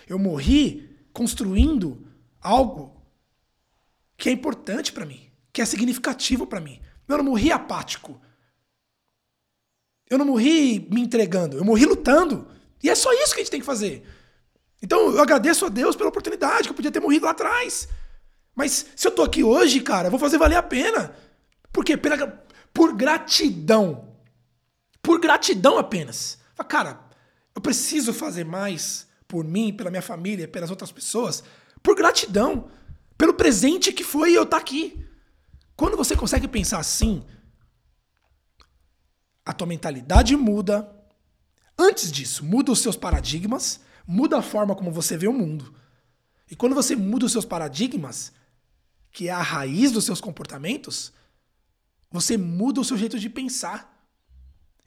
Eu 0.07 0.19
morri 0.19 0.97
construindo 1.13 2.07
algo 2.41 3.03
que 4.17 4.29
é 4.29 4.33
importante 4.33 4.93
para 4.93 5.05
mim, 5.05 5.31
que 5.53 5.61
é 5.61 5.65
significativo 5.65 6.47
para 6.47 6.61
mim. 6.61 6.81
Eu 7.09 7.19
não 7.19 7.25
morri 7.25 7.51
apático. 7.51 8.21
Eu 10.09 10.17
não 10.17 10.25
morri 10.25 10.89
me 10.91 11.01
entregando, 11.01 11.57
eu 11.57 11.65
morri 11.65 11.85
lutando. 11.85 12.49
E 12.83 12.89
é 12.89 12.95
só 12.95 13.13
isso 13.13 13.35
que 13.35 13.41
a 13.41 13.43
gente 13.43 13.51
tem 13.51 13.61
que 13.61 13.67
fazer. 13.67 14.07
Então 14.81 15.11
eu 15.11 15.21
agradeço 15.21 15.67
a 15.67 15.69
Deus 15.69 15.97
pela 15.97 16.09
oportunidade, 16.09 16.65
que 16.65 16.71
eu 16.71 16.77
podia 16.77 16.93
ter 16.93 17.01
morrido 17.01 17.25
lá 17.25 17.33
atrás. 17.33 17.89
Mas 18.55 18.87
se 18.95 19.07
eu 19.07 19.11
tô 19.11 19.23
aqui 19.23 19.43
hoje, 19.43 19.81
cara, 19.81 20.07
eu 20.07 20.11
vou 20.11 20.21
fazer 20.21 20.39
valer 20.39 20.57
a 20.57 20.63
pena. 20.63 21.15
Por 21.73 21.85
quê? 21.85 21.97
Pela, 21.97 22.48
por 22.79 22.95
gratidão. 22.95 24.15
Por 25.03 25.19
gratidão 25.21 25.79
apenas. 25.79 26.39
Cara, 26.69 27.01
eu 27.53 27.61
preciso 27.61 28.13
fazer 28.13 28.45
mais 28.45 29.09
por 29.27 29.45
mim, 29.45 29.73
pela 29.77 29.91
minha 29.91 30.01
família, 30.01 30.47
pelas 30.47 30.71
outras 30.71 30.93
pessoas, 30.93 31.43
por 31.83 31.97
gratidão, 31.97 32.71
pelo 33.17 33.35
presente 33.35 33.93
que 33.93 34.05
foi 34.05 34.33
eu 34.33 34.45
estar 34.45 34.59
tá 34.59 34.63
aqui. 34.63 35.05
Quando 35.75 35.97
você 35.97 36.15
consegue 36.15 36.47
pensar 36.47 36.79
assim, 36.79 37.27
a 39.45 39.53
tua 39.53 39.67
mentalidade 39.67 40.37
muda. 40.37 40.89
Antes 41.77 42.13
disso, 42.13 42.45
muda 42.45 42.71
os 42.71 42.79
seus 42.79 42.97
paradigmas, 42.97 43.81
muda 44.07 44.39
a 44.39 44.43
forma 44.43 44.77
como 44.77 44.93
você 44.93 45.17
vê 45.17 45.27
o 45.27 45.33
mundo. 45.33 45.75
E 46.49 46.55
quando 46.55 46.77
você 46.77 46.95
muda 46.95 47.27
os 47.27 47.33
seus 47.33 47.45
paradigmas, 47.45 48.33
que 49.11 49.27
é 49.27 49.33
a 49.33 49.43
raiz 49.43 49.91
dos 49.91 50.05
seus 50.05 50.21
comportamentos, 50.21 51.13
você 52.11 52.37
muda 52.37 52.81
o 52.81 52.85
seu 52.85 52.97
jeito 52.97 53.19
de 53.19 53.29
pensar. 53.29 53.95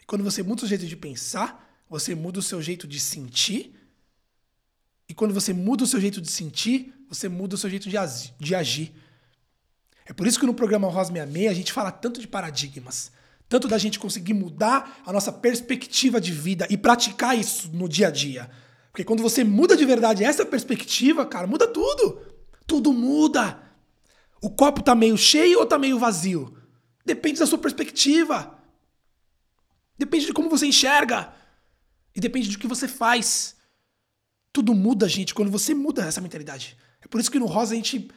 E 0.01 0.05
quando 0.05 0.23
você 0.23 0.41
muda 0.41 0.57
o 0.57 0.59
seu 0.59 0.69
jeito 0.69 0.87
de 0.87 0.95
pensar, 0.95 1.83
você 1.89 2.15
muda 2.15 2.39
o 2.39 2.43
seu 2.43 2.61
jeito 2.61 2.87
de 2.87 2.99
sentir. 2.99 3.75
E 5.07 5.13
quando 5.13 5.33
você 5.33 5.53
muda 5.53 5.83
o 5.83 5.87
seu 5.87 5.99
jeito 5.99 6.21
de 6.21 6.31
sentir, 6.31 6.93
você 7.07 7.27
muda 7.27 7.55
o 7.55 7.57
seu 7.57 7.69
jeito 7.69 7.89
de, 7.89 7.97
de 8.39 8.55
agir. 8.55 8.93
É 10.05 10.13
por 10.13 10.25
isso 10.25 10.39
que 10.39 10.45
no 10.45 10.53
programa 10.53 10.87
Rosa 10.87 11.11
66 11.11 11.51
a 11.51 11.53
gente 11.53 11.73
fala 11.73 11.91
tanto 11.91 12.19
de 12.19 12.27
paradigmas. 12.27 13.11
Tanto 13.47 13.67
da 13.67 13.77
gente 13.77 13.99
conseguir 13.99 14.33
mudar 14.33 15.01
a 15.05 15.11
nossa 15.11 15.31
perspectiva 15.31 16.21
de 16.21 16.31
vida 16.31 16.65
e 16.69 16.77
praticar 16.77 17.37
isso 17.37 17.69
no 17.73 17.87
dia 17.87 18.07
a 18.07 18.11
dia. 18.11 18.49
Porque 18.91 19.03
quando 19.03 19.21
você 19.21 19.43
muda 19.43 19.75
de 19.75 19.85
verdade 19.85 20.23
essa 20.23 20.45
perspectiva, 20.45 21.25
cara, 21.25 21.45
muda 21.45 21.67
tudo. 21.67 22.21
Tudo 22.65 22.93
muda. 22.93 23.61
O 24.41 24.49
copo 24.49 24.81
tá 24.81 24.95
meio 24.95 25.17
cheio 25.17 25.59
ou 25.59 25.65
tá 25.65 25.77
meio 25.77 25.99
vazio? 25.99 26.57
Depende 27.05 27.39
da 27.39 27.45
sua 27.45 27.57
perspectiva. 27.57 28.57
Depende 29.97 30.25
de 30.25 30.33
como 30.33 30.49
você 30.49 30.67
enxerga. 30.67 31.33
E 32.15 32.19
depende 32.19 32.49
do 32.49 32.57
que 32.57 32.67
você 32.67 32.87
faz. 32.87 33.55
Tudo 34.53 34.73
muda, 34.73 35.07
gente, 35.07 35.33
quando 35.33 35.51
você 35.51 35.73
muda 35.73 36.05
essa 36.05 36.21
mentalidade. 36.21 36.77
É 37.01 37.07
por 37.07 37.19
isso 37.19 37.31
que 37.31 37.39
no 37.39 37.45
Rosa 37.45 37.73
a 37.73 37.75
gente, 37.75 38.09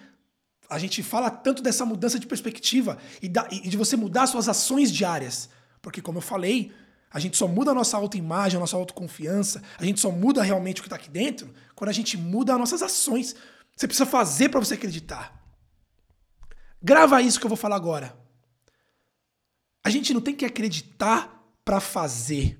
a 0.68 0.78
gente 0.78 1.03
fala 1.03 1.30
tanto 1.30 1.62
dessa 1.62 1.85
mudança 1.87 2.18
de 2.18 2.26
perspectiva 2.26 2.99
e, 3.22 3.28
da, 3.28 3.49
e 3.51 3.68
de 3.68 3.76
você 3.76 3.97
mudar 3.97 4.26
suas 4.26 4.49
ações 4.49 4.91
diárias. 4.91 5.49
Porque, 5.80 6.03
como 6.03 6.18
eu 6.18 6.22
falei, 6.22 6.72
a 7.11 7.20
gente 7.20 7.37
só 7.37 7.47
muda 7.47 7.70
a 7.70 7.74
nossa 7.74 7.97
autoimagem, 7.97 8.57
a 8.57 8.61
nossa 8.61 8.76
autoconfiança, 8.76 9.62
a 9.78 9.85
gente 9.85 10.01
só 10.01 10.11
muda 10.11 10.43
realmente 10.43 10.80
o 10.80 10.82
que 10.82 10.89
está 10.89 10.97
aqui 10.97 11.09
dentro 11.09 11.55
quando 11.74 11.91
a 11.91 11.93
gente 11.93 12.16
muda 12.16 12.55
as 12.55 12.59
nossas 12.59 12.82
ações. 12.82 13.37
Você 13.76 13.87
precisa 13.87 14.07
fazer 14.07 14.49
para 14.49 14.61
você 14.61 14.74
acreditar. 14.74 15.41
Grava 16.82 17.22
isso 17.22 17.39
que 17.39 17.47
eu 17.47 17.51
vou 17.51 17.57
falar 17.57 17.76
agora. 17.76 18.23
A 19.85 19.91
gente 19.91 20.14
não 20.14 20.20
tem 20.20 20.35
que 20.35 20.47
acreditar 20.47 21.47
para 21.62 21.78
fazer. 21.78 22.59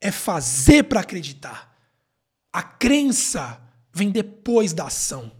É 0.00 0.10
fazer 0.10 0.84
para 0.84 1.00
acreditar. 1.00 1.76
A 2.50 2.62
crença 2.62 3.60
vem 3.92 4.10
depois 4.10 4.72
da 4.72 4.86
ação. 4.86 5.30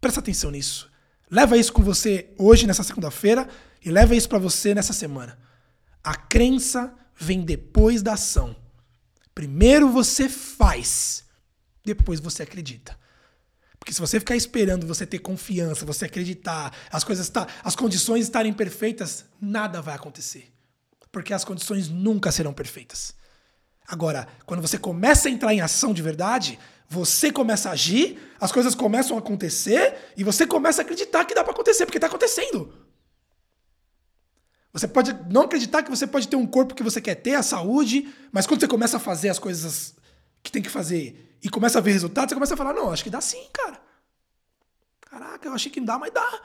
Presta 0.00 0.20
atenção 0.20 0.52
nisso. 0.52 0.90
Leva 1.28 1.58
isso 1.58 1.72
com 1.72 1.82
você 1.82 2.32
hoje, 2.38 2.66
nessa 2.66 2.84
segunda-feira, 2.84 3.48
e 3.84 3.90
leva 3.90 4.14
isso 4.14 4.28
para 4.28 4.38
você 4.38 4.74
nessa 4.74 4.92
semana. 4.92 5.36
A 6.04 6.14
crença 6.14 6.94
vem 7.16 7.42
depois 7.42 8.02
da 8.02 8.12
ação. 8.12 8.54
Primeiro 9.34 9.90
você 9.90 10.28
faz, 10.28 11.24
depois 11.84 12.20
você 12.20 12.44
acredita. 12.44 12.96
Porque 13.86 13.94
se 13.94 14.00
você 14.00 14.18
ficar 14.18 14.34
esperando 14.34 14.84
você 14.84 15.06
ter 15.06 15.20
confiança, 15.20 15.86
você 15.86 16.06
acreditar, 16.06 16.76
as 16.90 17.04
coisas 17.04 17.28
tá, 17.28 17.46
as 17.62 17.76
condições 17.76 18.24
estarem 18.24 18.52
perfeitas, 18.52 19.24
nada 19.40 19.80
vai 19.80 19.94
acontecer. 19.94 20.52
Porque 21.12 21.32
as 21.32 21.44
condições 21.44 21.88
nunca 21.88 22.32
serão 22.32 22.52
perfeitas. 22.52 23.14
Agora, 23.86 24.26
quando 24.44 24.60
você 24.60 24.76
começa 24.76 25.28
a 25.28 25.30
entrar 25.30 25.54
em 25.54 25.60
ação 25.60 25.94
de 25.94 26.02
verdade, 26.02 26.58
você 26.88 27.30
começa 27.30 27.68
a 27.68 27.72
agir, 27.74 28.18
as 28.40 28.50
coisas 28.50 28.74
começam 28.74 29.16
a 29.16 29.20
acontecer 29.20 29.94
e 30.16 30.24
você 30.24 30.48
começa 30.48 30.82
a 30.82 30.84
acreditar 30.84 31.24
que 31.24 31.32
dá 31.32 31.44
para 31.44 31.52
acontecer, 31.52 31.86
porque 31.86 31.98
está 31.98 32.08
acontecendo. 32.08 32.74
Você 34.72 34.88
pode 34.88 35.16
não 35.32 35.42
acreditar 35.42 35.84
que 35.84 35.90
você 35.90 36.08
pode 36.08 36.26
ter 36.26 36.34
um 36.34 36.44
corpo 36.44 36.74
que 36.74 36.82
você 36.82 37.00
quer 37.00 37.14
ter, 37.14 37.36
a 37.36 37.42
saúde, 37.44 38.12
mas 38.32 38.48
quando 38.48 38.58
você 38.58 38.66
começa 38.66 38.96
a 38.96 39.00
fazer 39.00 39.28
as 39.28 39.38
coisas 39.38 39.94
que 40.42 40.50
tem 40.50 40.60
que 40.60 40.68
fazer 40.68 41.25
e 41.42 41.48
começa 41.48 41.78
a 41.78 41.80
ver 41.80 41.92
resultados, 41.92 42.30
você 42.30 42.34
começa 42.34 42.54
a 42.54 42.56
falar: 42.56 42.72
não, 42.72 42.92
acho 42.92 43.04
que 43.04 43.10
dá 43.10 43.20
sim, 43.20 43.46
cara. 43.52 43.80
Caraca, 45.00 45.48
eu 45.48 45.52
achei 45.52 45.70
que 45.70 45.80
não 45.80 45.86
dá, 45.86 45.98
mas 45.98 46.12
dá. 46.12 46.42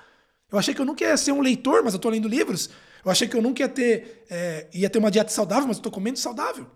Eu 0.51 0.59
achei 0.59 0.73
que 0.73 0.81
eu 0.81 0.85
nunca 0.85 1.03
ia 1.03 1.15
ser 1.17 1.31
um 1.31 1.41
leitor, 1.41 1.83
mas 1.83 1.93
eu 1.93 1.99
tô 1.99 2.09
lendo 2.09 2.27
livros. 2.27 2.69
Eu 3.03 3.11
achei 3.11 3.27
que 3.27 3.35
eu 3.35 3.41
nunca 3.41 3.63
ia 3.63 3.69
ter, 3.69 4.25
é, 4.29 4.67
ia 4.73 4.89
ter 4.89 4.99
uma 4.99 5.09
dieta 5.09 5.31
saudável, 5.31 5.67
mas 5.67 5.77
eu 5.77 5.83
tô 5.83 5.89
comendo 5.89 6.19
saudável. 6.19 6.67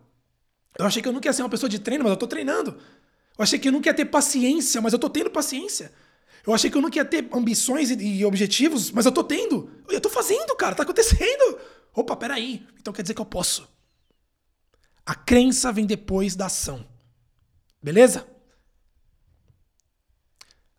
Eu 0.77 0.85
achei 0.85 1.01
que 1.01 1.07
eu 1.07 1.13
nunca 1.13 1.27
ia 1.27 1.33
ser 1.33 1.43
uma 1.43 1.49
pessoa 1.49 1.69
de 1.69 1.79
treino, 1.79 2.03
mas 2.03 2.11
eu 2.11 2.17
tô 2.17 2.27
treinando. 2.27 2.71
Eu 3.37 3.43
achei 3.43 3.59
que 3.59 3.67
eu 3.67 3.71
nunca 3.71 3.89
ia 3.89 3.93
ter 3.93 4.05
paciência, 4.05 4.81
mas 4.81 4.93
eu 4.93 4.99
tô 4.99 5.09
tendo 5.09 5.29
paciência. 5.29 5.91
Eu 6.45 6.53
achei 6.53 6.69
que 6.69 6.77
eu 6.77 6.81
nunca 6.81 6.97
ia 6.97 7.05
ter 7.05 7.27
ambições 7.33 7.89
e, 7.91 7.95
e 7.95 8.25
objetivos, 8.25 8.91
mas 8.91 9.05
eu 9.05 9.11
tô 9.11 9.23
tendo. 9.23 9.69
Eu 9.89 9.99
tô 9.99 10.09
fazendo, 10.09 10.55
cara, 10.55 10.75
tá 10.75 10.83
acontecendo. 10.83 11.59
Opa, 11.93 12.15
peraí. 12.15 12.65
Então 12.79 12.93
quer 12.93 13.01
dizer 13.01 13.13
que 13.13 13.21
eu 13.21 13.25
posso. 13.25 13.67
A 15.05 15.15
crença 15.15 15.71
vem 15.71 15.85
depois 15.85 16.35
da 16.35 16.45
ação. 16.45 16.85
Beleza? 17.85 18.25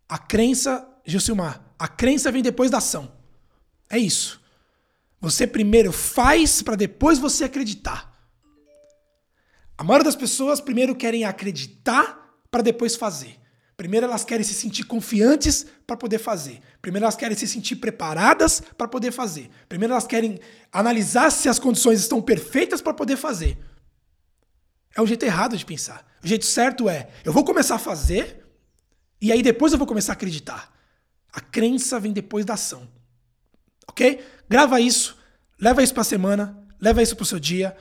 A 0.08 0.18
crença, 0.18 0.84
Gilcimar, 1.04 1.64
a 1.78 1.86
crença 1.86 2.32
vem 2.32 2.42
depois 2.42 2.68
da 2.68 2.78
ação. 2.78 3.12
É 3.88 3.96
isso. 3.96 4.42
Você 5.20 5.46
primeiro 5.46 5.92
faz 5.92 6.62
para 6.62 6.74
depois 6.74 7.20
você 7.20 7.44
acreditar. 7.44 8.12
A 9.78 9.84
maioria 9.84 10.06
das 10.06 10.16
pessoas 10.16 10.60
primeiro 10.60 10.96
querem 10.96 11.24
acreditar 11.24 12.36
para 12.50 12.60
depois 12.60 12.96
fazer. 12.96 13.38
Primeiro 13.76 14.06
elas 14.06 14.24
querem 14.24 14.42
se 14.42 14.54
sentir 14.54 14.82
confiantes 14.82 15.64
para 15.86 15.96
poder 15.96 16.18
fazer. 16.18 16.60
Primeiro 16.82 17.04
elas 17.04 17.14
querem 17.14 17.36
se 17.36 17.46
sentir 17.46 17.76
preparadas 17.76 18.60
para 18.76 18.88
poder 18.88 19.12
fazer. 19.12 19.48
Primeiro 19.68 19.92
elas 19.94 20.08
querem 20.08 20.40
analisar 20.72 21.30
se 21.30 21.48
as 21.48 21.60
condições 21.60 22.00
estão 22.00 22.20
perfeitas 22.20 22.82
para 22.82 22.92
poder 22.92 23.16
fazer. 23.16 23.56
É 24.96 25.02
o 25.02 25.06
jeito 25.06 25.24
errado 25.24 25.56
de 25.56 25.64
pensar. 25.64 26.06
O 26.24 26.26
jeito 26.26 26.46
certo 26.46 26.88
é: 26.88 27.08
eu 27.24 27.32
vou 27.32 27.44
começar 27.44 27.74
a 27.74 27.78
fazer 27.78 28.44
e 29.20 29.30
aí 29.30 29.42
depois 29.42 29.72
eu 29.72 29.78
vou 29.78 29.86
começar 29.86 30.12
a 30.12 30.14
acreditar. 30.14 30.72
A 31.32 31.40
crença 31.40 32.00
vem 32.00 32.12
depois 32.12 32.46
da 32.46 32.54
ação. 32.54 32.88
Ok? 33.86 34.24
Grava 34.48 34.80
isso, 34.80 35.16
leva 35.60 35.82
isso 35.82 35.92
para 35.92 36.00
a 36.00 36.04
semana, 36.04 36.66
leva 36.80 37.02
isso 37.02 37.14
para 37.14 37.24
o 37.24 37.26
seu 37.26 37.38
dia 37.38 37.76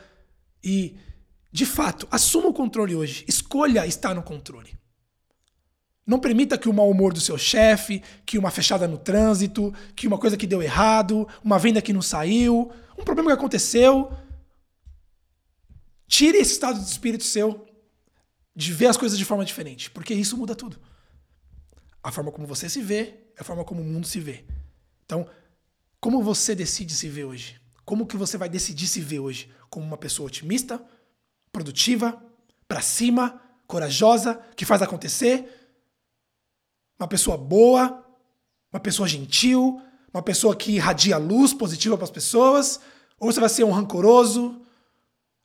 e, 0.64 0.96
de 1.52 1.66
fato, 1.66 2.08
assuma 2.12 2.50
o 2.50 2.54
controle 2.54 2.96
hoje. 2.96 3.24
Escolha 3.28 3.88
estar 3.88 4.14
no 4.14 4.22
controle. 4.22 4.78
Não 6.06 6.20
permita 6.20 6.58
que 6.58 6.70
o 6.70 6.74
mau 6.74 6.90
humor 6.90 7.14
do 7.14 7.22
seu 7.22 7.38
chefe, 7.38 8.04
que 8.26 8.38
uma 8.38 8.52
fechada 8.52 8.88
no 8.88 8.98
trânsito, 8.98 9.74
que 9.96 10.08
uma 10.08 10.18
coisa 10.18 10.38
que 10.38 10.46
deu 10.46 10.62
errado, 10.62 11.28
uma 11.44 11.58
venda 11.58 11.82
que 11.82 11.94
não 11.94 12.02
saiu, 12.02 12.72
um 12.98 13.04
problema 13.04 13.32
que 13.32 13.38
aconteceu. 13.38 14.12
Tire 16.08 16.38
esse 16.38 16.54
estado 16.54 16.80
de 16.80 16.86
espírito 16.86 17.24
seu 17.24 17.66
de 18.56 18.72
ver 18.72 18.88
as 18.88 18.98
coisas 18.98 19.18
de 19.18 19.26
forma 19.26 19.44
diferente, 19.44 19.92
porque 19.92 20.14
isso 20.14 20.38
muda 20.38 20.56
tudo. 20.56 20.80
A 22.02 22.12
forma 22.12 22.32
como 22.32 22.48
você 22.48 22.70
se 22.70 22.82
vê 22.82 23.16
é 23.36 23.42
a 23.42 23.44
forma 23.44 23.66
como 23.66 23.82
o 23.82 23.86
mundo 23.86 24.08
se 24.08 24.20
vê. 24.20 24.46
Então, 25.06 25.28
como 26.00 26.24
você 26.24 26.56
decide 26.56 26.94
se 26.94 27.10
ver 27.10 27.26
hoje? 27.26 27.60
Como 27.84 28.06
que 28.06 28.16
você 28.16 28.38
vai 28.38 28.48
decidir 28.48 28.88
se 28.88 29.02
ver 29.02 29.20
hoje? 29.20 29.52
Como 29.70 29.86
uma 29.86 29.98
pessoa 29.98 30.28
otimista, 30.28 30.84
produtiva, 31.52 32.24
para 32.68 32.82
cima, 32.82 33.42
corajosa, 33.68 34.36
que 34.56 34.66
faz 34.66 34.82
acontecer? 34.82 35.66
uma 37.00 37.08
pessoa 37.08 37.38
boa, 37.38 38.04
uma 38.72 38.80
pessoa 38.80 39.08
gentil, 39.08 39.82
uma 40.14 40.24
pessoa 40.24 40.56
que 40.56 40.74
irradia 40.74 41.18
luz 41.18 41.54
positiva 41.54 41.98
para 41.98 42.06
as 42.06 42.12
pessoas, 42.12 42.80
ou 43.20 43.32
você 43.32 43.40
vai 43.40 43.50
ser 43.50 43.64
um 43.64 43.72
rancoroso, 43.72 44.62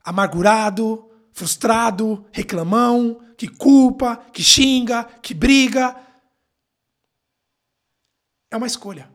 amargurado, 0.03 1.09
frustrado, 1.31 2.25
reclamão, 2.31 3.21
que 3.37 3.47
culpa, 3.47 4.17
que 4.33 4.43
xinga, 4.43 5.03
que 5.21 5.33
briga. 5.33 5.95
É 8.49 8.57
uma 8.57 8.67
escolha. 8.67 9.09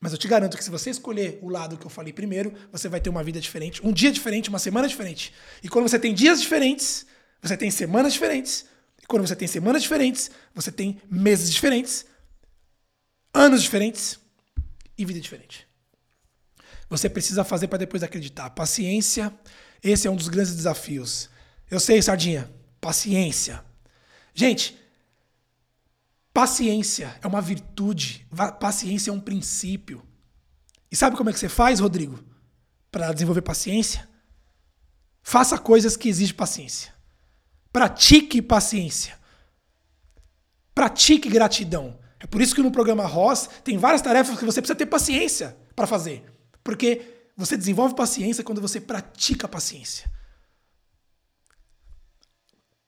Mas 0.00 0.12
eu 0.12 0.18
te 0.18 0.28
garanto 0.28 0.56
que 0.56 0.62
se 0.62 0.70
você 0.70 0.90
escolher 0.90 1.38
o 1.40 1.48
lado 1.48 1.78
que 1.78 1.86
eu 1.86 1.90
falei 1.90 2.12
primeiro, 2.12 2.52
você 2.70 2.90
vai 2.90 3.00
ter 3.00 3.08
uma 3.08 3.24
vida 3.24 3.40
diferente, 3.40 3.80
um 3.86 3.90
dia 3.90 4.12
diferente, 4.12 4.50
uma 4.50 4.58
semana 4.58 4.86
diferente. 4.86 5.32
E 5.62 5.68
quando 5.68 5.88
você 5.88 5.98
tem 5.98 6.12
dias 6.12 6.42
diferentes, 6.42 7.06
você 7.40 7.56
tem 7.56 7.70
semanas 7.70 8.12
diferentes, 8.12 8.66
e 9.02 9.06
quando 9.06 9.26
você 9.26 9.34
tem 9.34 9.48
semanas 9.48 9.82
diferentes, 9.82 10.30
você 10.54 10.70
tem 10.70 11.00
meses 11.10 11.50
diferentes, 11.50 12.04
anos 13.32 13.62
diferentes 13.62 14.18
e 14.96 15.04
vida 15.04 15.20
diferente. 15.20 15.66
Você 16.88 17.08
precisa 17.08 17.42
fazer 17.42 17.68
para 17.68 17.78
depois 17.78 18.02
acreditar. 18.02 18.50
Paciência, 18.50 19.32
esse 19.84 20.08
é 20.08 20.10
um 20.10 20.16
dos 20.16 20.28
grandes 20.28 20.56
desafios. 20.56 21.28
Eu 21.70 21.78
sei, 21.78 22.00
Sardinha, 22.00 22.50
paciência. 22.80 23.62
Gente, 24.32 24.76
paciência 26.32 27.14
é 27.22 27.26
uma 27.26 27.42
virtude, 27.42 28.26
paciência 28.58 29.10
é 29.10 29.12
um 29.12 29.20
princípio. 29.20 30.02
E 30.90 30.96
sabe 30.96 31.16
como 31.16 31.28
é 31.28 31.32
que 31.34 31.38
você 31.38 31.50
faz, 31.50 31.80
Rodrigo, 31.80 32.18
para 32.90 33.12
desenvolver 33.12 33.42
paciência? 33.42 34.08
Faça 35.22 35.58
coisas 35.58 35.96
que 35.96 36.08
exigem 36.08 36.34
paciência. 36.34 36.94
Pratique 37.70 38.40
paciência. 38.40 39.18
Pratique 40.74 41.28
gratidão. 41.28 41.98
É 42.18 42.26
por 42.26 42.40
isso 42.40 42.54
que 42.54 42.62
no 42.62 42.70
programa 42.70 43.04
ROS 43.04 43.50
tem 43.62 43.76
várias 43.76 44.00
tarefas 44.00 44.38
que 44.38 44.46
você 44.46 44.62
precisa 44.62 44.76
ter 44.76 44.86
paciência 44.86 45.56
para 45.76 45.86
fazer. 45.86 46.24
Porque 46.62 47.13
você 47.36 47.56
desenvolve 47.56 47.94
paciência 47.94 48.44
quando 48.44 48.60
você 48.60 48.80
pratica 48.80 49.48
paciência. 49.48 50.10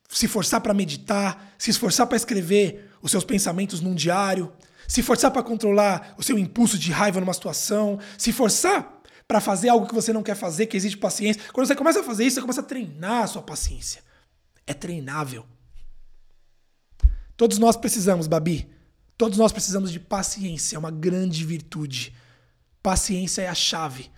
Se 0.08 0.28
forçar 0.28 0.60
para 0.60 0.72
meditar, 0.72 1.54
se 1.58 1.70
esforçar 1.70 2.06
para 2.06 2.16
escrever 2.16 2.90
os 3.02 3.10
seus 3.10 3.24
pensamentos 3.24 3.80
num 3.80 3.94
diário, 3.94 4.52
se 4.88 5.02
forçar 5.02 5.30
para 5.30 5.42
controlar 5.42 6.14
o 6.16 6.22
seu 6.22 6.38
impulso 6.38 6.78
de 6.78 6.92
raiva 6.92 7.20
numa 7.20 7.34
situação, 7.34 7.98
se 8.16 8.32
forçar 8.32 9.02
para 9.26 9.40
fazer 9.40 9.68
algo 9.68 9.86
que 9.86 9.94
você 9.94 10.12
não 10.12 10.22
quer 10.22 10.36
fazer, 10.36 10.66
que 10.66 10.76
exige 10.76 10.96
paciência. 10.96 11.42
Quando 11.52 11.66
você 11.66 11.74
começa 11.74 12.00
a 12.00 12.04
fazer 12.04 12.24
isso, 12.24 12.36
você 12.36 12.40
começa 12.40 12.60
a 12.60 12.64
treinar 12.64 13.24
a 13.24 13.26
sua 13.26 13.42
paciência 13.42 14.06
é 14.66 14.74
treinável. 14.74 15.46
Todos 17.36 17.58
nós 17.58 17.76
precisamos, 17.76 18.26
Babi. 18.26 18.68
Todos 19.16 19.38
nós 19.38 19.52
precisamos 19.52 19.92
de 19.92 20.00
paciência, 20.00 20.76
é 20.76 20.78
uma 20.78 20.90
grande 20.90 21.44
virtude. 21.44 22.14
Paciência 22.82 23.42
é 23.42 23.48
a 23.48 23.54
chave. 23.54 24.10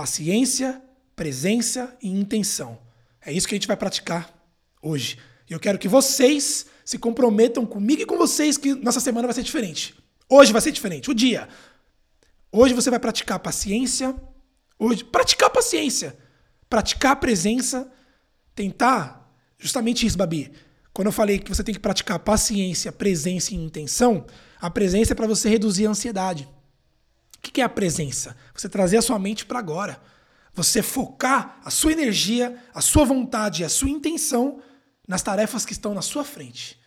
Paciência, 0.00 0.80
presença 1.14 1.94
e 2.02 2.08
intenção. 2.08 2.78
É 3.20 3.30
isso 3.30 3.46
que 3.46 3.54
a 3.54 3.58
gente 3.58 3.66
vai 3.66 3.76
praticar 3.76 4.32
hoje. 4.80 5.18
E 5.46 5.52
eu 5.52 5.60
quero 5.60 5.78
que 5.78 5.86
vocês 5.86 6.64
se 6.86 6.96
comprometam 6.96 7.66
comigo 7.66 8.00
e 8.00 8.06
com 8.06 8.16
vocês 8.16 8.56
que 8.56 8.74
nossa 8.74 8.98
semana 8.98 9.28
vai 9.28 9.34
ser 9.34 9.42
diferente. 9.42 9.94
Hoje 10.26 10.52
vai 10.52 10.62
ser 10.62 10.72
diferente, 10.72 11.10
o 11.10 11.14
dia. 11.14 11.50
Hoje 12.50 12.72
você 12.72 12.88
vai 12.88 12.98
praticar 12.98 13.38
paciência. 13.40 14.16
Hoje, 14.78 15.04
praticar 15.04 15.50
paciência. 15.50 16.16
Praticar 16.66 17.16
presença. 17.16 17.86
Tentar 18.54 19.30
Justamente 19.58 20.06
isso, 20.06 20.16
Babi. 20.16 20.50
Quando 20.94 21.08
eu 21.08 21.12
falei 21.12 21.38
que 21.38 21.54
você 21.54 21.62
tem 21.62 21.74
que 21.74 21.78
praticar 21.78 22.18
paciência, 22.20 22.90
presença 22.90 23.52
e 23.52 23.58
intenção, 23.58 24.24
a 24.58 24.70
presença 24.70 25.12
é 25.12 25.14
para 25.14 25.26
você 25.26 25.50
reduzir 25.50 25.86
a 25.86 25.90
ansiedade. 25.90 26.48
O 27.40 27.52
que 27.52 27.60
é 27.60 27.64
a 27.64 27.68
presença? 27.68 28.36
Você 28.54 28.68
trazer 28.68 28.98
a 28.98 29.02
sua 29.02 29.18
mente 29.18 29.46
para 29.46 29.58
agora. 29.58 30.00
Você 30.52 30.82
focar 30.82 31.58
a 31.64 31.70
sua 31.70 31.92
energia, 31.92 32.62
a 32.74 32.82
sua 32.82 33.04
vontade, 33.04 33.64
a 33.64 33.68
sua 33.68 33.88
intenção 33.88 34.60
nas 35.08 35.22
tarefas 35.22 35.64
que 35.64 35.72
estão 35.72 35.94
na 35.94 36.02
sua 36.02 36.22
frente. 36.22 36.78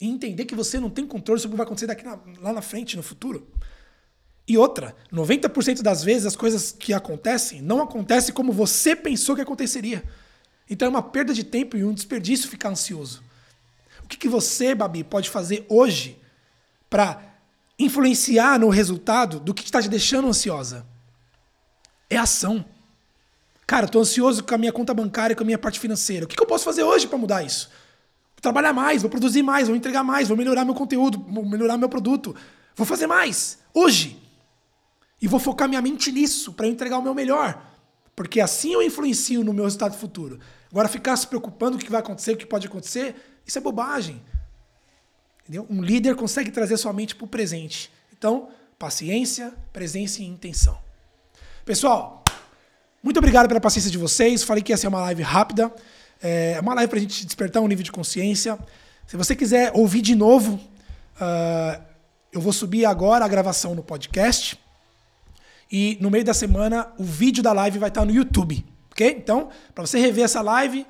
E 0.00 0.08
entender 0.08 0.46
que 0.46 0.54
você 0.54 0.80
não 0.80 0.88
tem 0.88 1.06
controle 1.06 1.40
sobre 1.40 1.52
o 1.52 1.54
que 1.54 1.58
vai 1.58 1.66
acontecer 1.66 1.86
daqui 1.86 2.04
na, 2.04 2.18
lá 2.40 2.52
na 2.54 2.62
frente, 2.62 2.96
no 2.96 3.02
futuro. 3.02 3.46
E 4.48 4.56
outra, 4.56 4.96
90% 5.12 5.82
das 5.82 6.02
vezes 6.02 6.24
as 6.24 6.36
coisas 6.36 6.72
que 6.72 6.94
acontecem 6.94 7.60
não 7.60 7.82
acontecem 7.82 8.34
como 8.34 8.52
você 8.52 8.96
pensou 8.96 9.34
que 9.34 9.42
aconteceria. 9.42 10.02
Então 10.70 10.86
é 10.86 10.88
uma 10.88 11.02
perda 11.02 11.34
de 11.34 11.44
tempo 11.44 11.76
e 11.76 11.84
um 11.84 11.92
desperdício 11.92 12.48
ficar 12.48 12.70
ansioso. 12.70 13.22
O 14.04 14.08
que, 14.08 14.16
que 14.16 14.28
você, 14.28 14.74
Babi, 14.74 15.02
pode 15.02 15.28
fazer 15.28 15.66
hoje 15.68 16.20
para 16.88 17.35
influenciar 17.78 18.58
no 18.58 18.68
resultado 18.68 19.38
do 19.38 19.52
que 19.52 19.64
está 19.64 19.80
te 19.82 19.88
deixando 19.88 20.28
ansiosa? 20.28 20.86
É 22.08 22.16
ação. 22.16 22.64
Cara, 23.66 23.88
tô 23.88 24.00
ansioso 24.00 24.44
com 24.44 24.54
a 24.54 24.58
minha 24.58 24.72
conta 24.72 24.94
bancária, 24.94 25.34
com 25.34 25.42
a 25.42 25.46
minha 25.46 25.58
parte 25.58 25.80
financeira. 25.80 26.24
O 26.24 26.28
que, 26.28 26.36
que 26.36 26.42
eu 26.42 26.46
posso 26.46 26.64
fazer 26.64 26.84
hoje 26.84 27.06
para 27.08 27.18
mudar 27.18 27.42
isso? 27.42 27.68
Vou 28.36 28.40
trabalhar 28.40 28.72
mais, 28.72 29.02
vou 29.02 29.10
produzir 29.10 29.42
mais, 29.42 29.66
vou 29.66 29.76
entregar 29.76 30.04
mais, 30.04 30.28
vou 30.28 30.36
melhorar 30.36 30.64
meu 30.64 30.74
conteúdo, 30.74 31.18
vou 31.28 31.44
melhorar 31.44 31.76
meu 31.76 31.88
produto. 31.88 32.34
Vou 32.76 32.86
fazer 32.86 33.06
mais, 33.06 33.58
hoje. 33.74 34.22
E 35.20 35.26
vou 35.26 35.40
focar 35.40 35.68
minha 35.68 35.82
mente 35.82 36.12
nisso, 36.12 36.52
para 36.52 36.66
eu 36.66 36.70
entregar 36.70 36.98
o 36.98 37.02
meu 37.02 37.14
melhor. 37.14 37.60
Porque 38.14 38.40
assim 38.40 38.72
eu 38.72 38.82
influencio 38.82 39.42
no 39.42 39.52
meu 39.52 39.64
resultado 39.64 39.96
futuro. 39.96 40.38
Agora, 40.70 40.88
ficar 40.88 41.16
se 41.16 41.26
preocupando 41.26 41.76
com 41.76 41.82
o 41.82 41.84
que 41.84 41.90
vai 41.90 42.00
acontecer, 42.00 42.32
o 42.32 42.36
que 42.36 42.46
pode 42.46 42.66
acontecer, 42.66 43.40
isso 43.44 43.58
é 43.58 43.60
bobagem. 43.60 44.22
Entendeu? 45.46 45.64
Um 45.70 45.80
líder 45.80 46.16
consegue 46.16 46.50
trazer 46.50 46.76
sua 46.76 46.92
mente 46.92 47.14
para 47.14 47.24
o 47.24 47.28
presente. 47.28 47.88
Então, 48.18 48.48
paciência, 48.76 49.54
presença 49.72 50.20
e 50.20 50.24
intenção. 50.24 50.76
Pessoal, 51.64 52.24
muito 53.00 53.18
obrigado 53.18 53.46
pela 53.46 53.60
paciência 53.60 53.88
de 53.88 53.96
vocês. 53.96 54.42
Falei 54.42 54.60
que 54.60 54.72
ia 54.72 54.76
ser 54.76 54.88
uma 54.88 55.00
live 55.02 55.22
rápida. 55.22 55.72
É 56.20 56.58
uma 56.60 56.74
live 56.74 56.90
para 56.90 56.98
a 56.98 57.00
gente 57.00 57.24
despertar 57.24 57.62
um 57.62 57.68
nível 57.68 57.84
de 57.84 57.92
consciência. 57.92 58.58
Se 59.06 59.16
você 59.16 59.36
quiser 59.36 59.70
ouvir 59.72 60.02
de 60.02 60.16
novo, 60.16 60.54
uh, 60.54 61.80
eu 62.32 62.40
vou 62.40 62.52
subir 62.52 62.84
agora 62.84 63.24
a 63.24 63.28
gravação 63.28 63.72
no 63.72 63.84
podcast. 63.84 64.58
E 65.70 65.96
no 66.00 66.10
meio 66.10 66.24
da 66.24 66.34
semana, 66.34 66.92
o 66.98 67.04
vídeo 67.04 67.40
da 67.40 67.52
live 67.52 67.78
vai 67.78 67.88
estar 67.88 68.04
no 68.04 68.10
YouTube. 68.10 68.66
Ok? 68.90 69.08
Então, 69.16 69.50
para 69.72 69.86
você 69.86 70.00
rever 70.00 70.24
essa 70.24 70.42
live, 70.42 70.84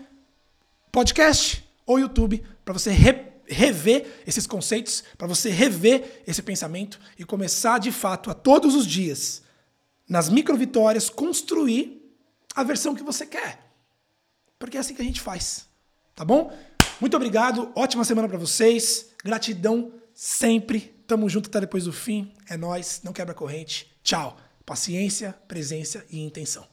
podcast 0.90 1.62
ou 1.84 1.98
YouTube, 1.98 2.42
para 2.64 2.72
você 2.72 2.90
re 2.90 3.35
rever 3.48 4.22
esses 4.26 4.46
conceitos, 4.46 5.02
para 5.16 5.26
você 5.26 5.50
rever 5.50 6.22
esse 6.26 6.42
pensamento 6.42 7.00
e 7.18 7.24
começar 7.24 7.78
de 7.78 7.92
fato 7.92 8.30
a 8.30 8.34
todos 8.34 8.74
os 8.74 8.86
dias, 8.86 9.42
nas 10.08 10.28
micro 10.28 10.56
vitórias, 10.56 11.10
construir 11.10 12.02
a 12.54 12.62
versão 12.62 12.94
que 12.94 13.02
você 13.02 13.26
quer. 13.26 13.66
Porque 14.58 14.76
é 14.76 14.80
assim 14.80 14.94
que 14.94 15.02
a 15.02 15.04
gente 15.04 15.20
faz. 15.20 15.66
Tá 16.14 16.24
bom? 16.24 16.52
Muito 17.00 17.16
obrigado, 17.16 17.70
ótima 17.74 18.04
semana 18.04 18.28
para 18.28 18.38
vocês. 18.38 19.10
Gratidão 19.22 19.92
sempre. 20.14 20.94
Tamo 21.06 21.28
junto 21.28 21.48
até 21.48 21.60
depois 21.60 21.84
do 21.84 21.92
fim. 21.92 22.32
É 22.48 22.56
nós, 22.56 23.00
não 23.04 23.12
quebra 23.12 23.34
corrente. 23.34 23.94
Tchau. 24.02 24.36
Paciência, 24.64 25.32
presença 25.46 26.04
e 26.10 26.18
intenção. 26.18 26.66